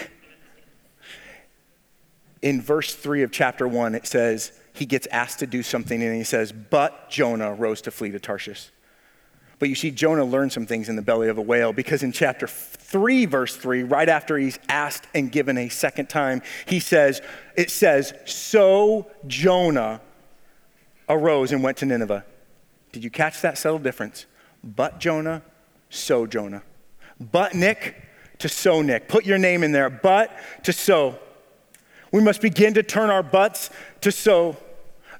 In 2.40 2.62
verse 2.62 2.94
three 2.94 3.22
of 3.22 3.30
chapter 3.30 3.68
one, 3.68 3.94
it 3.94 4.06
says 4.06 4.58
he 4.72 4.86
gets 4.86 5.06
asked 5.08 5.40
to 5.40 5.46
do 5.46 5.62
something 5.62 6.02
and 6.02 6.16
he 6.16 6.24
says, 6.24 6.52
But 6.52 7.10
Jonah 7.10 7.52
rose 7.52 7.82
to 7.82 7.90
flee 7.90 8.12
to 8.12 8.18
Tarshish. 8.18 8.70
But 9.62 9.68
you 9.68 9.76
see, 9.76 9.92
Jonah 9.92 10.24
learned 10.24 10.50
some 10.50 10.66
things 10.66 10.88
in 10.88 10.96
the 10.96 11.02
belly 11.02 11.28
of 11.28 11.38
a 11.38 11.40
whale 11.40 11.72
because 11.72 12.02
in 12.02 12.10
chapter 12.10 12.48
3, 12.48 13.26
verse 13.26 13.54
3, 13.54 13.84
right 13.84 14.08
after 14.08 14.36
he's 14.36 14.58
asked 14.68 15.06
and 15.14 15.30
given 15.30 15.56
a 15.56 15.68
second 15.68 16.08
time, 16.08 16.42
he 16.66 16.80
says, 16.80 17.22
It 17.56 17.70
says, 17.70 18.12
So 18.24 19.08
Jonah 19.28 20.00
arose 21.08 21.52
and 21.52 21.62
went 21.62 21.76
to 21.76 21.86
Nineveh. 21.86 22.24
Did 22.90 23.04
you 23.04 23.10
catch 23.10 23.40
that 23.42 23.56
subtle 23.56 23.78
difference? 23.78 24.26
But 24.64 24.98
Jonah, 24.98 25.42
so 25.90 26.26
Jonah. 26.26 26.64
But 27.20 27.54
Nick 27.54 27.94
to 28.40 28.48
so 28.48 28.82
Nick. 28.82 29.06
Put 29.06 29.24
your 29.24 29.38
name 29.38 29.62
in 29.62 29.70
there. 29.70 29.90
But 29.90 30.32
to 30.64 30.72
so. 30.72 31.20
We 32.10 32.20
must 32.20 32.40
begin 32.40 32.74
to 32.74 32.82
turn 32.82 33.10
our 33.10 33.22
butts 33.22 33.70
to 34.00 34.10
so. 34.10 34.56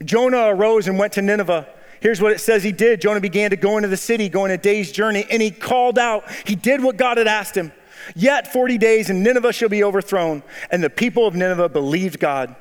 Jonah 0.04 0.46
arose 0.48 0.88
and 0.88 0.98
went 0.98 1.12
to 1.12 1.22
Nineveh. 1.22 1.68
Here's 2.02 2.20
what 2.20 2.32
it 2.32 2.40
says 2.40 2.64
he 2.64 2.72
did. 2.72 3.00
Jonah 3.00 3.20
began 3.20 3.50
to 3.50 3.56
go 3.56 3.76
into 3.76 3.88
the 3.88 3.96
city, 3.96 4.28
going 4.28 4.50
a 4.50 4.58
day's 4.58 4.90
journey, 4.90 5.24
and 5.30 5.40
he 5.40 5.52
called 5.52 6.00
out. 6.00 6.28
He 6.44 6.56
did 6.56 6.82
what 6.82 6.96
God 6.96 7.16
had 7.16 7.28
asked 7.28 7.56
him. 7.56 7.70
Yet 8.16 8.52
40 8.52 8.76
days 8.76 9.08
and 9.08 9.22
Nineveh 9.22 9.52
shall 9.52 9.68
be 9.68 9.84
overthrown. 9.84 10.42
And 10.72 10.82
the 10.82 10.90
people 10.90 11.28
of 11.28 11.36
Nineveh 11.36 11.68
believed 11.68 12.18
God. 12.18 12.56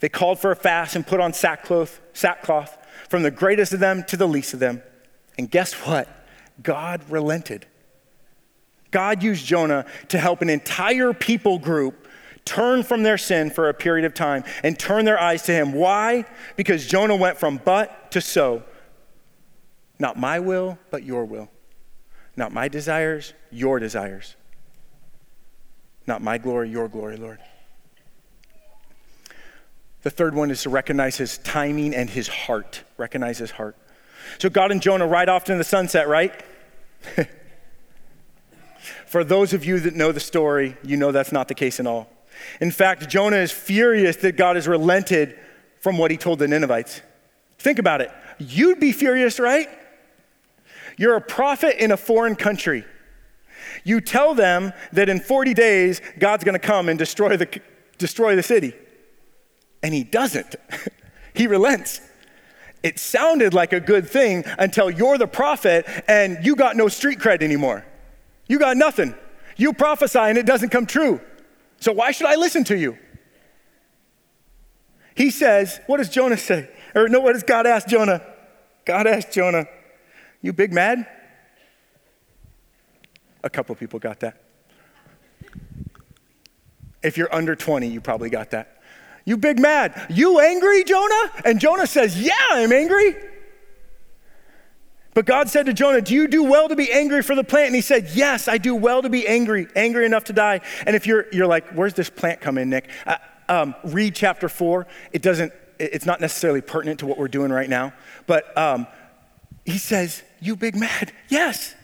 They 0.00 0.08
called 0.08 0.40
for 0.40 0.50
a 0.50 0.56
fast 0.56 0.96
and 0.96 1.06
put 1.06 1.20
on 1.20 1.32
sackcloth, 1.32 2.00
sackcloth 2.12 2.76
from 3.08 3.22
the 3.22 3.30
greatest 3.30 3.72
of 3.72 3.78
them 3.78 4.02
to 4.08 4.16
the 4.16 4.26
least 4.26 4.52
of 4.52 4.58
them. 4.58 4.82
And 5.38 5.48
guess 5.48 5.74
what? 5.74 6.08
God 6.60 7.02
relented. 7.08 7.66
God 8.90 9.22
used 9.22 9.46
Jonah 9.46 9.86
to 10.08 10.18
help 10.18 10.42
an 10.42 10.50
entire 10.50 11.12
people 11.12 11.60
group 11.60 12.08
turn 12.44 12.82
from 12.82 13.04
their 13.04 13.16
sin 13.16 13.48
for 13.48 13.68
a 13.68 13.74
period 13.74 14.04
of 14.04 14.12
time 14.12 14.42
and 14.64 14.76
turn 14.76 15.04
their 15.04 15.20
eyes 15.20 15.42
to 15.42 15.52
him. 15.52 15.72
Why? 15.72 16.24
Because 16.56 16.84
Jonah 16.84 17.14
went 17.14 17.38
from 17.38 17.60
but 17.64 18.10
to 18.10 18.20
so. 18.20 18.64
Not 19.98 20.18
my 20.18 20.40
will, 20.40 20.78
but 20.90 21.04
your 21.04 21.24
will. 21.24 21.48
Not 22.36 22.52
my 22.52 22.68
desires, 22.68 23.34
your 23.50 23.78
desires. 23.78 24.36
Not 26.06 26.22
my 26.22 26.38
glory, 26.38 26.70
your 26.70 26.88
glory, 26.88 27.16
Lord. 27.16 27.38
The 30.02 30.10
third 30.10 30.34
one 30.34 30.50
is 30.50 30.62
to 30.62 30.70
recognize 30.70 31.16
his 31.16 31.38
timing 31.38 31.94
and 31.94 32.10
his 32.10 32.26
heart. 32.26 32.82
Recognize 32.96 33.38
his 33.38 33.52
heart. 33.52 33.76
So 34.38 34.48
God 34.48 34.72
and 34.72 34.82
Jonah 34.82 35.06
ride 35.06 35.28
off 35.28 35.42
into 35.48 35.58
the 35.58 35.64
sunset, 35.64 36.08
right? 36.08 36.32
For 39.06 39.22
those 39.22 39.52
of 39.52 39.64
you 39.64 39.78
that 39.80 39.94
know 39.94 40.10
the 40.10 40.20
story, 40.20 40.76
you 40.82 40.96
know 40.96 41.12
that's 41.12 41.32
not 41.32 41.46
the 41.48 41.54
case 41.54 41.78
at 41.78 41.86
all. 41.86 42.10
In 42.60 42.70
fact, 42.70 43.08
Jonah 43.08 43.36
is 43.36 43.52
furious 43.52 44.16
that 44.16 44.36
God 44.36 44.56
has 44.56 44.66
relented 44.66 45.38
from 45.80 45.98
what 45.98 46.10
he 46.10 46.16
told 46.16 46.38
the 46.38 46.48
Ninevites. 46.48 47.00
Think 47.58 47.78
about 47.78 48.00
it. 48.00 48.10
You'd 48.38 48.80
be 48.80 48.90
furious, 48.90 49.38
right? 49.38 49.68
You're 51.02 51.16
a 51.16 51.20
prophet 51.20 51.82
in 51.82 51.90
a 51.90 51.96
foreign 51.96 52.36
country. 52.36 52.84
You 53.82 54.00
tell 54.00 54.36
them 54.36 54.72
that 54.92 55.08
in 55.08 55.18
40 55.18 55.52
days, 55.52 56.00
God's 56.16 56.44
going 56.44 56.52
to 56.52 56.64
come 56.64 56.88
and 56.88 56.96
destroy 56.96 57.36
the, 57.36 57.60
destroy 57.98 58.36
the 58.36 58.42
city. 58.44 58.72
And 59.82 59.92
he 59.92 60.04
doesn't. 60.04 60.54
he 61.34 61.48
relents. 61.48 62.00
It 62.84 63.00
sounded 63.00 63.52
like 63.52 63.72
a 63.72 63.80
good 63.80 64.08
thing 64.08 64.44
until 64.60 64.92
you're 64.92 65.18
the 65.18 65.26
prophet 65.26 65.86
and 66.06 66.38
you 66.46 66.54
got 66.54 66.76
no 66.76 66.86
street 66.86 67.18
cred 67.18 67.42
anymore. 67.42 67.84
You 68.46 68.60
got 68.60 68.76
nothing. 68.76 69.16
You 69.56 69.72
prophesy 69.72 70.20
and 70.20 70.38
it 70.38 70.46
doesn't 70.46 70.68
come 70.68 70.86
true. 70.86 71.20
So 71.80 71.90
why 71.90 72.12
should 72.12 72.28
I 72.28 72.36
listen 72.36 72.62
to 72.62 72.78
you? 72.78 72.96
He 75.16 75.30
says, 75.30 75.80
what 75.88 75.96
does 75.96 76.10
Jonah 76.10 76.36
say? 76.36 76.70
Or 76.94 77.08
no, 77.08 77.18
what 77.18 77.32
does 77.32 77.42
God 77.42 77.66
ask 77.66 77.88
Jonah? 77.88 78.24
God 78.84 79.08
asked 79.08 79.32
Jonah, 79.32 79.66
You 80.42 80.52
big 80.52 80.72
mad? 80.72 81.06
A 83.44 83.50
couple 83.50 83.74
people 83.74 83.98
got 83.98 84.20
that. 84.20 84.42
If 87.02 87.16
you're 87.16 87.32
under 87.34 87.56
20, 87.56 87.88
you 87.88 88.00
probably 88.00 88.30
got 88.30 88.50
that. 88.50 88.80
You 89.24 89.36
big 89.36 89.58
mad. 89.58 90.06
You 90.10 90.40
angry, 90.40 90.84
Jonah? 90.84 91.32
And 91.44 91.60
Jonah 91.60 91.86
says, 91.86 92.20
Yeah, 92.20 92.32
I'm 92.50 92.72
angry. 92.72 93.16
But 95.14 95.26
God 95.26 95.48
said 95.48 95.66
to 95.66 95.72
Jonah, 95.72 96.00
Do 96.00 96.14
you 96.14 96.26
do 96.26 96.42
well 96.42 96.68
to 96.68 96.76
be 96.76 96.92
angry 96.92 97.22
for 97.22 97.34
the 97.34 97.44
plant? 97.44 97.66
And 97.66 97.74
he 97.74 97.82
said, 97.82 98.10
Yes, 98.14 98.48
I 98.48 98.58
do 98.58 98.74
well 98.74 99.02
to 99.02 99.08
be 99.08 99.26
angry, 99.26 99.68
angry 99.76 100.06
enough 100.06 100.24
to 100.24 100.32
die. 100.32 100.60
And 100.86 100.96
if 100.96 101.06
you're, 101.06 101.26
you're 101.32 101.46
like, 101.46 101.70
Where's 101.70 101.94
this 101.94 102.10
plant 102.10 102.40
come 102.40 102.58
in, 102.58 102.70
Nick? 102.70 102.88
Uh, 103.06 103.16
um, 103.48 103.74
read 103.84 104.14
chapter 104.14 104.48
four. 104.48 104.86
It 105.12 105.22
doesn't, 105.22 105.52
it's 105.78 106.06
not 106.06 106.20
necessarily 106.20 106.60
pertinent 106.60 107.00
to 107.00 107.06
what 107.06 107.18
we're 107.18 107.28
doing 107.28 107.52
right 107.52 107.68
now. 107.68 107.92
But 108.26 108.56
um, 108.56 108.86
he 109.64 109.78
says, 109.78 110.22
You 110.42 110.56
big 110.56 110.74
mad? 110.74 111.12
Yes, 111.28 111.74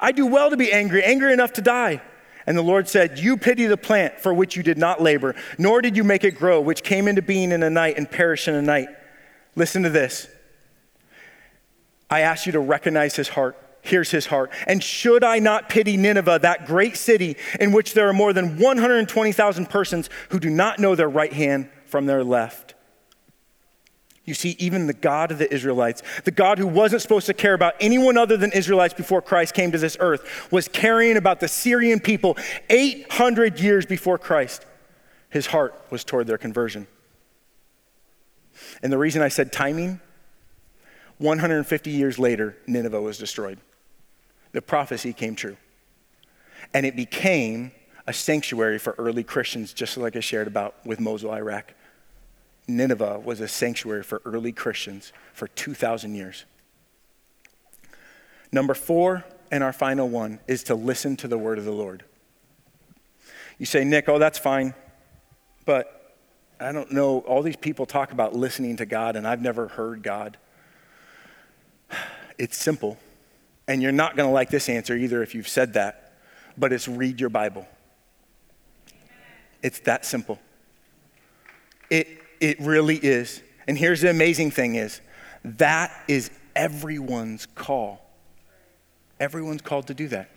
I 0.00 0.12
do 0.12 0.26
well 0.26 0.48
to 0.50 0.56
be 0.56 0.72
angry, 0.72 1.04
angry 1.04 1.32
enough 1.32 1.52
to 1.54 1.60
die. 1.60 2.00
And 2.46 2.56
the 2.56 2.62
Lord 2.62 2.88
said, 2.88 3.18
You 3.18 3.36
pity 3.36 3.66
the 3.66 3.76
plant 3.76 4.20
for 4.20 4.32
which 4.32 4.56
you 4.56 4.62
did 4.62 4.78
not 4.78 5.02
labor, 5.02 5.34
nor 5.58 5.82
did 5.82 5.94
you 5.94 6.02
make 6.02 6.24
it 6.24 6.32
grow, 6.32 6.58
which 6.62 6.82
came 6.82 7.06
into 7.06 7.20
being 7.20 7.52
in 7.52 7.62
a 7.62 7.68
night 7.68 7.98
and 7.98 8.10
perished 8.10 8.48
in 8.48 8.54
a 8.54 8.62
night. 8.62 8.88
Listen 9.54 9.82
to 9.82 9.90
this. 9.90 10.26
I 12.08 12.20
ask 12.20 12.46
you 12.46 12.52
to 12.52 12.60
recognize 12.60 13.14
his 13.14 13.28
heart. 13.28 13.58
Here's 13.82 14.10
his 14.10 14.24
heart. 14.24 14.50
And 14.66 14.82
should 14.82 15.22
I 15.22 15.38
not 15.38 15.68
pity 15.68 15.98
Nineveh, 15.98 16.38
that 16.40 16.66
great 16.66 16.96
city 16.96 17.36
in 17.60 17.72
which 17.72 17.92
there 17.92 18.08
are 18.08 18.14
more 18.14 18.32
than 18.32 18.58
120,000 18.58 19.66
persons 19.66 20.08
who 20.30 20.40
do 20.40 20.48
not 20.48 20.78
know 20.78 20.94
their 20.94 21.08
right 21.08 21.32
hand 21.32 21.68
from 21.84 22.06
their 22.06 22.24
left? 22.24 22.67
You 24.28 24.34
see, 24.34 24.56
even 24.58 24.86
the 24.86 24.92
God 24.92 25.32
of 25.32 25.38
the 25.38 25.50
Israelites, 25.50 26.02
the 26.24 26.30
God 26.30 26.58
who 26.58 26.66
wasn't 26.66 27.00
supposed 27.00 27.24
to 27.26 27.34
care 27.34 27.54
about 27.54 27.72
anyone 27.80 28.18
other 28.18 28.36
than 28.36 28.52
Israelites 28.52 28.92
before 28.92 29.22
Christ 29.22 29.54
came 29.54 29.72
to 29.72 29.78
this 29.78 29.96
earth, 30.00 30.52
was 30.52 30.68
caring 30.68 31.16
about 31.16 31.40
the 31.40 31.48
Syrian 31.48 31.98
people 31.98 32.36
800 32.68 33.58
years 33.58 33.86
before 33.86 34.18
Christ. 34.18 34.66
His 35.30 35.46
heart 35.46 35.82
was 35.88 36.04
toward 36.04 36.26
their 36.26 36.36
conversion. 36.36 36.86
And 38.82 38.92
the 38.92 38.98
reason 38.98 39.22
I 39.22 39.28
said 39.28 39.50
timing 39.50 39.98
150 41.16 41.90
years 41.90 42.18
later, 42.18 42.54
Nineveh 42.66 43.00
was 43.00 43.16
destroyed. 43.16 43.58
The 44.52 44.60
prophecy 44.60 45.14
came 45.14 45.36
true. 45.36 45.56
And 46.74 46.84
it 46.84 46.96
became 46.96 47.72
a 48.06 48.12
sanctuary 48.12 48.78
for 48.78 48.94
early 48.98 49.24
Christians, 49.24 49.72
just 49.72 49.96
like 49.96 50.16
I 50.16 50.20
shared 50.20 50.48
about 50.48 50.74
with 50.84 51.00
Mosul, 51.00 51.32
Iraq. 51.32 51.72
Nineveh 52.68 53.18
was 53.18 53.40
a 53.40 53.48
sanctuary 53.48 54.02
for 54.02 54.20
early 54.24 54.52
Christians 54.52 55.12
for 55.32 55.48
2,000 55.48 56.14
years. 56.14 56.44
Number 58.52 58.74
four, 58.74 59.24
and 59.50 59.64
our 59.64 59.72
final 59.72 60.08
one, 60.08 60.38
is 60.46 60.62
to 60.64 60.74
listen 60.74 61.16
to 61.16 61.28
the 61.28 61.38
word 61.38 61.58
of 61.58 61.64
the 61.64 61.72
Lord. 61.72 62.04
You 63.58 63.66
say, 63.66 63.84
Nick, 63.84 64.08
oh, 64.08 64.18
that's 64.18 64.38
fine, 64.38 64.74
but 65.64 66.14
I 66.60 66.72
don't 66.72 66.92
know. 66.92 67.20
All 67.20 67.42
these 67.42 67.56
people 67.56 67.86
talk 67.86 68.12
about 68.12 68.34
listening 68.34 68.76
to 68.76 68.86
God, 68.86 69.16
and 69.16 69.26
I've 69.26 69.42
never 69.42 69.68
heard 69.68 70.02
God. 70.02 70.36
It's 72.38 72.56
simple. 72.56 72.98
And 73.66 73.82
you're 73.82 73.90
not 73.90 74.16
going 74.16 74.28
to 74.28 74.32
like 74.32 74.48
this 74.48 74.68
answer 74.68 74.94
either 74.94 75.22
if 75.22 75.34
you've 75.34 75.48
said 75.48 75.72
that, 75.74 76.12
but 76.56 76.72
it's 76.72 76.86
read 76.86 77.20
your 77.20 77.30
Bible. 77.30 77.66
It's 79.62 79.80
that 79.80 80.04
simple. 80.04 80.38
It, 81.90 82.06
it 82.40 82.60
really 82.60 82.96
is. 82.96 83.42
And 83.66 83.76
here's 83.76 84.00
the 84.00 84.10
amazing 84.10 84.50
thing 84.50 84.76
is 84.76 85.00
that 85.44 85.92
is 86.08 86.30
everyone's 86.56 87.46
call. 87.46 88.04
Everyone's 89.20 89.62
called 89.62 89.86
to 89.88 89.94
do 89.94 90.08
that. 90.08 90.30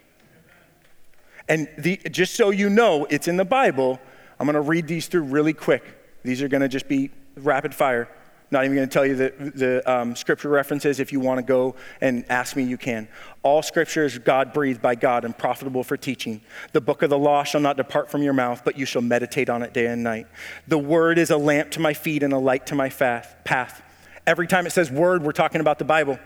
And 1.48 1.68
the, 1.78 1.98
just 1.98 2.36
so 2.36 2.50
you 2.50 2.70
know, 2.70 3.06
it's 3.10 3.28
in 3.28 3.38
the 3.38 3.46
Bible. 3.46 4.00
I'm 4.40 4.46
going 4.46 4.56
to 4.56 4.62
read 4.62 4.88
these 4.88 5.08
through 5.08 5.24
really 5.24 5.54
quick. 5.54 5.84
These 6.24 6.42
are 6.42 6.48
going 6.48 6.62
to 6.62 6.68
just 6.68 6.88
be 6.88 7.12
rapid 7.36 7.74
fire. 7.76 8.10
Not 8.52 8.66
even 8.66 8.76
going 8.76 8.90
to 8.90 8.94
tell 8.94 9.06
you 9.06 9.16
the, 9.16 9.34
the 9.56 9.92
um, 9.92 10.16
scripture 10.16 10.50
references. 10.50 11.00
If 11.00 11.14
you 11.14 11.22
want 11.22 11.38
to 11.38 11.44
go 11.44 11.76
and 12.02 12.26
ask 12.30 12.58
me, 12.58 12.64
you 12.64 12.78
can. 12.78 13.08
All 13.44 13.64
scripture 13.64 14.04
is 14.04 14.20
God 14.20 14.52
breathed 14.52 14.82
by 14.82 14.96
God 14.96 15.24
and 15.24 15.36
profitable 15.36 15.84
for 15.84 15.96
teaching. 15.96 16.42
The 16.74 16.82
book 16.82 17.02
of 17.02 17.10
the 17.10 17.18
law 17.18 17.44
shall 17.44 17.62
not 17.62 17.78
depart 17.78 18.12
from 18.12 18.22
your 18.22 18.34
mouth, 18.34 18.64
but 18.66 18.78
you 18.78 18.86
shall 18.86 19.02
meditate 19.02 19.50
on 19.50 19.64
it 19.64 19.74
day 19.74 19.88
and 19.88 20.04
night. 20.04 20.28
The 20.68 20.78
word 20.78 21.18
is 21.18 21.30
a 21.30 21.38
lamp 21.38 21.72
to 21.72 21.80
my 21.80 21.94
feet 21.94 22.24
and 22.24 22.34
a 22.34 22.38
light 22.38 22.68
to 22.68 22.76
my 22.76 22.90
path. 22.90 23.82
Every 24.28 24.48
time 24.48 24.68
it 24.68 24.72
says 24.72 24.92
word, 24.92 25.24
we're 25.24 25.32
talking 25.32 25.62
about 25.62 25.80
the 25.80 25.86
Bible. 25.86 26.20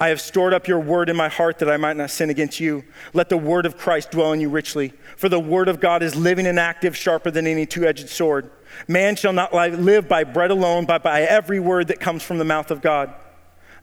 I 0.00 0.08
have 0.08 0.20
stored 0.20 0.54
up 0.54 0.68
your 0.68 0.78
word 0.78 1.08
in 1.08 1.16
my 1.16 1.28
heart 1.28 1.58
that 1.58 1.70
I 1.70 1.76
might 1.76 1.96
not 1.96 2.10
sin 2.10 2.30
against 2.30 2.60
you. 2.60 2.84
Let 3.14 3.28
the 3.28 3.36
word 3.36 3.66
of 3.66 3.76
Christ 3.76 4.12
dwell 4.12 4.32
in 4.32 4.40
you 4.40 4.48
richly. 4.48 4.92
For 5.16 5.28
the 5.28 5.40
word 5.40 5.68
of 5.68 5.80
God 5.80 6.04
is 6.04 6.14
living 6.14 6.46
and 6.46 6.58
active, 6.58 6.96
sharper 6.96 7.32
than 7.32 7.48
any 7.48 7.66
two 7.66 7.84
edged 7.84 8.08
sword. 8.08 8.50
Man 8.86 9.16
shall 9.16 9.32
not 9.32 9.52
live 9.52 10.08
by 10.08 10.22
bread 10.22 10.52
alone, 10.52 10.84
but 10.84 11.02
by 11.02 11.22
every 11.22 11.58
word 11.58 11.88
that 11.88 11.98
comes 11.98 12.22
from 12.22 12.38
the 12.38 12.44
mouth 12.44 12.70
of 12.70 12.80
God. 12.80 13.12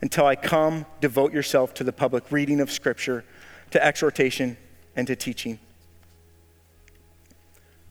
Until 0.01 0.25
I 0.25 0.35
come, 0.35 0.85
devote 1.01 1.33
yourself 1.33 1.73
to 1.75 1.83
the 1.83 1.91
public 1.93 2.31
reading 2.31 2.61
of 2.61 2.71
Scripture, 2.71 3.25
to 3.71 3.83
exhortation, 3.83 4.55
and 4.95 5.07
to 5.07 5.15
teaching. 5.15 5.59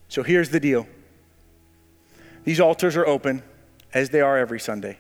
So 0.08 0.22
here's 0.22 0.48
the 0.48 0.60
deal 0.60 0.86
these 2.44 2.60
altars 2.60 2.96
are 2.96 3.06
open, 3.06 3.42
as 3.92 4.10
they 4.10 4.22
are 4.22 4.38
every 4.38 4.60
Sunday. 4.60 4.98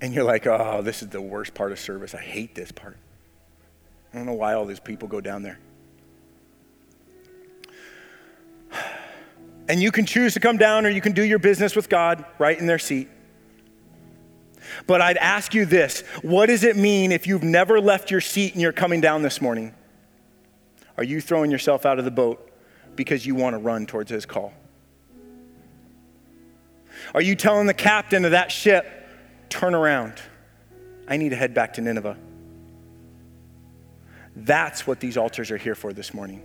And 0.00 0.14
you're 0.14 0.24
like, 0.24 0.46
oh, 0.46 0.80
this 0.82 1.02
is 1.02 1.08
the 1.08 1.20
worst 1.20 1.54
part 1.54 1.72
of 1.72 1.78
service. 1.78 2.14
I 2.14 2.20
hate 2.20 2.54
this 2.54 2.72
part. 2.72 2.96
I 4.12 4.16
don't 4.16 4.26
know 4.26 4.32
why 4.32 4.54
all 4.54 4.64
these 4.64 4.80
people 4.80 5.08
go 5.08 5.20
down 5.20 5.42
there. 5.42 5.58
And 9.68 9.80
you 9.80 9.92
can 9.92 10.04
choose 10.04 10.34
to 10.34 10.40
come 10.40 10.56
down 10.56 10.84
or 10.84 10.88
you 10.88 11.00
can 11.00 11.12
do 11.12 11.22
your 11.22 11.38
business 11.38 11.76
with 11.76 11.88
God 11.88 12.24
right 12.38 12.58
in 12.58 12.66
their 12.66 12.78
seat. 12.78 13.08
But 14.86 15.00
I'd 15.00 15.16
ask 15.16 15.54
you 15.54 15.64
this 15.64 16.00
what 16.22 16.46
does 16.46 16.64
it 16.64 16.76
mean 16.76 17.12
if 17.12 17.26
you've 17.26 17.44
never 17.44 17.80
left 17.80 18.10
your 18.10 18.20
seat 18.20 18.52
and 18.52 18.60
you're 18.60 18.72
coming 18.72 19.00
down 19.00 19.22
this 19.22 19.40
morning? 19.40 19.74
Are 20.96 21.04
you 21.04 21.20
throwing 21.20 21.50
yourself 21.50 21.86
out 21.86 21.98
of 21.98 22.04
the 22.04 22.10
boat 22.10 22.50
because 22.96 23.24
you 23.24 23.34
want 23.34 23.54
to 23.54 23.58
run 23.58 23.86
towards 23.86 24.10
his 24.10 24.26
call? 24.26 24.52
Are 27.14 27.22
you 27.22 27.34
telling 27.34 27.66
the 27.66 27.74
captain 27.74 28.24
of 28.24 28.32
that 28.32 28.52
ship, 28.52 28.99
turn 29.50 29.74
around? 29.74 30.14
I 31.06 31.16
need 31.16 31.30
to 31.30 31.36
head 31.36 31.52
back 31.52 31.74
to 31.74 31.80
Nineveh. 31.80 32.16
That's 34.36 34.86
what 34.86 35.00
these 35.00 35.16
altars 35.16 35.50
are 35.50 35.56
here 35.56 35.74
for 35.74 35.92
this 35.92 36.14
morning. 36.14 36.42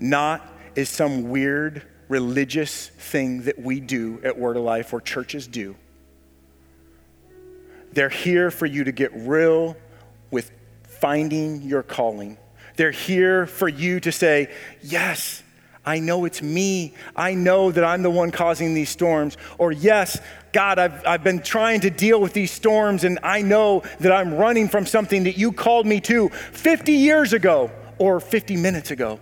Not 0.00 0.46
is 0.74 0.88
some 0.88 1.28
weird 1.28 1.82
religious 2.08 2.88
thing 2.88 3.42
that 3.42 3.58
we 3.58 3.80
do 3.80 4.20
at 4.22 4.38
Word 4.38 4.56
of 4.56 4.62
Life 4.62 4.92
or 4.92 5.00
churches 5.00 5.46
do. 5.46 5.76
They're 7.92 8.08
here 8.08 8.50
for 8.50 8.66
you 8.66 8.84
to 8.84 8.92
get 8.92 9.10
real 9.14 9.76
with 10.30 10.50
finding 11.00 11.62
your 11.62 11.82
calling. 11.82 12.38
They're 12.76 12.90
here 12.90 13.46
for 13.46 13.68
you 13.68 14.00
to 14.00 14.12
say, 14.12 14.52
Yes, 14.82 15.42
I 15.86 16.00
know 16.00 16.24
it's 16.24 16.42
me. 16.42 16.94
I 17.14 17.34
know 17.34 17.70
that 17.70 17.84
I'm 17.84 18.02
the 18.02 18.10
one 18.10 18.32
causing 18.32 18.74
these 18.74 18.90
storms. 18.90 19.36
Or, 19.56 19.70
yes, 19.70 20.20
God, 20.52 20.80
I've, 20.80 21.06
I've 21.06 21.22
been 21.22 21.40
trying 21.40 21.80
to 21.82 21.90
deal 21.90 22.20
with 22.20 22.32
these 22.32 22.50
storms 22.50 23.04
and 23.04 23.20
I 23.22 23.42
know 23.42 23.84
that 24.00 24.10
I'm 24.10 24.34
running 24.34 24.68
from 24.68 24.84
something 24.84 25.22
that 25.24 25.38
you 25.38 25.52
called 25.52 25.86
me 25.86 26.00
to 26.00 26.28
50 26.28 26.92
years 26.92 27.32
ago 27.32 27.70
or 27.98 28.18
50 28.18 28.56
minutes 28.56 28.90
ago. 28.90 29.20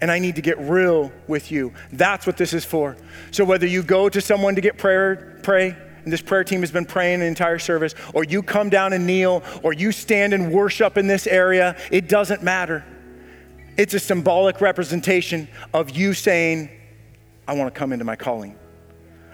And 0.00 0.10
I 0.10 0.20
need 0.20 0.36
to 0.36 0.42
get 0.42 0.58
real 0.60 1.12
with 1.26 1.50
you. 1.50 1.74
That's 1.92 2.26
what 2.26 2.36
this 2.36 2.54
is 2.54 2.64
for. 2.64 2.96
So, 3.32 3.44
whether 3.44 3.66
you 3.66 3.82
go 3.82 4.08
to 4.08 4.20
someone 4.22 4.54
to 4.54 4.62
get 4.62 4.78
prayer, 4.78 5.38
pray, 5.42 5.76
and 6.04 6.10
this 6.10 6.22
prayer 6.22 6.42
team 6.42 6.60
has 6.60 6.70
been 6.70 6.86
praying 6.86 7.20
the 7.20 7.26
entire 7.26 7.58
service, 7.58 7.94
or 8.14 8.24
you 8.24 8.42
come 8.42 8.70
down 8.70 8.94
and 8.94 9.06
kneel, 9.06 9.42
or 9.62 9.74
you 9.74 9.92
stand 9.92 10.32
and 10.32 10.52
worship 10.52 10.96
in 10.96 11.06
this 11.06 11.26
area, 11.26 11.76
it 11.90 12.08
doesn't 12.08 12.42
matter. 12.42 12.82
It's 13.80 13.94
a 13.94 13.98
symbolic 13.98 14.60
representation 14.60 15.48
of 15.72 15.88
you 15.88 16.12
saying, 16.12 16.68
I 17.48 17.54
want 17.54 17.72
to 17.72 17.78
come 17.78 17.94
into 17.94 18.04
my 18.04 18.14
calling. 18.14 18.58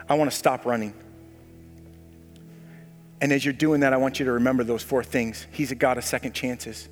I 0.09 0.15
want 0.15 0.31
to 0.31 0.37
stop 0.37 0.65
running. 0.65 0.95
And 3.21 3.33
as 3.33 3.45
you're 3.45 3.53
doing 3.53 3.81
that, 3.81 3.93
I 3.93 3.97
want 3.97 4.21
you 4.21 4.27
to 4.27 4.31
remember 4.31 4.63
those 4.63 4.85
four 4.85 5.03
things. 5.03 5.49
He's 5.51 5.73
a 5.73 5.75
God 5.75 5.99
of 5.99 6.05
second 6.05 6.33
chances. 6.33 6.89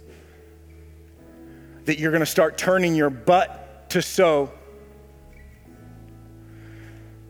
That 1.85 2.01
you're 2.01 2.11
going 2.11 2.23
to 2.23 2.27
start 2.27 2.59
turning 2.59 2.97
your 2.97 3.09
butt 3.09 3.89
to 3.91 4.03
so. 4.03 4.51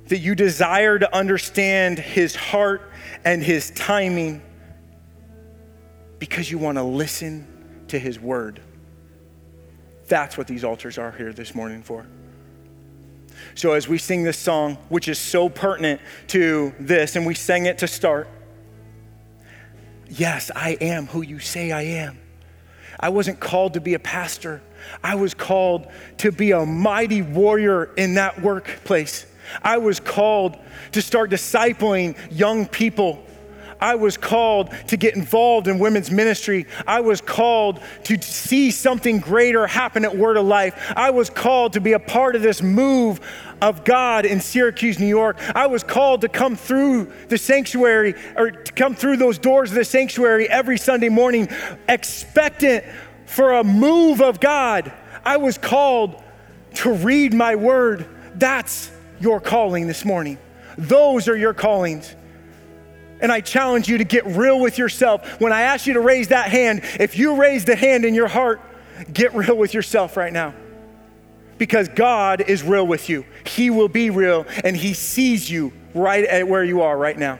That 0.06 0.20
you 0.20 0.34
desire 0.34 0.98
to 0.98 1.14
understand 1.14 1.98
his 1.98 2.34
heart 2.34 2.80
and 3.26 3.42
his 3.42 3.72
timing 3.72 4.40
because 6.18 6.50
you 6.50 6.56
want 6.56 6.78
to 6.78 6.82
listen 6.82 7.84
to 7.88 7.98
his 7.98 8.18
word. 8.18 8.62
That's 10.08 10.36
what 10.36 10.46
these 10.46 10.64
altars 10.64 10.98
are 10.98 11.12
here 11.12 11.32
this 11.32 11.54
morning 11.54 11.82
for. 11.82 12.06
So, 13.54 13.72
as 13.72 13.88
we 13.88 13.98
sing 13.98 14.22
this 14.22 14.38
song, 14.38 14.76
which 14.88 15.08
is 15.08 15.18
so 15.18 15.48
pertinent 15.48 16.00
to 16.28 16.72
this, 16.78 17.16
and 17.16 17.26
we 17.26 17.34
sang 17.34 17.66
it 17.66 17.78
to 17.78 17.86
start, 17.86 18.28
yes, 20.08 20.50
I 20.54 20.76
am 20.80 21.06
who 21.06 21.22
you 21.22 21.38
say 21.38 21.72
I 21.72 21.82
am. 21.82 22.18
I 22.98 23.08
wasn't 23.08 23.40
called 23.40 23.74
to 23.74 23.80
be 23.80 23.94
a 23.94 23.98
pastor, 23.98 24.62
I 25.02 25.14
was 25.14 25.34
called 25.34 25.88
to 26.18 26.30
be 26.30 26.52
a 26.52 26.64
mighty 26.64 27.22
warrior 27.22 27.84
in 27.96 28.14
that 28.14 28.40
workplace. 28.40 29.26
I 29.62 29.78
was 29.78 30.00
called 30.00 30.56
to 30.92 31.02
start 31.02 31.30
discipling 31.30 32.16
young 32.30 32.66
people 32.66 33.24
I 33.84 33.96
was 33.96 34.16
called 34.16 34.70
to 34.86 34.96
get 34.96 35.14
involved 35.14 35.68
in 35.68 35.78
women's 35.78 36.10
ministry. 36.10 36.66
I 36.86 37.02
was 37.02 37.20
called 37.20 37.82
to 38.04 38.18
see 38.22 38.70
something 38.70 39.18
greater 39.18 39.66
happen 39.66 40.06
at 40.06 40.16
Word 40.16 40.38
of 40.38 40.46
Life. 40.46 40.90
I 40.96 41.10
was 41.10 41.28
called 41.28 41.74
to 41.74 41.82
be 41.82 41.92
a 41.92 41.98
part 41.98 42.34
of 42.34 42.40
this 42.40 42.62
move 42.62 43.20
of 43.60 43.84
God 43.84 44.24
in 44.24 44.40
Syracuse, 44.40 44.98
New 44.98 45.06
York. 45.06 45.36
I 45.54 45.66
was 45.66 45.84
called 45.84 46.22
to 46.22 46.30
come 46.30 46.56
through 46.56 47.12
the 47.28 47.36
sanctuary 47.36 48.14
or 48.36 48.52
to 48.52 48.72
come 48.72 48.94
through 48.94 49.18
those 49.18 49.36
doors 49.36 49.70
of 49.70 49.76
the 49.76 49.84
sanctuary 49.84 50.48
every 50.48 50.78
Sunday 50.78 51.10
morning, 51.10 51.46
expectant 51.86 52.86
for 53.26 53.52
a 53.52 53.62
move 53.62 54.22
of 54.22 54.40
God. 54.40 54.94
I 55.26 55.36
was 55.36 55.58
called 55.58 56.22
to 56.76 56.90
read 56.90 57.34
my 57.34 57.54
word. 57.54 58.08
That's 58.34 58.90
your 59.20 59.42
calling 59.42 59.86
this 59.88 60.06
morning. 60.06 60.38
Those 60.78 61.28
are 61.28 61.36
your 61.36 61.52
callings. 61.52 62.16
And 63.20 63.30
I 63.32 63.40
challenge 63.40 63.88
you 63.88 63.98
to 63.98 64.04
get 64.04 64.26
real 64.26 64.60
with 64.60 64.78
yourself. 64.78 65.40
When 65.40 65.52
I 65.52 65.62
ask 65.62 65.86
you 65.86 65.94
to 65.94 66.00
raise 66.00 66.28
that 66.28 66.50
hand, 66.50 66.82
if 67.00 67.16
you 67.16 67.36
raise 67.36 67.64
the 67.64 67.76
hand 67.76 68.04
in 68.04 68.14
your 68.14 68.28
heart, 68.28 68.60
get 69.12 69.34
real 69.34 69.56
with 69.56 69.74
yourself 69.74 70.16
right 70.16 70.32
now. 70.32 70.54
Because 71.56 71.88
God 71.88 72.40
is 72.40 72.62
real 72.62 72.86
with 72.86 73.08
you. 73.08 73.24
He 73.46 73.70
will 73.70 73.88
be 73.88 74.10
real 74.10 74.46
and 74.64 74.76
He 74.76 74.92
sees 74.94 75.50
you 75.50 75.72
right 75.94 76.24
at 76.24 76.48
where 76.48 76.64
you 76.64 76.82
are 76.82 76.96
right 76.96 77.16
now. 77.16 77.38